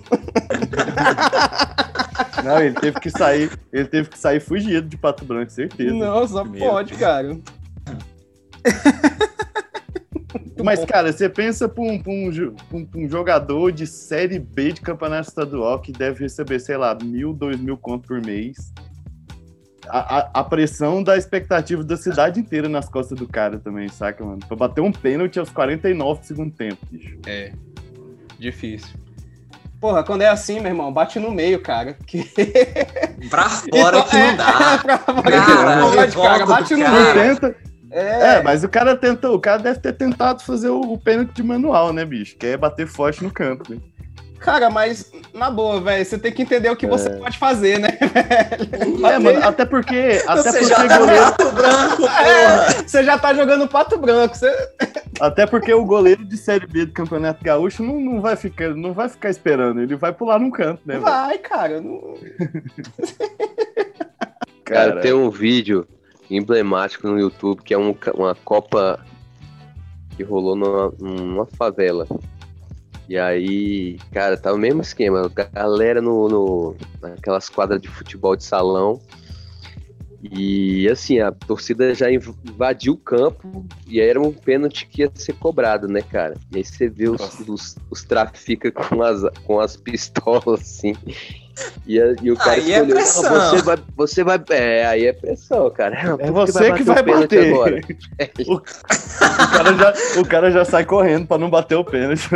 Não, 2.44 2.60
ele 2.62 2.74
teve 2.74 2.98
que 3.00 3.10
sair, 3.10 3.50
ele 3.72 3.86
teve 3.86 4.08
que 4.08 4.18
sair 4.18 4.40
fugido 4.40 4.88
de 4.88 4.96
Pato 4.96 5.24
Branco, 5.24 5.50
certeza. 5.52 5.92
Não, 5.92 6.26
só 6.26 6.44
pode, 6.44 6.94
cara. 6.94 7.36
Mas, 10.62 10.84
cara, 10.84 11.12
você 11.12 11.28
pensa 11.28 11.68
pra 11.68 11.82
um, 11.82 12.00
pra 12.02 12.12
um 12.12 12.28
um- 12.72 12.84
pra 12.84 13.00
um 13.00 13.08
jogador 13.08 13.70
de 13.72 13.86
Série 13.86 14.38
B 14.38 14.72
de 14.72 14.80
campeonato 14.80 15.28
estadual 15.28 15.80
que 15.80 15.92
deve 15.92 16.22
receber, 16.24 16.58
sei 16.60 16.76
lá, 16.76 16.96
mil, 17.00 17.32
dois 17.32 17.58
mil 17.60 17.76
conto 17.76 18.08
por 18.08 18.20
mês. 18.20 18.72
A, 19.86 20.18
a- 20.18 20.30
a 20.34 20.44
pressão 20.44 21.02
da 21.02 21.16
expectativa 21.16 21.84
da 21.84 21.96
cidade 21.96 22.40
inteira 22.40 22.68
nas 22.68 22.88
costas 22.88 23.18
do 23.18 23.26
cara 23.28 23.58
também, 23.58 23.88
saca, 23.88 24.24
mano? 24.24 24.38
Pra 24.46 24.56
bater 24.56 24.80
um 24.80 24.90
pênalti 24.92 25.38
aos 25.38 25.50
49 25.50 26.20
do 26.20 26.26
segundo 26.26 26.50
tempo, 26.50 26.78
bicho. 26.90 27.16
É. 27.26 27.52
Difícil. 28.38 28.96
Porra, 29.80 30.02
quando 30.02 30.22
é 30.22 30.28
assim, 30.28 30.58
meu 30.60 30.70
irmão, 30.72 30.92
bate 30.92 31.18
no 31.20 31.30
meio, 31.30 31.60
cara. 31.60 31.94
Que... 32.06 32.24
Pra 33.30 33.48
fora 33.48 33.98
Então, 33.98 34.02
que 34.08 34.16
é, 34.16 34.26
não 34.30 34.36
dá. 34.36 34.78
pra 34.78 34.98
fora 34.98 35.22
Cara, 35.30 36.06
que 36.08 36.16
não 36.16 36.22
cara, 36.22 36.38
do 36.44 36.46
bate 36.46 36.74
no 36.74 36.84
cara. 36.84 37.14
Meio. 37.14 37.36
tenta. 37.36 37.56
É, 37.90 38.34
É, 38.36 38.42
mas 38.42 38.62
o 38.64 38.68
cara 38.68 38.94
tentou, 38.96 39.34
o 39.34 39.40
cara 39.40 39.62
deve 39.62 39.78
ter 39.80 39.92
tentado 39.94 40.42
fazer 40.42 40.68
o, 40.68 40.80
o 40.80 40.98
pênalti 40.98 41.32
de 41.34 41.42
manual, 41.42 41.92
né, 41.92 42.04
bicho? 42.04 42.36
Que 42.36 42.48
é 42.48 42.56
bater 42.56 42.86
forte 42.86 43.22
no 43.24 43.30
campo. 43.30 43.72
Né? 43.72 43.78
Cara, 44.38 44.70
mas 44.70 45.10
na 45.34 45.50
boa, 45.50 45.80
velho, 45.80 46.04
você 46.04 46.18
tem 46.18 46.32
que 46.32 46.42
entender 46.42 46.70
o 46.70 46.76
que 46.76 46.86
você 46.86 47.10
pode 47.10 47.38
fazer, 47.38 47.78
né? 47.78 47.88
É, 49.08 49.18
mano, 49.18 49.46
até 49.46 49.64
porque. 49.64 50.20
Até 50.26 50.42
Você 50.42 50.58
porque 50.58 50.64
já 50.74 50.88
tá 50.88 50.98
goleiro. 50.98 51.22
pato 51.24 51.52
branco, 51.52 51.96
porra. 51.98 52.26
É, 52.26 52.72
você 52.82 53.04
já 53.04 53.18
tá 53.18 53.34
jogando 53.34 53.68
pato 53.68 53.98
branco. 53.98 54.36
Você... 54.36 54.50
Até 55.20 55.46
porque 55.46 55.72
o 55.72 55.84
goleiro 55.84 56.24
de 56.24 56.36
Série 56.36 56.66
B 56.66 56.86
do 56.86 56.92
Campeonato 56.92 57.42
Gaúcho 57.44 57.82
não, 57.82 57.98
não, 58.00 58.20
vai, 58.20 58.36
ficar, 58.36 58.70
não 58.74 58.92
vai 58.92 59.08
ficar 59.08 59.30
esperando, 59.30 59.80
ele 59.80 59.96
vai 59.96 60.12
pular 60.12 60.38
num 60.38 60.50
canto, 60.50 60.80
né? 60.84 60.94
velho? 60.94 61.04
Vai, 61.04 61.38
cara. 61.38 61.80
não- 61.80 62.14
Cara, 64.64 65.00
tem 65.00 65.12
um 65.14 65.30
vídeo 65.30 65.86
emblemático 66.30 67.08
no 67.08 67.18
YouTube 67.18 67.62
que 67.62 67.72
é 67.72 67.78
um 67.78 67.94
uma 68.14 68.34
Copa 68.34 69.00
que 70.16 70.22
rolou 70.22 70.54
numa, 70.54 70.92
numa 71.00 71.46
favela. 71.46 72.06
E 73.08 73.18
aí, 73.18 73.98
cara, 74.12 74.36
tá 74.36 74.52
o 74.52 74.58
mesmo 74.58 74.82
esquema. 74.82 75.30
Galera 75.54 76.00
no, 76.02 76.28
no, 76.28 76.76
naquelas 77.00 77.48
quadras 77.48 77.80
de 77.80 77.88
futebol 77.88 78.36
de 78.36 78.44
salão. 78.44 79.00
E 80.20 80.88
assim, 80.88 81.20
a 81.20 81.30
torcida 81.30 81.94
já 81.94 82.10
inv- 82.10 82.34
invadiu 82.44 82.94
o 82.94 82.96
campo 82.96 83.64
e 83.86 84.00
aí 84.00 84.08
era 84.08 84.20
um 84.20 84.32
pênalti 84.32 84.84
que 84.86 85.02
ia 85.02 85.10
ser 85.14 85.34
cobrado, 85.34 85.86
né, 85.86 86.02
cara? 86.02 86.34
E 86.52 86.56
aí 86.56 86.64
você 86.64 86.88
vê 86.88 87.08
os, 87.08 87.38
os, 87.46 87.76
os 87.88 88.02
trafica 88.02 88.72
com 88.72 89.00
as, 89.02 89.22
com 89.44 89.60
as 89.60 89.76
pistolas, 89.76 90.60
assim. 90.60 90.92
E, 91.86 92.00
a- 92.00 92.14
e 92.20 92.32
o 92.32 92.36
cara 92.36 92.52
Aí 92.52 92.72
é 92.72 92.76
escolheu, 92.78 92.86
"Não, 92.86 92.94
pressão." 92.96 93.50
você 93.50 93.62
vai, 93.62 93.76
você 93.96 94.24
vai. 94.24 94.44
É, 94.50 94.86
aí 94.86 95.06
é 95.06 95.12
pressão, 95.12 95.70
cara. 95.70 96.16
É 96.18 96.30
você 96.32 96.72
que 96.72 96.82
vai 96.82 97.00
o 97.00 97.04
pênalti 97.04 97.36
bater. 97.36 97.52
agora. 97.52 97.80
O, 98.48 98.54
o 98.54 98.60
cara 99.50 99.74
já, 99.76 100.20
o 100.20 100.24
cara 100.26 100.50
já 100.50 100.64
sai 100.64 100.84
correndo 100.84 101.26
pra 101.26 101.38
não 101.38 101.48
bater 101.50 101.76
o 101.76 101.84
pênalti. 101.84 102.28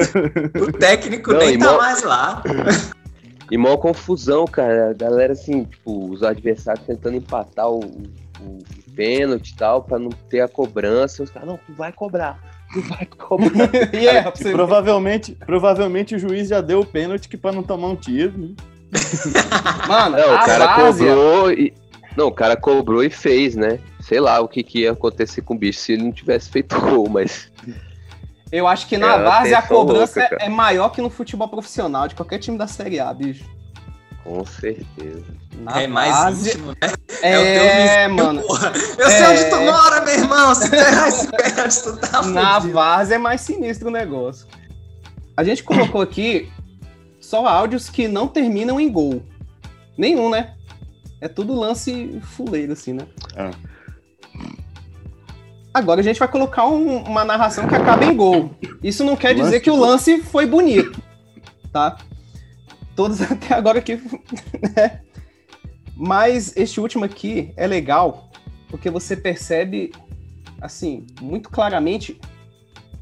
O 0.61 0.73
técnico 0.73 1.33
Não, 1.33 1.39
nem 1.41 1.59
tá 1.59 1.73
mó- 1.73 1.79
mais 1.79 2.03
lá. 2.03 2.43
E 3.53 3.59
maior 3.59 3.77
confusão, 3.77 4.47
cara. 4.47 4.89
A 4.89 4.93
galera, 4.95 5.35
assim, 5.35 5.65
tipo, 5.65 6.11
os 6.11 6.23
adversários 6.23 6.87
tentando 6.87 7.19
empatar 7.19 7.69
o, 7.69 7.81
o 7.81 8.59
pênalti 8.97 9.51
e 9.51 9.57
tal, 9.57 9.83
pra 9.83 9.99
não 9.99 10.09
ter 10.09 10.41
a 10.41 10.49
cobrança. 10.49 11.23
Os 11.23 11.29
caras, 11.29 11.51
não, 11.51 11.59
tu 11.59 11.75
vai 11.75 11.93
cobrar. 11.93 12.41
Tu 12.73 12.81
vai 12.81 13.05
cobrar. 13.05 13.71
E 13.93 14.09
é, 14.09 14.23
você 14.23 14.53
provavelmente, 14.53 15.37
provavelmente 15.45 16.15
o 16.15 16.19
juiz 16.19 16.49
já 16.49 16.63
deu 16.63 16.81
o 16.81 16.87
pênalti 16.87 17.29
que 17.29 17.37
pra 17.37 17.53
não 17.53 17.63
tomar 17.63 17.89
um 17.89 17.97
tiro. 17.97 18.33
Né? 18.39 18.55
Mano, 19.87 20.17
Não, 20.17 20.35
o 20.35 20.45
cara 20.47 20.67
várzea... 20.75 21.15
cobrou 21.15 21.53
e. 21.53 21.75
Não, 22.17 22.29
o 22.29 22.33
cara 22.33 22.57
cobrou 22.57 23.05
e 23.05 23.11
fez, 23.11 23.55
né? 23.55 23.79
Sei 24.01 24.19
lá 24.19 24.41
o 24.41 24.49
que, 24.49 24.63
que 24.63 24.81
ia 24.81 24.93
acontecer 24.93 25.43
com 25.43 25.53
o 25.53 25.59
bicho 25.59 25.79
se 25.79 25.93
ele 25.93 26.05
não 26.05 26.13
tivesse 26.13 26.49
feito 26.49 26.81
gol, 26.81 27.07
mas. 27.07 27.53
Eu 28.53 28.69
acho 28.69 28.87
que 28.87 28.97
É 28.97 28.99
na 28.99 29.17
várzea 29.17 29.59
a 29.59 29.63
cobrança 29.63 30.21
louca, 30.21 30.37
é 30.41 30.49
maior 30.49 30.91
que 30.91 31.01
no 31.01 31.09
futebol 31.09 31.49
profissional 31.49 32.07
de 32.07 32.15
qualquer 32.15 32.39
time 32.39 32.59
da 32.59 32.67
Série 32.67 33.01
A, 33.01 33.13
bicho. 33.13 33.45
Com 34.23 34.45
certeza. 34.45 35.25
Na 35.63 35.81
é 35.83 35.87
mais 35.87 36.13
várzea- 36.15 36.53
íntimo, 36.53 36.69
né? 36.73 36.93
É, 37.23 37.39
o 37.39 37.43
teu 37.43 37.63
vizinho, 38.13 38.27
mano. 38.27 38.43
porra. 38.43 38.73
Eu 38.99 39.11
sei 39.11 39.21
É. 39.23 39.29
onde 39.31 39.45
tu 39.51 39.57
mora, 39.61 40.01
meu 40.03 40.15
irmão. 40.15 40.55
Se 40.55 40.69
tu 40.71 40.75
errar 40.77 41.09
esse 41.09 41.29
pênalti, 41.29 41.83
tu 41.83 41.97
tá 41.97 42.23
Na 42.23 42.55
fudido. 42.55 42.75
várzea 42.75 43.15
é 43.15 43.19
mais 43.19 43.41
sinistro 43.41 43.89
o 43.89 43.93
negócio. 43.93 44.47
A 45.37 45.43
gente 45.43 45.65
colocou 45.65 46.01
aqui 46.03 46.51
só 47.21 47.47
áudios 47.47 47.89
que 47.89 48.07
não 48.07 48.29
terminam 48.29 48.79
em 48.79 48.91
gol. 48.93 49.23
Nenhum, 49.97 50.29
né? 50.31 50.55
É 51.21 51.27
tudo 51.29 51.55
lance 51.59 52.21
fuleiro, 52.23 52.73
assim, 52.75 52.93
né? 52.93 53.07
Ah. 53.37 53.51
Agora 55.75 56.01
a 56.01 56.05
gente 56.05 56.19
vai 56.19 56.29
colocar 56.29 56.67
um- 56.67 57.03
uma 57.05 57.25
narração 57.25 57.67
que 57.67 57.75
acaba 57.75 58.05
em 58.05 58.15
gol. 58.17 58.51
Isso 58.83 59.03
não 59.05 59.17
quer 59.17 59.35
dizer 59.35 59.61
que 59.61 59.71
o 59.71 59.77
lance 59.77 60.21
foi 60.23 60.45
bonito, 60.47 61.01
tá? 61.73 61.97
Todos 62.95 63.21
até 63.23 63.55
agora 63.55 63.79
aqui. 63.79 63.97
né? 64.77 65.01
Mas 65.97 66.55
este 66.57 66.81
último 66.81 67.05
aqui 67.05 67.53
é 67.57 67.67
legal 67.67 68.31
porque 68.69 68.91
você 68.91 69.17
percebe, 69.17 69.93
assim, 70.61 71.07
muito 71.21 71.49
claramente 71.51 72.19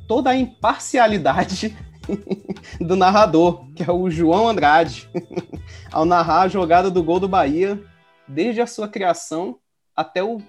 toda 0.09 0.31
a 0.31 0.37
imparcialidade 0.37 1.77
do 2.81 2.97
narrador, 2.97 3.65
que 3.75 3.83
é 3.83 3.91
o 3.93 4.11
João 4.11 4.49
Andrade, 4.49 5.09
ao 5.93 6.05
narrar 6.05 6.43
a 6.43 6.49
jogada 6.49 6.91
do 6.91 7.03
gol 7.03 7.21
do 7.21 7.29
Bahia, 7.29 7.81
desde 8.27 8.61
a 8.61 8.67
sua 8.67 8.89
criação 8.89 9.59
até 9.97 10.23
o. 10.23 10.41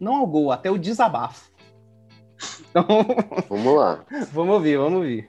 Não 0.00 0.16
ao 0.16 0.26
gol, 0.26 0.50
até 0.50 0.70
o 0.70 0.78
desabafo. 0.78 1.50
Então, 2.70 2.86
Vamos 3.48 3.76
lá. 3.76 4.04
vamos 4.32 4.54
ouvir, 4.54 4.78
vamos 4.78 4.94
ouvir. 5.00 5.28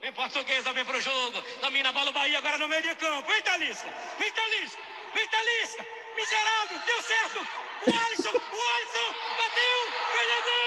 Vem 0.00 0.12
portuguesa, 0.12 0.72
vem 0.72 0.84
pro 0.84 1.00
jogo. 1.00 1.42
Domina 1.60 1.88
a 1.88 1.92
bola 1.92 2.10
o 2.10 2.12
Bahia 2.12 2.38
agora 2.38 2.58
no 2.58 2.68
meio 2.68 2.82
de 2.82 2.94
campo. 2.94 3.26
Vem, 3.26 3.42
Talisca. 3.42 3.88
Vem, 4.18 4.30
Talisca. 4.32 4.78
Vem, 5.14 5.28
Talisca. 5.28 5.86
Miserável. 6.14 6.78
Deu 6.86 7.02
certo. 7.02 7.40
O 7.86 7.90
Alisson. 8.06 8.30
O 8.30 8.60
Alisson. 8.76 9.08
Bateu. 9.38 9.78
Fernandão. 10.12 10.64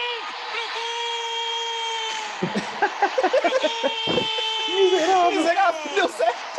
Miserável, 4.67 5.31
miserável, 5.37 5.91
deu 5.95 6.09
certo. 6.09 6.56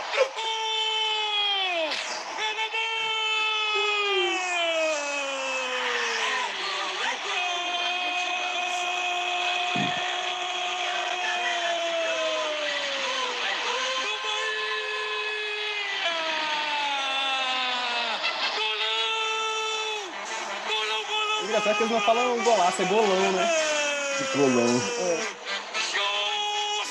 O 21.59 21.61
engraçado 21.61 21.71
é 21.71 21.75
que 21.75 21.83
eles 21.83 21.93
não 21.93 22.01
falam 22.03 22.39
golaço, 22.45 22.83
é 22.83 22.85
golão, 22.85 23.33
né? 23.33 23.51
Golão. 24.37 24.81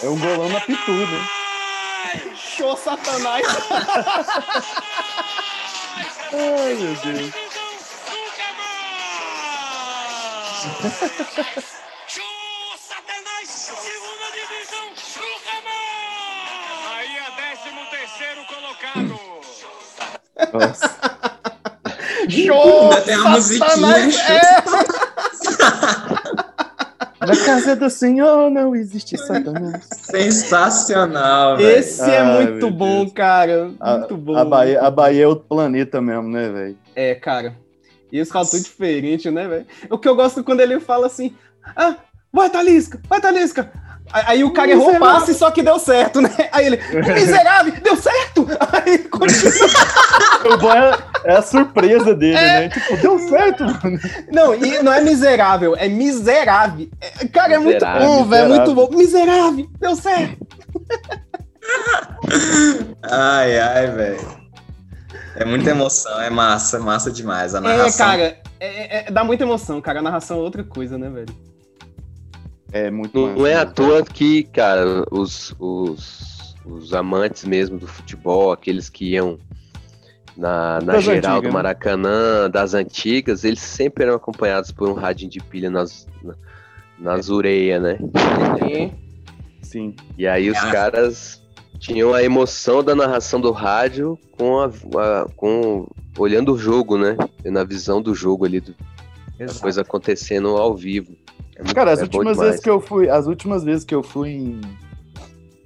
É 0.03 0.09
um 0.09 0.19
golão 0.19 0.49
na 0.49 0.59
pitu, 0.59 0.91
né? 0.91 1.29
Show 2.35 2.75
Satanás! 2.75 3.47
Ai, 6.33 6.73
meu 6.73 6.95
Deus. 6.95 7.33
Show 12.09 12.77
Satanás, 12.77 13.49
segunda 13.49 14.31
divisão, 14.33 14.89
Lucamar! 15.15 16.89
Bahia, 16.89 17.31
décimo 17.37 17.85
terceiro 17.85 18.45
colocado. 18.47 19.17
Nossa. 20.53 20.96
Show! 22.29 22.83
Ainda 22.83 23.01
tem 23.01 23.13
a 23.15 23.29
musiquinha. 23.29 23.97
É! 24.29 24.63
Na 27.19 27.35
casa 27.45 27.75
do 27.75 27.89
Senhor 27.89 28.49
não 28.49 28.75
existe 28.75 29.17
Satanás. 29.17 29.87
Sensacional, 29.91 31.57
velho. 31.57 31.69
Esse 31.79 32.01
é 32.09 32.19
Ai, 32.19 32.51
muito 32.51 32.69
bom, 32.69 33.01
Deus. 33.01 33.13
cara. 33.13 33.71
A, 33.79 33.97
Muito 33.97 34.15
bom. 34.17 34.37
a, 34.37 34.45
Bahia, 34.45 34.81
a 34.81 34.91
Bahia 34.91 35.23
é 35.23 35.27
outro 35.27 35.45
planeta 35.47 35.99
mesmo, 35.99 36.29
né, 36.29 36.49
velho? 36.49 36.77
É, 36.95 37.15
cara. 37.15 37.55
E 38.11 38.17
eles 38.17 38.29
falam 38.29 38.47
tudo 38.47 38.61
diferente, 38.63 39.29
né, 39.29 39.47
velho? 39.47 39.65
O 39.89 39.97
que 39.97 40.07
eu 40.07 40.15
gosto 40.15 40.43
quando 40.43 40.61
ele 40.61 40.79
fala 40.79 41.07
assim: 41.07 41.35
Ah, 41.75 41.95
vai, 42.31 42.49
Talisca, 42.49 43.01
vai, 43.09 43.19
Talisca. 43.19 43.71
Aí, 44.11 44.43
o 44.43 44.51
cara 44.53 44.71
errou 44.71 44.95
o 44.95 44.99
passe, 44.99 45.33
só 45.33 45.51
que 45.51 45.61
deu 45.61 45.77
certo, 45.79 46.21
né? 46.21 46.29
Aí 46.51 46.65
ele, 46.67 46.79
"O 46.93 47.13
miserável, 47.13 47.73
deu 47.81 47.95
certo! 47.97 48.47
Aí 48.71 48.97
continua. 48.99 49.53
O 50.53 50.57
bom 50.57 50.71
é, 50.71 50.97
é 51.25 51.35
a 51.35 51.41
surpresa 51.41 52.13
dele, 52.15 52.35
né? 52.35 52.69
Tipo, 52.69 52.95
deu 52.97 53.19
certo, 53.19 53.65
mano. 53.65 53.99
Não, 54.31 54.55
e 54.55 54.81
não 54.81 54.93
é 54.93 55.01
miserável, 55.01 55.75
é 55.77 55.89
miserável. 55.89 56.87
É- 57.01 57.27
cara, 57.27 57.55
é 57.55 57.59
muito 57.59 57.85
bom, 57.85 58.23
velho, 58.25 58.45
é 58.45 58.47
muito 58.57 58.73
bom. 58.73 58.89
Miserável, 58.95 59.67
deu 59.79 59.95
certo. 59.95 60.37
Ai, 63.03 63.59
ai, 63.59 63.87
velho. 63.91 64.37
É 65.35 65.43
muita 65.45 65.69
emoção, 65.69 66.19
é 66.21 66.29
massa, 66.29 66.79
massa 66.79 67.11
demais. 67.11 67.53
A 67.53 67.57
É, 67.57 67.61
narração. 67.61 68.05
cara, 68.07 68.37
é- 68.59 69.07
é- 69.07 69.11
dá 69.11 69.23
muita 69.23 69.43
emoção, 69.43 69.81
cara. 69.81 69.99
A 69.99 70.01
narração 70.01 70.37
é 70.37 70.41
outra 70.41 70.63
coisa, 70.63 70.97
né, 70.97 71.09
velho? 71.09 71.35
É 72.71 72.91
muito 72.91 73.17
Não, 73.27 73.45
é 73.45 73.55
à 73.55 73.65
né? 73.65 73.71
toa 73.73 74.03
que, 74.03 74.43
cara, 74.43 75.05
os, 75.11 75.55
os, 75.59 76.55
os 76.65 76.93
amantes 76.93 77.45
mesmo 77.45 77.77
do 77.79 77.87
futebol, 77.87 78.51
aqueles 78.51 78.89
que 78.89 79.11
iam 79.13 79.39
na, 80.35 80.79
na 80.81 80.93
Das 80.93 81.03
geral 81.03 81.17
antigas, 81.37 81.41
do 81.41 81.47
né? 81.47 81.51
Maracanã, 81.53 82.49
das 82.49 82.73
antigas, 82.73 83.43
eles 83.43 83.59
sempre 83.61 84.03
eram 84.03 84.15
acompanhados 84.15 84.71
por 84.71 84.89
um 84.89 84.93
radinho 84.93 85.31
de 85.31 85.39
pilha 85.39 85.69
nas, 85.69 86.07
na- 86.21 86.35
nas 86.99 87.29
orelhas, 87.29 87.81
né? 87.81 87.97
E- 88.69 88.91
Sim. 89.61 89.95
E 90.17 90.27
aí 90.27 90.49
os 90.49 90.57
Ah. 90.57 90.71
caras 90.71 91.41
tinham 91.79 92.13
a 92.13 92.23
emoção 92.23 92.83
da 92.83 92.95
narração 92.95 93.39
do 93.41 93.51
rádio 93.51 94.17
com 94.37 94.59
a, 94.59 94.65
a- 94.67 95.27
com 95.35 95.87
olhando 96.17 96.53
o 96.53 96.57
jogo, 96.57 96.97
né? 96.97 97.15
Na 97.45 97.63
visão 97.63 98.01
do 98.01 98.13
jogo 98.15 98.45
ali, 98.45 98.59
do, 98.59 98.73
coisa 99.61 99.81
acontecendo 99.81 100.49
ao 100.57 100.75
vivo. 100.75 101.13
É 101.57 101.63
muito- 101.63 101.73
Cara, 101.75 101.91
as 101.91 101.99
é 101.99 102.03
últimas 102.03 102.37
vezes 102.37 102.59
que 102.61 102.69
eu 102.69 102.79
fui, 102.79 103.09
as 103.09 103.25
últimas 103.25 103.63
vezes 103.63 103.83
que 103.83 103.95
eu 103.95 104.03
fui 104.03 104.29
em, 104.29 104.61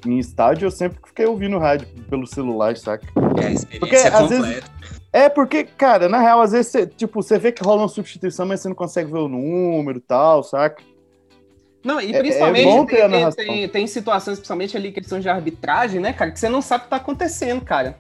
em 0.06 0.18
estádio, 0.20 0.66
eu 0.68 0.72
sempre 0.72 0.98
fiquei 1.06 1.26
ouvindo 1.26 1.58
rádio 1.60 1.86
pelo 2.10 2.26
celular, 2.26 2.78
saca? 2.78 3.06
É 3.06 3.10
a 3.10 3.22
Porque, 3.22 3.42
experiência 3.54 4.18
às 4.18 4.30
vezes. 4.30 4.64
É 5.14 5.28
porque, 5.28 5.66
cara, 5.66 6.08
na 6.08 6.20
real, 6.20 6.42
às 6.42 6.54
vezes, 6.54 6.72
você, 6.72 6.88
tipo, 6.88 7.22
você 7.22 7.38
vê 7.38 7.52
que 7.52 7.62
rola 7.62 7.82
uma 7.82 7.90
substituição, 7.90 8.46
mas 8.46 8.62
você 8.62 8.70
não 8.70 8.76
consegue 8.76 9.12
ver 9.12 9.20
o 9.20 9.28
número 9.28 9.98
e 9.98 10.02
tal, 10.02 10.42
saca? 10.42 10.82
Não, 11.84 12.00
e 12.00 12.14
É- 12.16 12.20
principalmente 12.20 12.96
é 12.96 13.04
a 13.26 13.32
tem, 13.32 13.46
tem- 13.48 13.68
tem 13.70 13.88
situações, 13.88 14.38
principalmente 14.38 14.78
ali, 14.78 14.92
questão 14.94 15.20
de 15.20 15.28
arbitragem, 15.28 16.00
né, 16.00 16.14
cara, 16.14 16.32
que 16.32 16.40
você 16.40 16.48
não 16.48 16.62
sabe 16.62 16.82
o 16.82 16.84
que 16.86 16.90
tá 16.92 16.96
acontecendo, 16.96 17.62
cara. 17.66 17.98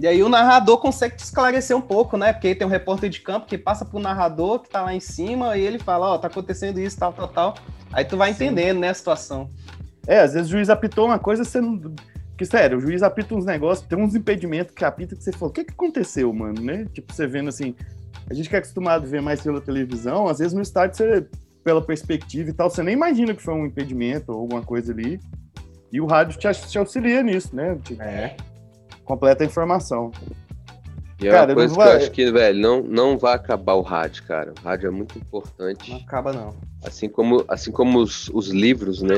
E 0.00 0.06
aí 0.06 0.22
o 0.22 0.30
narrador 0.30 0.78
consegue 0.78 1.14
te 1.14 1.24
esclarecer 1.24 1.76
um 1.76 1.80
pouco, 1.80 2.16
né? 2.16 2.32
Porque 2.32 2.54
tem 2.54 2.66
um 2.66 2.70
repórter 2.70 3.10
de 3.10 3.20
campo 3.20 3.46
que 3.46 3.58
passa 3.58 3.84
pro 3.84 3.98
narrador 3.98 4.60
que 4.60 4.70
tá 4.70 4.80
lá 4.80 4.94
em 4.94 5.00
cima 5.00 5.58
e 5.58 5.60
ele 5.60 5.78
fala, 5.78 6.14
ó, 6.14 6.16
tá 6.16 6.26
acontecendo 6.26 6.80
isso, 6.80 6.98
tal, 6.98 7.12
tal, 7.12 7.28
tal. 7.28 7.54
Aí 7.92 8.02
tu 8.02 8.16
vai 8.16 8.30
entendendo, 8.30 8.80
né, 8.80 8.88
a 8.88 8.94
situação. 8.94 9.50
É, 10.06 10.20
às 10.20 10.32
vezes 10.32 10.48
o 10.48 10.52
juiz 10.52 10.70
apitou 10.70 11.04
uma 11.04 11.18
coisa, 11.18 11.44
você 11.44 11.60
não. 11.60 11.78
Que 12.38 12.46
sério, 12.46 12.78
o 12.78 12.80
juiz 12.80 13.02
apita 13.02 13.34
uns 13.34 13.44
negócios, 13.44 13.86
tem 13.86 14.02
uns 14.02 14.14
impedimentos 14.14 14.74
que 14.74 14.82
apita 14.86 15.14
que 15.14 15.22
você 15.22 15.32
falou, 15.32 15.50
o 15.50 15.52
que 15.52 15.64
que 15.64 15.74
aconteceu, 15.74 16.32
mano, 16.32 16.62
né? 16.62 16.86
Tipo, 16.94 17.12
você 17.12 17.26
vendo 17.26 17.50
assim, 17.50 17.74
a 18.30 18.32
gente 18.32 18.48
que 18.48 18.56
é 18.56 18.58
acostumado 18.58 19.04
a 19.04 19.06
ver 19.06 19.20
mais 19.20 19.42
pela 19.42 19.60
televisão, 19.60 20.26
às 20.26 20.38
vezes 20.38 20.54
no 20.54 20.62
estádio 20.62 20.96
você, 20.96 21.26
pela 21.62 21.82
perspectiva 21.82 22.48
e 22.48 22.52
tal, 22.54 22.70
você 22.70 22.82
nem 22.82 22.94
imagina 22.94 23.34
que 23.34 23.42
foi 23.42 23.52
um 23.52 23.66
impedimento 23.66 24.32
ou 24.32 24.40
alguma 24.40 24.62
coisa 24.62 24.94
ali. 24.94 25.20
E 25.92 26.00
o 26.00 26.06
rádio 26.06 26.38
te, 26.38 26.48
te 26.68 26.78
auxilia 26.78 27.22
nisso, 27.22 27.54
né? 27.54 27.78
Tipo, 27.84 28.00
É. 28.00 28.34
completa 29.10 29.42
a 29.42 29.46
informação. 29.46 30.12
E 31.20 31.26
é 31.26 31.30
Cara, 31.32 31.42
uma 31.42 31.48
não 31.48 31.54
coisa 31.54 31.74
que 31.74 31.78
vai- 31.78 31.92
eu 31.92 31.96
acho 31.96 32.10
que, 32.12 32.30
velho, 32.32 32.58
não, 32.60 32.82
não 32.82 33.18
vai 33.18 33.34
acabar 33.34 33.74
o 33.74 33.82
rádio, 33.82 34.22
cara. 34.24 34.54
O 34.58 34.64
rádio 34.64 34.86
é 34.86 34.90
muito 34.90 35.18
importante. 35.18 35.90
Não 35.90 35.98
acaba, 35.98 36.32
não. 36.32 36.54
Assim 36.84 37.08
como, 37.08 37.44
assim 37.48 37.72
como 37.72 37.98
os, 37.98 38.28
os 38.28 38.48
livros, 38.48 39.02
né? 39.02 39.16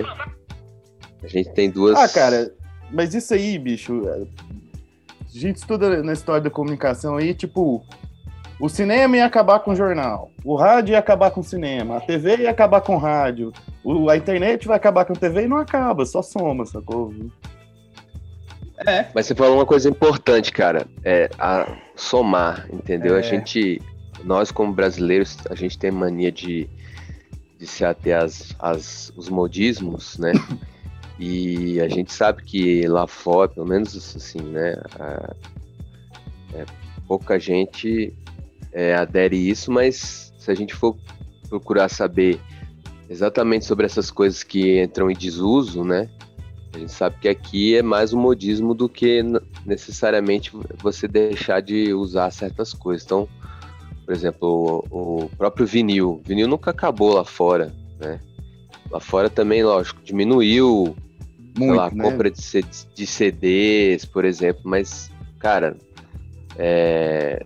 A 1.22 1.28
gente 1.28 1.50
tem 1.50 1.70
duas. 1.70 1.96
Ah, 1.98 2.08
cara, 2.08 2.52
mas 2.90 3.14
isso 3.14 3.34
aí, 3.34 3.56
bicho, 3.58 4.02
a 4.08 4.26
gente 5.38 5.56
estuda 5.56 6.02
na 6.02 6.12
história 6.14 6.40
da 6.42 6.50
comunicação 6.50 7.16
aí, 7.16 7.34
tipo, 7.34 7.84
o 8.58 8.68
cinema 8.68 9.18
ia 9.18 9.26
acabar 9.26 9.60
com 9.60 9.70
o 9.72 9.76
jornal, 9.76 10.30
o 10.44 10.56
rádio 10.56 10.92
ia 10.94 10.98
acabar 10.98 11.30
com 11.30 11.40
o 11.40 11.44
cinema, 11.44 11.98
a 11.98 12.00
TV 12.00 12.38
ia 12.38 12.50
acabar 12.50 12.80
com 12.80 12.96
o 12.96 12.98
rádio, 12.98 13.52
o- 13.84 14.10
a 14.10 14.16
internet 14.16 14.66
vai 14.66 14.76
acabar 14.76 15.04
com 15.04 15.12
a 15.12 15.16
TV 15.16 15.44
e 15.44 15.48
não 15.48 15.58
acaba, 15.58 16.04
só 16.04 16.20
soma, 16.22 16.66
sacou? 16.66 17.14
É. 18.86 19.06
Mas 19.14 19.26
você 19.26 19.34
falou 19.34 19.56
uma 19.56 19.66
coisa 19.66 19.88
importante, 19.88 20.52
cara. 20.52 20.86
É 21.04 21.28
a 21.38 21.76
somar, 21.96 22.66
entendeu? 22.72 23.16
É. 23.16 23.18
A 23.18 23.22
gente, 23.22 23.80
nós 24.24 24.50
como 24.50 24.72
brasileiros, 24.72 25.38
a 25.50 25.54
gente 25.54 25.78
tem 25.78 25.90
mania 25.90 26.32
de, 26.32 26.68
de 27.58 27.66
se 27.66 27.84
ater 27.84 28.16
às, 28.18 28.54
às, 28.58 29.12
os 29.16 29.28
modismos, 29.28 30.18
né? 30.18 30.32
E 31.18 31.80
a 31.80 31.88
gente 31.88 32.12
sabe 32.12 32.42
que 32.42 32.88
lá 32.88 33.06
fora, 33.06 33.48
pelo 33.48 33.66
menos 33.66 33.94
assim, 34.16 34.40
né? 34.40 34.74
a- 34.98 35.36
é, 36.54 36.64
pouca 37.06 37.38
gente 37.38 38.12
é, 38.72 38.94
adere 38.94 39.36
isso, 39.36 39.70
mas 39.70 40.32
se 40.36 40.50
a 40.50 40.54
gente 40.54 40.74
for 40.74 40.96
procurar 41.48 41.88
saber 41.88 42.40
exatamente 43.08 43.66
sobre 43.66 43.86
essas 43.86 44.10
coisas 44.10 44.42
que 44.42 44.82
entram 44.82 45.10
em 45.10 45.14
desuso, 45.14 45.84
né? 45.84 46.08
A 46.72 46.78
gente 46.78 46.92
sabe 46.92 47.16
que 47.20 47.28
aqui 47.28 47.76
é 47.76 47.82
mais 47.82 48.12
um 48.14 48.20
modismo 48.20 48.74
do 48.74 48.88
que 48.88 49.22
necessariamente 49.66 50.52
você 50.82 51.06
deixar 51.06 51.60
de 51.60 51.92
usar 51.92 52.30
certas 52.30 52.72
coisas. 52.72 53.04
Então, 53.04 53.28
por 54.06 54.14
exemplo, 54.14 54.84
o, 54.90 55.24
o 55.24 55.28
próprio 55.36 55.66
vinil. 55.66 56.22
Vinil 56.24 56.48
nunca 56.48 56.70
acabou 56.70 57.12
lá 57.14 57.24
fora, 57.24 57.72
né? 58.00 58.18
Lá 58.90 59.00
fora 59.00 59.28
também, 59.28 59.62
lógico, 59.62 60.00
diminuiu 60.02 60.96
Muito, 61.56 61.74
lá, 61.74 61.86
a 61.86 61.90
né? 61.90 62.02
compra 62.02 62.30
de, 62.30 62.40
de 62.94 63.06
CDs, 63.06 64.04
por 64.06 64.24
exemplo, 64.24 64.62
mas, 64.64 65.10
cara, 65.38 65.76
é, 66.58 67.44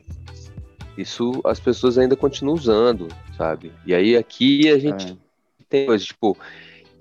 isso 0.96 1.40
as 1.44 1.60
pessoas 1.60 1.98
ainda 1.98 2.16
continuam 2.16 2.56
usando, 2.56 3.08
sabe? 3.36 3.72
E 3.84 3.94
aí 3.94 4.16
aqui 4.16 4.68
a 4.70 4.78
gente 4.78 5.12
É. 5.12 5.16
tem 5.68 5.86
coisa, 5.86 6.04
tipo, 6.04 6.36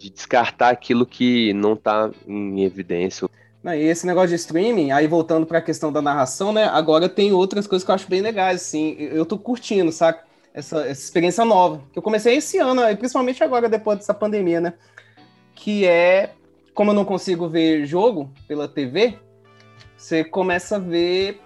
de 0.05 0.11
descartar 0.11 0.69
aquilo 0.69 1.05
que 1.05 1.51
não 1.53 1.75
tá 1.75 2.11
em 2.27 2.63
evidência. 2.63 3.27
E 3.63 3.81
esse 3.87 4.05
negócio 4.05 4.29
de 4.29 4.35
streaming, 4.35 4.91
aí 4.91 5.07
voltando 5.07 5.47
pra 5.47 5.59
questão 5.59 5.91
da 5.91 5.99
narração, 5.99 6.53
né? 6.53 6.65
Agora 6.65 7.09
tem 7.09 7.33
outras 7.33 7.65
coisas 7.65 7.83
que 7.83 7.89
eu 7.89 7.95
acho 7.95 8.07
bem 8.07 8.21
legais, 8.21 8.61
assim. 8.61 8.95
Eu 8.99 9.25
tô 9.25 9.39
curtindo, 9.39 9.91
saca? 9.91 10.23
Essa, 10.53 10.81
essa 10.81 11.01
experiência 11.01 11.43
nova. 11.43 11.81
Que 11.91 11.97
eu 11.97 12.03
comecei 12.03 12.35
esse 12.35 12.59
ano, 12.59 12.81
principalmente 12.97 13.43
agora, 13.43 13.67
depois 13.67 13.97
dessa 13.97 14.13
pandemia, 14.13 14.61
né? 14.61 14.73
Que 15.55 15.85
é, 15.87 16.33
como 16.75 16.91
eu 16.91 16.95
não 16.95 17.03
consigo 17.03 17.49
ver 17.49 17.87
jogo 17.87 18.29
pela 18.47 18.67
TV, 18.67 19.17
você 19.97 20.23
começa 20.23 20.75
a 20.75 20.79
ver, 20.79 21.41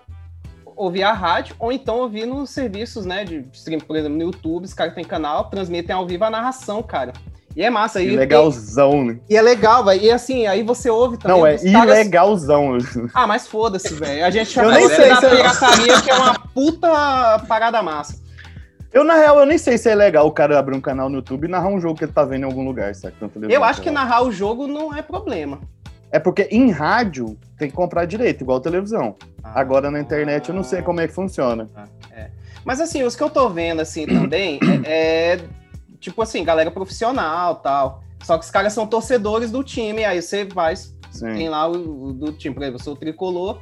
ouvir 0.75 1.03
a 1.03 1.13
rádio, 1.13 1.55
ou 1.57 1.71
então 1.71 1.99
ouvir 1.99 2.25
nos 2.25 2.49
serviços, 2.49 3.05
né? 3.05 3.23
De 3.23 3.47
streaming, 3.53 3.85
por 3.85 3.95
exemplo, 3.95 4.17
no 4.17 4.25
YouTube, 4.25 4.65
os 4.65 4.73
caras 4.73 4.93
têm 4.93 5.05
canal, 5.05 5.49
transmitem 5.49 5.95
ao 5.95 6.05
vivo 6.05 6.25
a 6.25 6.29
narração, 6.29 6.83
cara. 6.83 7.13
E 7.59 7.63
é 7.63 7.69
massa. 7.69 8.01
E, 8.01 8.15
legalzão, 8.15 9.03
né? 9.03 9.19
e 9.29 9.35
é 9.35 9.41
legal, 9.41 9.83
velho. 9.83 10.01
E 10.01 10.09
assim, 10.09 10.47
aí 10.47 10.63
você 10.63 10.89
ouve 10.89 11.17
também. 11.17 11.35
Não, 11.37 11.45
é 11.45 11.57
caras- 11.57 11.97
ilegalzão. 11.97 12.77
ah, 13.13 13.27
mas 13.27 13.47
foda-se, 13.49 13.93
velho. 13.95 14.23
A 14.23 14.29
gente 14.29 14.49
chama 14.49 14.79
isso 14.79 14.97
da 14.97 15.07
eu- 15.27 15.29
pirataria, 15.35 16.01
que 16.01 16.09
é 16.09 16.15
uma 16.15 16.39
puta 16.53 16.87
parada 17.49 17.83
massa. 17.83 18.17
Eu, 18.93 19.03
na 19.03 19.15
real, 19.15 19.41
eu 19.41 19.45
nem 19.45 19.57
sei 19.57 19.77
se 19.77 19.89
é 19.89 19.93
legal 19.93 20.25
o 20.25 20.31
cara 20.31 20.57
abrir 20.57 20.73
um 20.73 20.79
canal 20.79 21.09
no 21.09 21.17
YouTube 21.17 21.47
e 21.47 21.47
narrar 21.49 21.67
um 21.67 21.81
jogo 21.81 21.97
que 21.97 22.05
ele 22.05 22.13
tá 22.13 22.23
vendo 22.23 22.43
em 22.43 22.45
algum 22.45 22.63
lugar, 22.63 22.95
sabe? 22.95 23.15
Televisão, 23.17 23.49
Eu 23.49 23.61
acho 23.65 23.81
que 23.81 23.91
narrar 23.91 24.23
o 24.23 24.31
jogo 24.31 24.65
não 24.65 24.95
é 24.95 25.01
problema. 25.01 25.59
É 26.13 26.17
porque 26.17 26.47
em 26.49 26.71
rádio 26.71 27.37
tem 27.57 27.69
que 27.69 27.75
comprar 27.75 28.05
direito, 28.05 28.41
igual 28.41 28.61
televisão. 28.61 29.17
Agora 29.43 29.91
na 29.91 29.99
internet 29.99 30.47
eu 30.47 30.55
não 30.55 30.63
sei 30.63 30.81
como 30.81 31.01
é 31.01 31.07
que 31.09 31.13
funciona. 31.13 31.67
Mas 32.63 32.79
assim, 32.79 33.03
os 33.03 33.17
que 33.17 33.21
eu 33.23 33.29
tô 33.29 33.49
vendo 33.49 33.81
assim 33.81 34.05
também 34.07 34.59
é, 34.85 35.33
é, 35.33 35.39
tipo 35.99 36.21
assim, 36.21 36.43
galera 36.43 36.71
profissional 36.71 37.55
tal. 37.55 38.03
Só 38.23 38.37
que 38.37 38.43
os 38.45 38.51
caras 38.51 38.73
são 38.73 38.85
torcedores 38.85 39.49
do 39.51 39.63
time, 39.63 40.03
aí 40.03 40.21
você 40.21 40.43
vai, 40.45 40.75
Sim. 40.75 40.89
tem 41.35 41.49
lá 41.49 41.67
o, 41.67 42.07
o 42.07 42.13
do 42.13 42.31
time, 42.33 42.53
por 42.53 42.61
exemplo, 42.63 42.79
eu 42.79 42.83
sou 42.83 42.95
tricolor, 42.95 43.61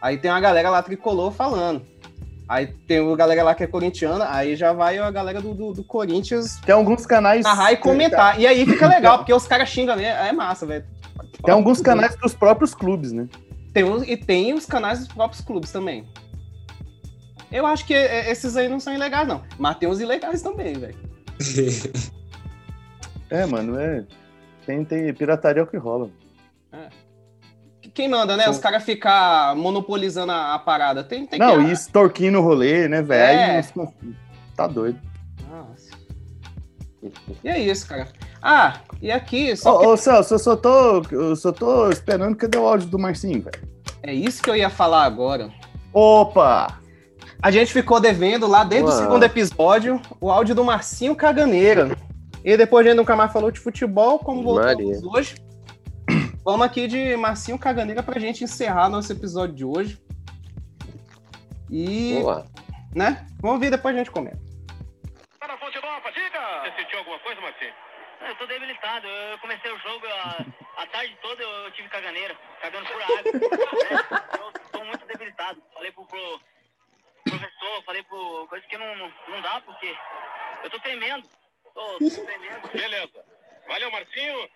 aí 0.00 0.16
tem 0.16 0.30
uma 0.30 0.40
galera 0.40 0.70
lá 0.70 0.82
tricolor 0.82 1.30
falando. 1.32 1.84
Aí 2.48 2.66
tem 2.66 2.98
uma 3.00 3.14
galera 3.14 3.42
lá 3.42 3.54
que 3.54 3.62
é 3.62 3.66
corintiana, 3.66 4.26
aí 4.30 4.56
já 4.56 4.72
vai 4.72 4.96
a 4.98 5.10
galera 5.10 5.38
do, 5.42 5.52
do, 5.52 5.74
do 5.74 5.84
Corinthians 5.84 6.58
Tem 6.64 6.74
alguns 6.74 7.04
canais. 7.04 7.44
narrar 7.44 7.72
e 7.72 7.76
comentar. 7.76 8.40
E 8.40 8.46
aí 8.46 8.64
fica 8.64 8.86
legal, 8.88 9.18
porque 9.18 9.34
os 9.34 9.46
caras 9.46 9.68
xingam, 9.68 9.94
né? 9.96 10.04
É 10.28 10.32
massa, 10.32 10.64
velho. 10.64 10.86
Tem 11.44 11.52
alguns 11.52 11.82
canais 11.82 12.16
dos 12.16 12.32
próprios 12.32 12.74
clubes, 12.74 13.12
né? 13.12 13.28
Tem 13.74 13.84
uns- 13.84 14.02
e 14.08 14.16
tem 14.16 14.54
os 14.54 14.64
canais 14.64 15.00
dos 15.00 15.08
próprios 15.08 15.42
clubes 15.42 15.70
também. 15.70 16.06
Eu 17.52 17.66
acho 17.66 17.84
que 17.86 17.92
é, 17.94 18.30
esses 18.30 18.56
aí 18.56 18.66
não 18.66 18.80
são 18.80 18.94
ilegais, 18.94 19.28
não. 19.28 19.42
Mas 19.58 19.76
tem 19.76 19.88
os 19.88 20.00
ilegais 20.00 20.40
também, 20.40 20.72
velho. 20.74 20.96
É, 23.30 23.44
mano, 23.44 23.78
é. 23.78 24.04
Tem, 24.64 24.82
tem 24.84 25.12
pirataria 25.12 25.60
é 25.60 25.62
o 25.62 25.66
que 25.66 25.76
rola. 25.76 26.08
Quem 27.92 28.08
manda, 28.08 28.36
né? 28.36 28.48
Os 28.48 28.58
caras 28.58 28.84
ficar 28.84 29.54
monopolizando 29.56 30.32
a, 30.32 30.54
a 30.54 30.58
parada. 30.58 31.02
Tem, 31.02 31.26
tem 31.26 31.38
não, 31.38 31.58
que. 31.62 31.68
e 31.70 31.72
extorquindo 31.72 32.38
o 32.38 32.42
rolê, 32.42 32.88
né, 32.88 33.02
velho? 33.02 33.38
É. 33.38 33.62
Tá 34.56 34.66
doido. 34.66 34.98
Nossa. 35.50 35.90
E 37.42 37.48
é 37.48 37.58
isso, 37.58 37.86
cara. 37.86 38.08
Ah, 38.40 38.80
e 39.02 39.10
aqui, 39.10 39.56
só 39.56 39.76
Ô, 39.76 39.80
que- 39.80 39.86
ô, 39.86 39.96
Celso, 39.96 40.34
eu 40.34 40.38
só 40.38 40.56
tô, 40.56 41.02
eu 41.10 41.36
só 41.36 41.50
tô 41.52 41.90
esperando 41.90 42.36
cadê 42.36 42.56
o 42.56 42.66
áudio 42.66 42.88
do 42.88 42.98
Marcinho, 42.98 43.42
velho? 43.42 43.68
é 44.02 44.14
isso 44.14 44.42
que 44.42 44.48
eu 44.48 44.56
ia 44.56 44.70
falar 44.70 45.04
agora. 45.04 45.50
Opa! 45.92 46.77
A 47.40 47.50
gente 47.52 47.72
ficou 47.72 48.00
devendo 48.00 48.48
lá 48.48 48.64
desde 48.64 48.88
o 48.88 48.92
Uau. 48.92 48.98
segundo 48.98 49.22
episódio 49.22 50.00
o 50.20 50.30
áudio 50.30 50.54
do 50.54 50.64
Marcinho 50.64 51.14
Caganeira. 51.14 51.96
E 52.44 52.56
depois 52.56 52.84
a 52.84 52.88
gente 52.88 52.98
nunca 52.98 53.14
mais 53.14 53.32
falou 53.32 53.50
de 53.50 53.60
futebol, 53.60 54.18
como 54.18 54.42
voltamos 54.42 54.74
Maria. 54.74 55.00
hoje. 55.04 55.36
Vamos 56.44 56.66
aqui 56.66 56.88
de 56.88 57.16
Marcinho 57.16 57.58
Caganeira 57.58 58.02
pra 58.02 58.18
gente 58.18 58.42
encerrar 58.42 58.88
nosso 58.88 59.12
episódio 59.12 59.54
de 59.54 59.64
hoje. 59.64 60.02
E, 61.70 62.20
lá. 62.22 62.44
né? 62.94 63.24
Vamos 63.40 63.56
ouvir, 63.56 63.70
depois 63.70 63.94
a 63.94 63.98
gente 63.98 64.10
comenta. 64.10 64.38
Para 65.38 65.54
a 65.54 65.58
fonte 65.58 65.78
nova, 65.80 66.10
diga! 66.10 66.62
Você 66.64 66.82
sentiu 66.82 66.98
alguma 66.98 67.18
coisa, 67.20 67.40
Marcinho? 67.40 67.72
Eu 68.26 68.34
tô 68.36 68.46
debilitado. 68.46 69.06
Eu 69.06 69.38
comecei 69.38 69.70
o 69.70 69.78
jogo 69.78 70.06
a, 70.06 70.44
a 70.82 70.86
tarde 70.86 71.16
toda 71.22 71.40
eu, 71.40 71.70
tive 71.70 71.88
caganeira, 71.88 72.34
cagando 72.60 72.86
por 72.86 73.02
água. 73.02 74.28
Eu 74.38 74.52
tô 74.72 74.84
muito 74.84 75.06
debilitado. 75.06 75.62
Falei 75.72 75.92
pro, 75.92 76.04
pro 76.04 76.40
professor, 77.30 77.82
falei 77.84 78.02
pro 78.04 78.46
coisa 78.48 78.66
que 78.66 78.78
não, 78.78 78.96
não, 78.96 79.42
dá 79.42 79.60
porque 79.60 79.94
eu 80.64 80.70
tô 80.70 80.80
tremendo. 80.80 81.28
Tô, 81.74 81.98
tô 81.98 82.10
tremendo. 82.24 82.68
Beleza. 82.72 83.24
Valeu, 83.66 83.90
Marcinho. 83.90 84.48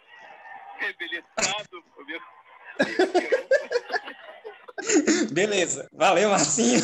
Debilitado. 0.80 1.84
meu. 2.06 2.20
Beleza. 5.32 5.88
Valeu, 5.92 6.30
Marcinho. 6.30 6.80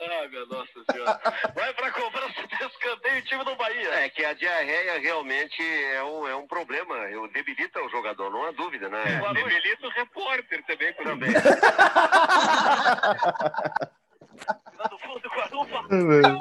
Ai, 0.00 0.28
minha 0.28 0.46
nossa 0.46 0.72
senhora. 0.90 1.20
Vai 1.54 1.74
pra 1.74 1.92
cobrança 1.92 2.46
de 2.46 2.54
escanteio 2.64 3.18
o 3.18 3.22
time 3.22 3.44
do 3.44 3.54
Bahia. 3.56 3.90
É 3.96 4.08
que 4.08 4.24
a 4.24 4.32
diarreia 4.32 4.98
realmente 4.98 5.62
é 5.62 6.02
um, 6.02 6.26
é 6.26 6.34
um 6.34 6.46
problema. 6.46 6.94
Eu 7.10 7.28
debilita 7.28 7.82
o 7.82 7.90
jogador, 7.90 8.30
não 8.30 8.46
há 8.46 8.52
dúvida, 8.52 8.88
né? 8.88 9.02
É, 9.06 9.18
debilita 9.34 9.86
o 9.86 9.90
repórter 9.90 10.64
também. 10.64 10.94
Também. 10.94 11.32
Do 14.90 14.98
fundo 14.98 15.20
do 15.20 15.28
Guarupa. 15.28 16.38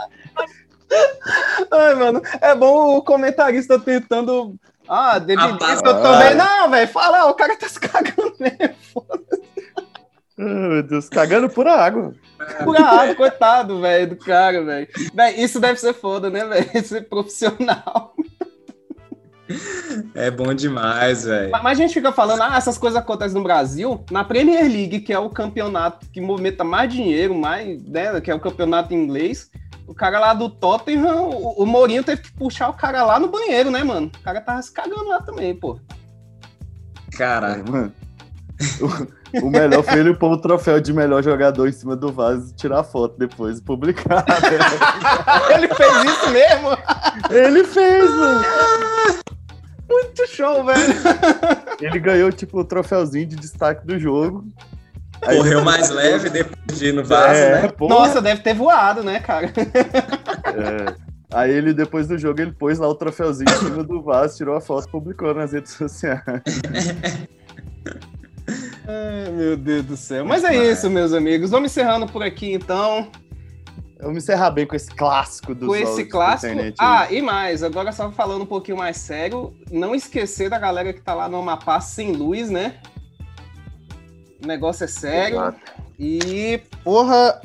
Ai, 1.71 1.95
mano, 1.95 2.21
é 2.41 2.55
bom 2.55 2.97
o 2.97 3.01
comentarista 3.01 3.79
tentando. 3.79 4.55
Ah, 4.87 5.19
debilita 5.19 5.53
Rapaz, 5.53 5.81
também. 5.81 6.35
Não, 6.35 6.69
velho, 6.69 6.87
fala, 6.87 7.25
o 7.25 7.33
cara 7.35 7.55
tá 7.55 7.69
se 7.69 7.79
cagando 7.79 8.35
mesmo. 8.39 9.05
Ah, 10.37 10.43
meu 10.43 10.83
Deus, 10.83 11.09
cagando 11.09 11.49
pura 11.49 11.73
água. 11.73 12.13
Pura 12.63 12.81
água, 12.81 13.13
coitado, 13.13 13.81
velho, 13.81 14.09
do 14.09 14.15
cara, 14.15 14.63
velho. 14.63 14.87
Velho, 15.13 15.39
isso 15.39 15.59
deve 15.59 15.79
ser 15.79 15.93
foda, 15.93 16.29
né, 16.29 16.45
velho? 16.45 16.85
Ser 16.85 17.07
profissional. 17.07 18.15
É 20.13 20.29
bom 20.29 20.53
demais, 20.53 21.23
velho. 21.25 21.51
Mas 21.51 21.65
a 21.65 21.73
gente 21.81 21.93
fica 21.93 22.11
falando, 22.11 22.41
ah, 22.43 22.57
essas 22.57 22.77
coisas 22.77 22.99
acontecem 22.99 23.37
no 23.37 23.43
Brasil, 23.43 24.03
na 24.11 24.23
Premier 24.23 24.63
League, 24.63 24.99
que 25.01 25.11
é 25.11 25.19
o 25.19 25.29
campeonato 25.29 26.07
que 26.11 26.21
movimenta 26.21 26.63
mais 26.63 26.93
dinheiro, 26.93 27.33
mais, 27.33 27.81
né, 27.83 28.19
que 28.21 28.29
é 28.29 28.35
o 28.35 28.39
campeonato 28.39 28.93
inglês. 28.93 29.49
O 29.87 29.93
cara 29.93 30.19
lá 30.19 30.33
do 30.35 30.49
Tottenham, 30.49 31.29
o, 31.29 31.63
o 31.63 31.65
Mourinho 31.65 32.03
teve 32.03 32.21
que 32.21 32.31
puxar 32.33 32.69
o 32.69 32.73
cara 32.73 33.03
lá 33.03 33.19
no 33.19 33.27
banheiro, 33.27 33.71
né, 33.71 33.83
mano? 33.83 34.11
O 34.19 34.23
cara 34.23 34.39
tava 34.39 34.61
se 34.61 34.71
cagando 34.71 35.07
lá 35.07 35.19
também, 35.21 35.55
pô. 35.55 35.79
Caralho. 37.17 37.65
Mano, 37.67 37.91
o, 39.33 39.47
o 39.47 39.49
melhor 39.49 39.81
foi 39.83 39.99
ele 39.99 40.13
pôr 40.13 40.31
o 40.31 40.37
troféu 40.37 40.79
de 40.79 40.93
melhor 40.93 41.23
jogador 41.23 41.67
em 41.67 41.71
cima 41.71 41.95
do 41.95 42.11
vaso, 42.11 42.53
tirar 42.55 42.83
foto 42.83 43.17
depois 43.17 43.57
e 43.57 43.61
publicar. 43.63 44.25
né? 44.27 45.55
Ele 45.55 45.67
fez 45.69 46.03
isso 46.03 46.29
mesmo? 46.29 46.77
ele 47.31 47.63
fez, 47.63 48.09
mano. 48.11 48.43
Muito 49.89 50.27
show, 50.27 50.63
velho. 50.63 50.93
Ele 51.81 51.99
ganhou, 51.99 52.31
tipo, 52.31 52.59
o 52.59 52.63
troféuzinho 52.63 53.25
de 53.25 53.35
destaque 53.35 53.85
do 53.85 53.97
jogo. 53.99 54.45
Correu 55.21 55.61
mais 55.63 55.89
leve 55.89 56.29
depois 56.29 56.77
de 56.79 56.87
ir 56.87 56.93
no 56.93 57.03
vaso, 57.03 57.33
É, 57.39 57.61
né? 57.63 57.67
porra. 57.69 57.93
Nossa, 57.95 58.21
deve 58.21 58.41
ter 58.41 58.53
voado, 58.53 59.03
né, 59.03 59.19
cara? 59.19 59.47
É. 59.47 61.09
Aí 61.31 61.51
ele, 61.51 61.73
depois 61.73 62.07
do 62.07 62.17
jogo, 62.17 62.41
ele 62.41 62.51
pôs 62.53 62.79
lá 62.79 62.87
o 62.87 62.95
troféuzinho 62.95 63.49
em 63.51 63.55
cima 63.57 63.83
do 63.83 64.01
vaso, 64.01 64.37
tirou 64.37 64.55
a 64.55 64.61
foto 64.61 64.87
e 64.87 64.91
publicou 64.91 65.33
nas 65.33 65.51
redes 65.51 65.73
sociais. 65.73 66.21
Ai, 68.87 69.31
meu 69.31 69.55
Deus 69.55 69.85
do 69.85 69.97
céu. 69.97 70.25
Mas 70.25 70.43
é 70.43 70.55
isso, 70.71 70.89
meus 70.89 71.13
amigos. 71.13 71.51
Vamos 71.51 71.71
encerrando 71.71 72.07
por 72.07 72.23
aqui, 72.23 72.53
então. 72.53 73.07
Vamos 73.99 74.23
encerrar 74.23 74.51
bem 74.51 74.65
com 74.65 74.75
esse 74.75 74.89
clássico 74.89 75.53
dos 75.53 75.67
com 75.67 75.75
esse 75.75 76.05
clássico. 76.05 76.53
internet. 76.53 76.75
Ah, 76.79 77.11
e 77.11 77.21
mais, 77.21 77.63
agora 77.63 77.91
só 77.91 78.09
falando 78.11 78.43
um 78.43 78.47
pouquinho 78.47 78.77
mais 78.77 78.95
sério, 78.95 79.53
não 79.69 79.93
esquecer 79.93 80.49
da 80.49 80.57
galera 80.57 80.93
que 80.93 81.01
tá 81.01 81.13
lá 81.13 81.27
no 81.27 81.37
Amapá 81.37 81.81
sem 81.81 82.13
luz, 82.13 82.49
né? 82.49 82.79
O 84.41 84.47
negócio 84.47 84.85
é 84.85 84.87
sério. 84.87 85.35
Exato. 85.35 85.59
E, 85.99 86.61
porra, 86.81 87.41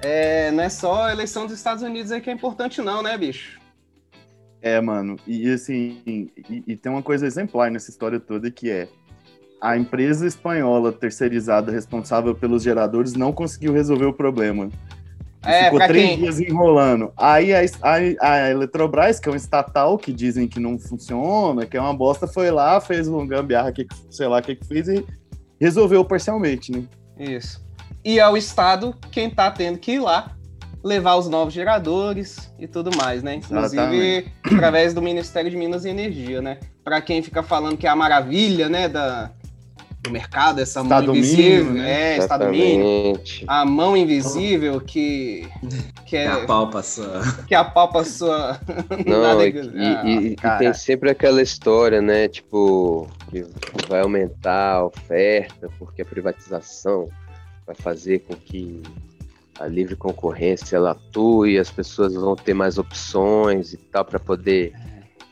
é, 0.00 0.50
não 0.50 0.64
é 0.64 0.70
só 0.70 1.04
a 1.04 1.12
eleição 1.12 1.44
dos 1.44 1.54
Estados 1.54 1.82
Unidos 1.82 2.10
aí 2.10 2.22
que 2.22 2.30
é 2.30 2.32
importante, 2.32 2.80
não, 2.80 3.02
né, 3.02 3.18
bicho? 3.18 3.60
É, 4.62 4.80
mano, 4.80 5.16
e 5.26 5.50
assim, 5.50 6.00
e, 6.06 6.64
e 6.66 6.74
tem 6.74 6.90
uma 6.90 7.02
coisa 7.02 7.26
exemplar 7.26 7.70
nessa 7.70 7.90
história 7.90 8.18
toda 8.18 8.50
que 8.50 8.70
é 8.70 8.88
a 9.60 9.76
empresa 9.76 10.26
espanhola 10.26 10.90
terceirizada 10.90 11.70
responsável 11.70 12.34
pelos 12.34 12.62
geradores 12.62 13.12
não 13.12 13.32
conseguiu 13.32 13.72
resolver 13.72 14.06
o 14.06 14.12
problema. 14.12 14.70
E 15.46 15.50
É, 15.50 15.64
Ficou 15.64 15.78
três 15.86 16.08
quem? 16.08 16.18
dias 16.18 16.40
enrolando. 16.40 17.12
Aí 17.16 17.54
a, 17.54 17.60
a, 17.82 17.94
a 18.20 18.50
Eletrobras, 18.50 19.20
que 19.20 19.28
é 19.28 19.32
um 19.32 19.36
estatal 19.36 19.96
que 19.96 20.12
dizem 20.12 20.48
que 20.48 20.58
não 20.60 20.78
funciona, 20.78 21.66
que 21.66 21.76
é 21.76 21.80
uma 21.80 21.94
bosta, 21.94 22.26
foi 22.26 22.50
lá, 22.50 22.80
fez 22.80 23.08
um 23.08 23.26
gambiarra, 23.26 23.72
que, 23.72 23.86
sei 24.10 24.26
lá 24.26 24.38
o 24.38 24.42
que, 24.42 24.56
que 24.56 24.66
fez 24.66 24.88
e 24.88 25.04
resolveu 25.60 26.04
parcialmente, 26.04 26.72
né? 26.72 26.84
Isso. 27.18 27.64
E 28.04 28.18
é 28.18 28.28
o 28.28 28.36
Estado 28.36 28.94
quem 29.10 29.30
tá 29.30 29.50
tendo 29.50 29.78
que 29.78 29.92
ir 29.92 30.00
lá 30.00 30.32
levar 30.84 31.16
os 31.16 31.28
novos 31.28 31.52
geradores 31.52 32.52
e 32.58 32.68
tudo 32.68 32.96
mais, 32.96 33.22
né? 33.22 33.36
Inclusive 33.36 34.26
através 34.44 34.94
do 34.94 35.02
Ministério 35.02 35.50
de 35.50 35.56
Minas 35.56 35.84
e 35.84 35.88
Energia, 35.88 36.40
né? 36.40 36.58
Para 36.84 37.00
quem 37.00 37.22
fica 37.22 37.42
falando 37.42 37.76
que 37.76 37.86
é 37.86 37.90
a 37.90 37.96
maravilha, 37.96 38.68
né, 38.68 38.88
da, 38.88 39.32
do 40.06 40.12
mercado, 40.12 40.60
essa 40.60 40.80
Estado 40.82 41.06
mão 41.06 41.16
invisível, 41.16 41.64
mínimo, 41.66 41.78
né? 41.82 42.14
é, 42.14 42.18
Estado 42.18 42.46
mínimo, 42.48 43.20
a 43.46 43.64
mão 43.64 43.96
invisível 43.96 44.80
que 44.80 45.48
que, 46.06 46.16
é, 46.16 46.28
A 46.28 46.46
palpa 46.46 46.82
sua. 46.82 47.20
que 47.48 47.54
apalpa 47.54 48.00
a 48.00 48.04
sua 48.04 48.60
Não, 49.04 49.22
nada 49.22 49.44
e, 49.46 49.52
que- 49.52 49.58
e- 49.58 49.96
Ah, 49.96 50.02
e- 50.06 50.32
e 50.32 50.58
tem 50.58 50.72
sempre 50.72 51.10
aquela 51.10 51.42
história, 51.42 52.00
né? 52.00 52.28
Tipo, 52.28 53.08
que 53.30 53.44
vai 53.88 54.00
aumentar 54.00 54.74
a 54.76 54.84
oferta, 54.86 55.68
porque 55.78 56.02
a 56.02 56.06
privatização 56.06 57.08
vai 57.66 57.74
fazer 57.74 58.20
com 58.20 58.34
que 58.36 58.82
a 59.58 59.66
livre 59.66 59.96
concorrência 59.96 60.76
ela 60.76 60.92
atue, 60.92 61.58
as 61.58 61.70
pessoas 61.70 62.14
vão 62.14 62.36
ter 62.36 62.54
mais 62.54 62.78
opções 62.78 63.72
e 63.72 63.76
tal 63.78 64.04
para 64.04 64.20
poder 64.20 64.72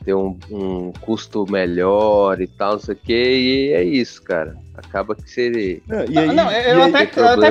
ter 0.05 0.13
um, 0.13 0.37
um 0.51 0.93
custo 1.01 1.45
melhor 1.51 2.39
e 2.39 2.45
tal, 2.47 2.73
não 2.73 2.79
sei 2.79 2.93
o 2.93 2.97
que, 2.97 3.13
e 3.13 3.73
é 3.73 3.83
isso, 3.83 4.21
cara. 4.21 4.55
Acaba 4.77 5.15
que. 5.15 5.81
Não, 5.87 6.03
e 6.05 6.09
Não, 6.11 6.21
aí- 6.21 6.33
não, 6.35 6.51
eu, 6.51 6.83
até, 6.83 7.03
eu 7.03 7.07
concordo, 7.07 7.45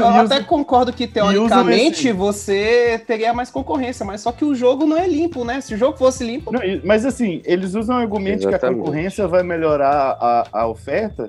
eu 0.00 0.06
até 0.06 0.22
usam- 0.36 0.44
concordo 0.44 0.92
que 0.92 1.06
teoricamente 1.08 2.06
esse- 2.08 2.12
você 2.12 3.02
teria 3.06 3.34
mais 3.34 3.50
concorrência, 3.50 4.06
mas 4.06 4.20
só 4.20 4.32
que 4.32 4.44
o 4.44 4.54
jogo 4.54 4.86
não 4.86 4.96
é 4.96 5.06
limpo, 5.08 5.44
né? 5.44 5.60
Se 5.60 5.74
o 5.74 5.76
jogo 5.76 5.98
fosse 5.98 6.24
limpo, 6.24 6.52
Não, 6.52 6.60
mas 6.84 7.04
assim, 7.04 7.42
eles 7.44 7.74
usam 7.74 7.96
o 7.96 7.98
argumento 8.00 8.40
que 8.40 8.46
a 8.46 8.50
Exatamente. 8.50 8.78
concorrência 8.78 9.26
vai 9.28 9.42
melhorar 9.42 10.16
a, 10.20 10.48
a 10.52 10.68
oferta, 10.68 11.28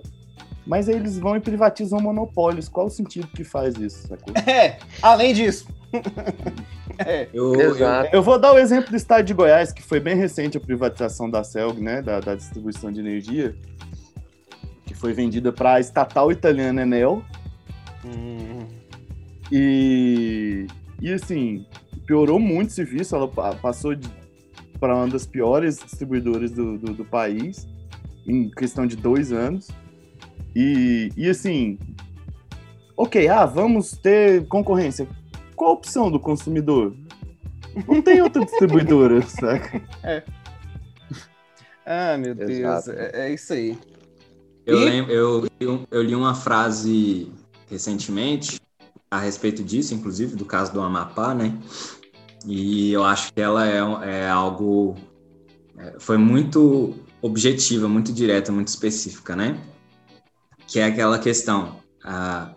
mas 0.67 0.88
aí 0.88 0.95
eles 0.95 1.17
vão 1.17 1.36
e 1.36 1.39
privatizam 1.39 1.99
monopólios. 1.99 2.69
Qual 2.69 2.86
o 2.86 2.89
sentido 2.91 3.27
que 3.36 3.43
faz 3.43 3.75
isso? 3.75 4.07
sacou? 4.07 4.32
É, 4.47 4.77
além 5.01 5.34
disso. 5.34 5.67
é. 6.99 7.29
Eu, 7.33 7.53
eu, 7.55 7.71
Exato. 7.71 8.09
Eu 8.13 8.21
vou 8.21 8.37
dar 8.39 8.53
o 8.53 8.57
exemplo 8.59 8.89
do 8.91 8.95
estado 8.95 9.23
de 9.25 9.33
Goiás, 9.33 9.71
que 9.71 9.81
foi 9.81 9.99
bem 9.99 10.15
recente 10.15 10.57
a 10.57 10.59
privatização 10.59 11.29
da 11.29 11.43
CELG, 11.43 11.81
né, 11.81 12.01
da, 12.01 12.19
da 12.19 12.35
distribuição 12.35 12.91
de 12.91 12.99
energia, 12.99 13.55
que 14.85 14.93
foi 14.93 15.13
vendida 15.13 15.51
para 15.51 15.75
a 15.75 15.79
estatal 15.79 16.31
italiana 16.31 16.81
Enel. 16.81 17.23
E, 19.51 20.67
e 21.01 21.13
assim, 21.13 21.65
piorou 22.05 22.39
muito 22.39 22.69
o 22.69 22.73
serviço, 22.73 23.15
ela 23.15 23.27
pa- 23.27 23.55
passou 23.55 23.95
para 24.79 24.95
uma 24.95 25.07
das 25.07 25.25
piores 25.25 25.77
distribuidoras 25.79 26.51
do, 26.51 26.77
do, 26.77 26.93
do 26.93 27.05
país 27.05 27.67
em 28.27 28.49
questão 28.49 28.85
de 28.85 28.95
dois 28.95 29.31
anos. 29.31 29.69
E, 30.55 31.11
e 31.17 31.29
assim, 31.29 31.77
ok, 32.95 33.27
ah, 33.27 33.45
vamos 33.45 33.91
ter 33.91 34.47
concorrência. 34.47 35.07
Qual 35.60 35.72
a 35.72 35.74
opção 35.74 36.10
do 36.10 36.18
consumidor? 36.18 36.95
Não 37.86 38.01
tem 38.01 38.22
outra 38.22 38.45
distribuidora, 38.45 39.22
saca? 39.28 39.82
Ah, 41.86 42.18
meu 42.18 42.34
Deus, 42.34 42.88
é, 42.88 43.28
é 43.28 43.34
isso 43.34 43.51
aí. 43.51 43.78
Eu, 44.66 44.80
E- 44.80 44.86
lembro, 44.86 45.12
eu, 45.12 45.47
eu, 45.60 45.88
eu 45.91 46.01
li 46.01 46.16
uma 46.16 46.34
frase 46.34 47.30
recentemente 47.70 48.57
a 49.12 49.20
respeito 49.20 49.62
disso, 49.62 49.93
inclusive 49.93 50.38
do 50.38 50.45
caso 50.45 50.72
do 50.72 50.80
Amapá, 50.80 51.36
né? 51.36 51.53
E 52.47 52.93
eu 52.93 53.03
acho 53.03 53.34
que 53.34 53.41
ela 53.41 53.68
é, 53.68 53.80
é 54.22 54.30
algo. 54.30 54.95
é, 55.78 55.95
foi 55.99 56.18
muito 56.18 56.95
objetiva, 57.22 57.89
muito 57.89 58.14
direta, 58.14 58.49
muito 58.49 58.70
específica, 58.70 59.36
né? 59.36 59.60
Que 60.68 60.80
é 60.80 60.86
aquela 60.86 61.20
questão: 61.20 61.82
ah, 62.01 62.53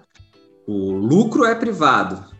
o 0.69 0.93
lucro 0.93 1.45
é 1.45 1.53
privado, 1.57 2.32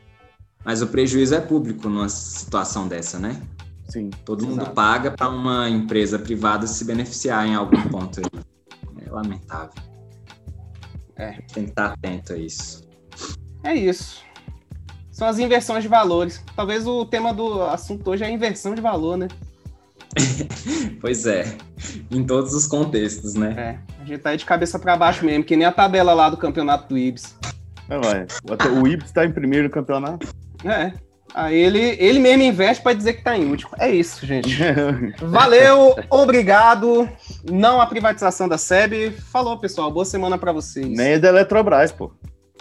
mas 0.65 0.83
o 0.83 0.87
prejuízo 0.87 1.35
é 1.35 1.41
público 1.41 1.89
numa 1.89 2.09
situação 2.09 2.87
dessa, 2.87 3.19
né? 3.19 3.41
Sim. 3.89 4.11
Todo 4.25 4.47
mundo 4.47 4.63
Exato. 4.63 4.75
paga 4.75 5.11
para 5.11 5.29
uma 5.29 5.69
empresa 5.69 6.19
privada 6.19 6.67
se 6.67 6.85
beneficiar 6.85 7.47
em 7.47 7.55
algum 7.55 7.83
ponto 7.89 8.21
aí. 8.21 8.43
É 9.05 9.11
lamentável. 9.11 9.83
É. 11.17 11.33
Tem 11.53 11.65
que 11.65 11.71
estar 11.71 11.93
atento 11.93 12.33
a 12.33 12.37
isso. 12.37 12.89
É 13.63 13.75
isso. 13.75 14.23
São 15.11 15.29
as 15.29 15.39
inversões 15.39 15.83
de 15.83 15.89
valores. 15.89 16.43
Talvez 16.57 16.87
o 16.87 17.05
tema 17.05 17.35
do 17.35 17.63
assunto 17.65 18.11
hoje 18.11 18.25
é 18.25 18.27
a 18.27 18.31
inversão 18.31 18.75
de 18.75 18.81
valor, 18.81 19.17
né? 19.17 19.29
Pois 21.01 21.27
é, 21.27 21.57
em 22.11 22.25
todos 22.25 22.55
os 22.55 22.67
contextos, 22.67 23.35
né? 23.35 23.55
É, 23.99 24.03
a 24.03 24.05
gente 24.05 24.21
tá 24.21 24.31
aí 24.31 24.37
de 24.37 24.45
cabeça 24.45 24.79
pra 24.79 24.97
baixo 24.97 25.25
mesmo, 25.25 25.43
que 25.43 25.57
nem 25.57 25.67
a 25.67 25.73
tabela 25.73 26.15
lá 26.15 26.31
do 26.31 26.37
campeonato 26.37 26.89
do 26.89 26.99
Ibis. 26.99 27.37
É, 27.89 27.97
ué. 27.97 28.27
O 28.81 28.87
Ibis 28.87 29.11
tá 29.11 29.25
em 29.25 29.33
primeiro 29.33 29.65
no 29.65 29.71
campeonato. 29.71 30.29
É. 30.65 30.93
Aí 31.35 31.57
ele, 31.57 31.97
ele 31.99 32.19
mesmo 32.19 32.43
investe 32.43 32.83
pra 32.83 32.93
dizer 32.93 33.15
que 33.15 33.23
tá 33.25 33.37
em 33.39 33.49
último. 33.51 33.71
É 33.79 33.91
isso, 33.91 34.27
gente. 34.27 34.55
Valeu, 35.23 35.97
obrigado. 36.11 37.09
Não 37.51 37.81
a 37.81 37.87
privatização 37.87 38.47
da 38.49 38.59
SEB. 38.59 39.11
Falou, 39.33 39.57
pessoal. 39.59 39.91
Boa 39.91 40.05
semana 40.05 40.37
pra 40.37 40.53
vocês. 40.53 40.87
Nem 40.87 41.13
é 41.13 41.19
da 41.19 41.29
Eletrobras, 41.29 41.91
pô. 41.91 42.13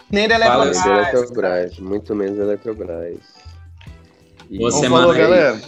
Nem 0.10 0.28
da 0.28 0.40
Fala 0.40 0.66
Eletrobras. 0.66 0.84
da 0.84 1.00
Eletrobras, 1.12 1.80
muito 1.80 2.16
menos 2.16 2.38
da 2.38 2.44
Eletrobras. 2.44 3.18
E- 4.50 4.58
Boa 4.58 4.70
Então, 4.70 4.80
semana 4.82 5.04
falou, 5.08 5.12
aí. 5.16 5.22
galera. 5.22 5.62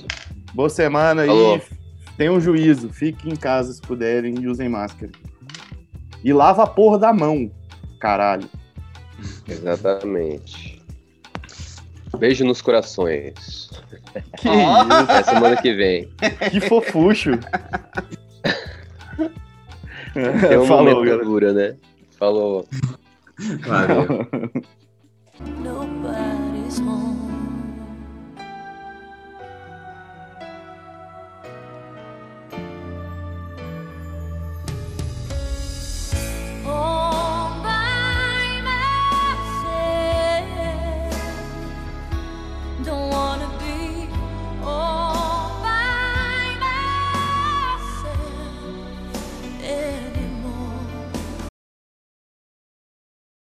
Boa 0.54 0.70
semana 0.70 1.26
Falou. 1.26 1.58
e 1.58 1.62
tenham 2.18 2.40
juízo. 2.40 2.90
Fiquem 2.90 3.34
em 3.34 3.36
casa 3.36 3.74
se 3.74 3.82
puderem 3.82 4.36
e 4.40 4.48
usem 4.48 4.70
máscara. 4.70 5.12
E 6.24 6.32
lava 6.32 6.64
a 6.64 6.68
porra 6.68 6.98
da 6.98 7.12
mão, 7.12 7.52
caralho. 8.00 8.48
Exatamente. 9.48 10.82
Beijo 12.18 12.46
nos 12.46 12.62
corações. 12.62 13.70
Que 14.38 14.48
Até 14.48 15.24
semana 15.24 15.62
que 15.62 15.74
vem. 15.74 16.10
isso? 16.22 16.52
Que 16.52 16.62
fofucho. 16.62 17.32
Tem 20.14 20.58
um 20.60 20.66
Falou, 20.66 21.04
dura, 21.24 21.54
né? 21.54 21.76
Falou. 22.18 22.68
Valeu. 23.62 24.08
Nobody's 25.64 26.80
home. 26.80 27.13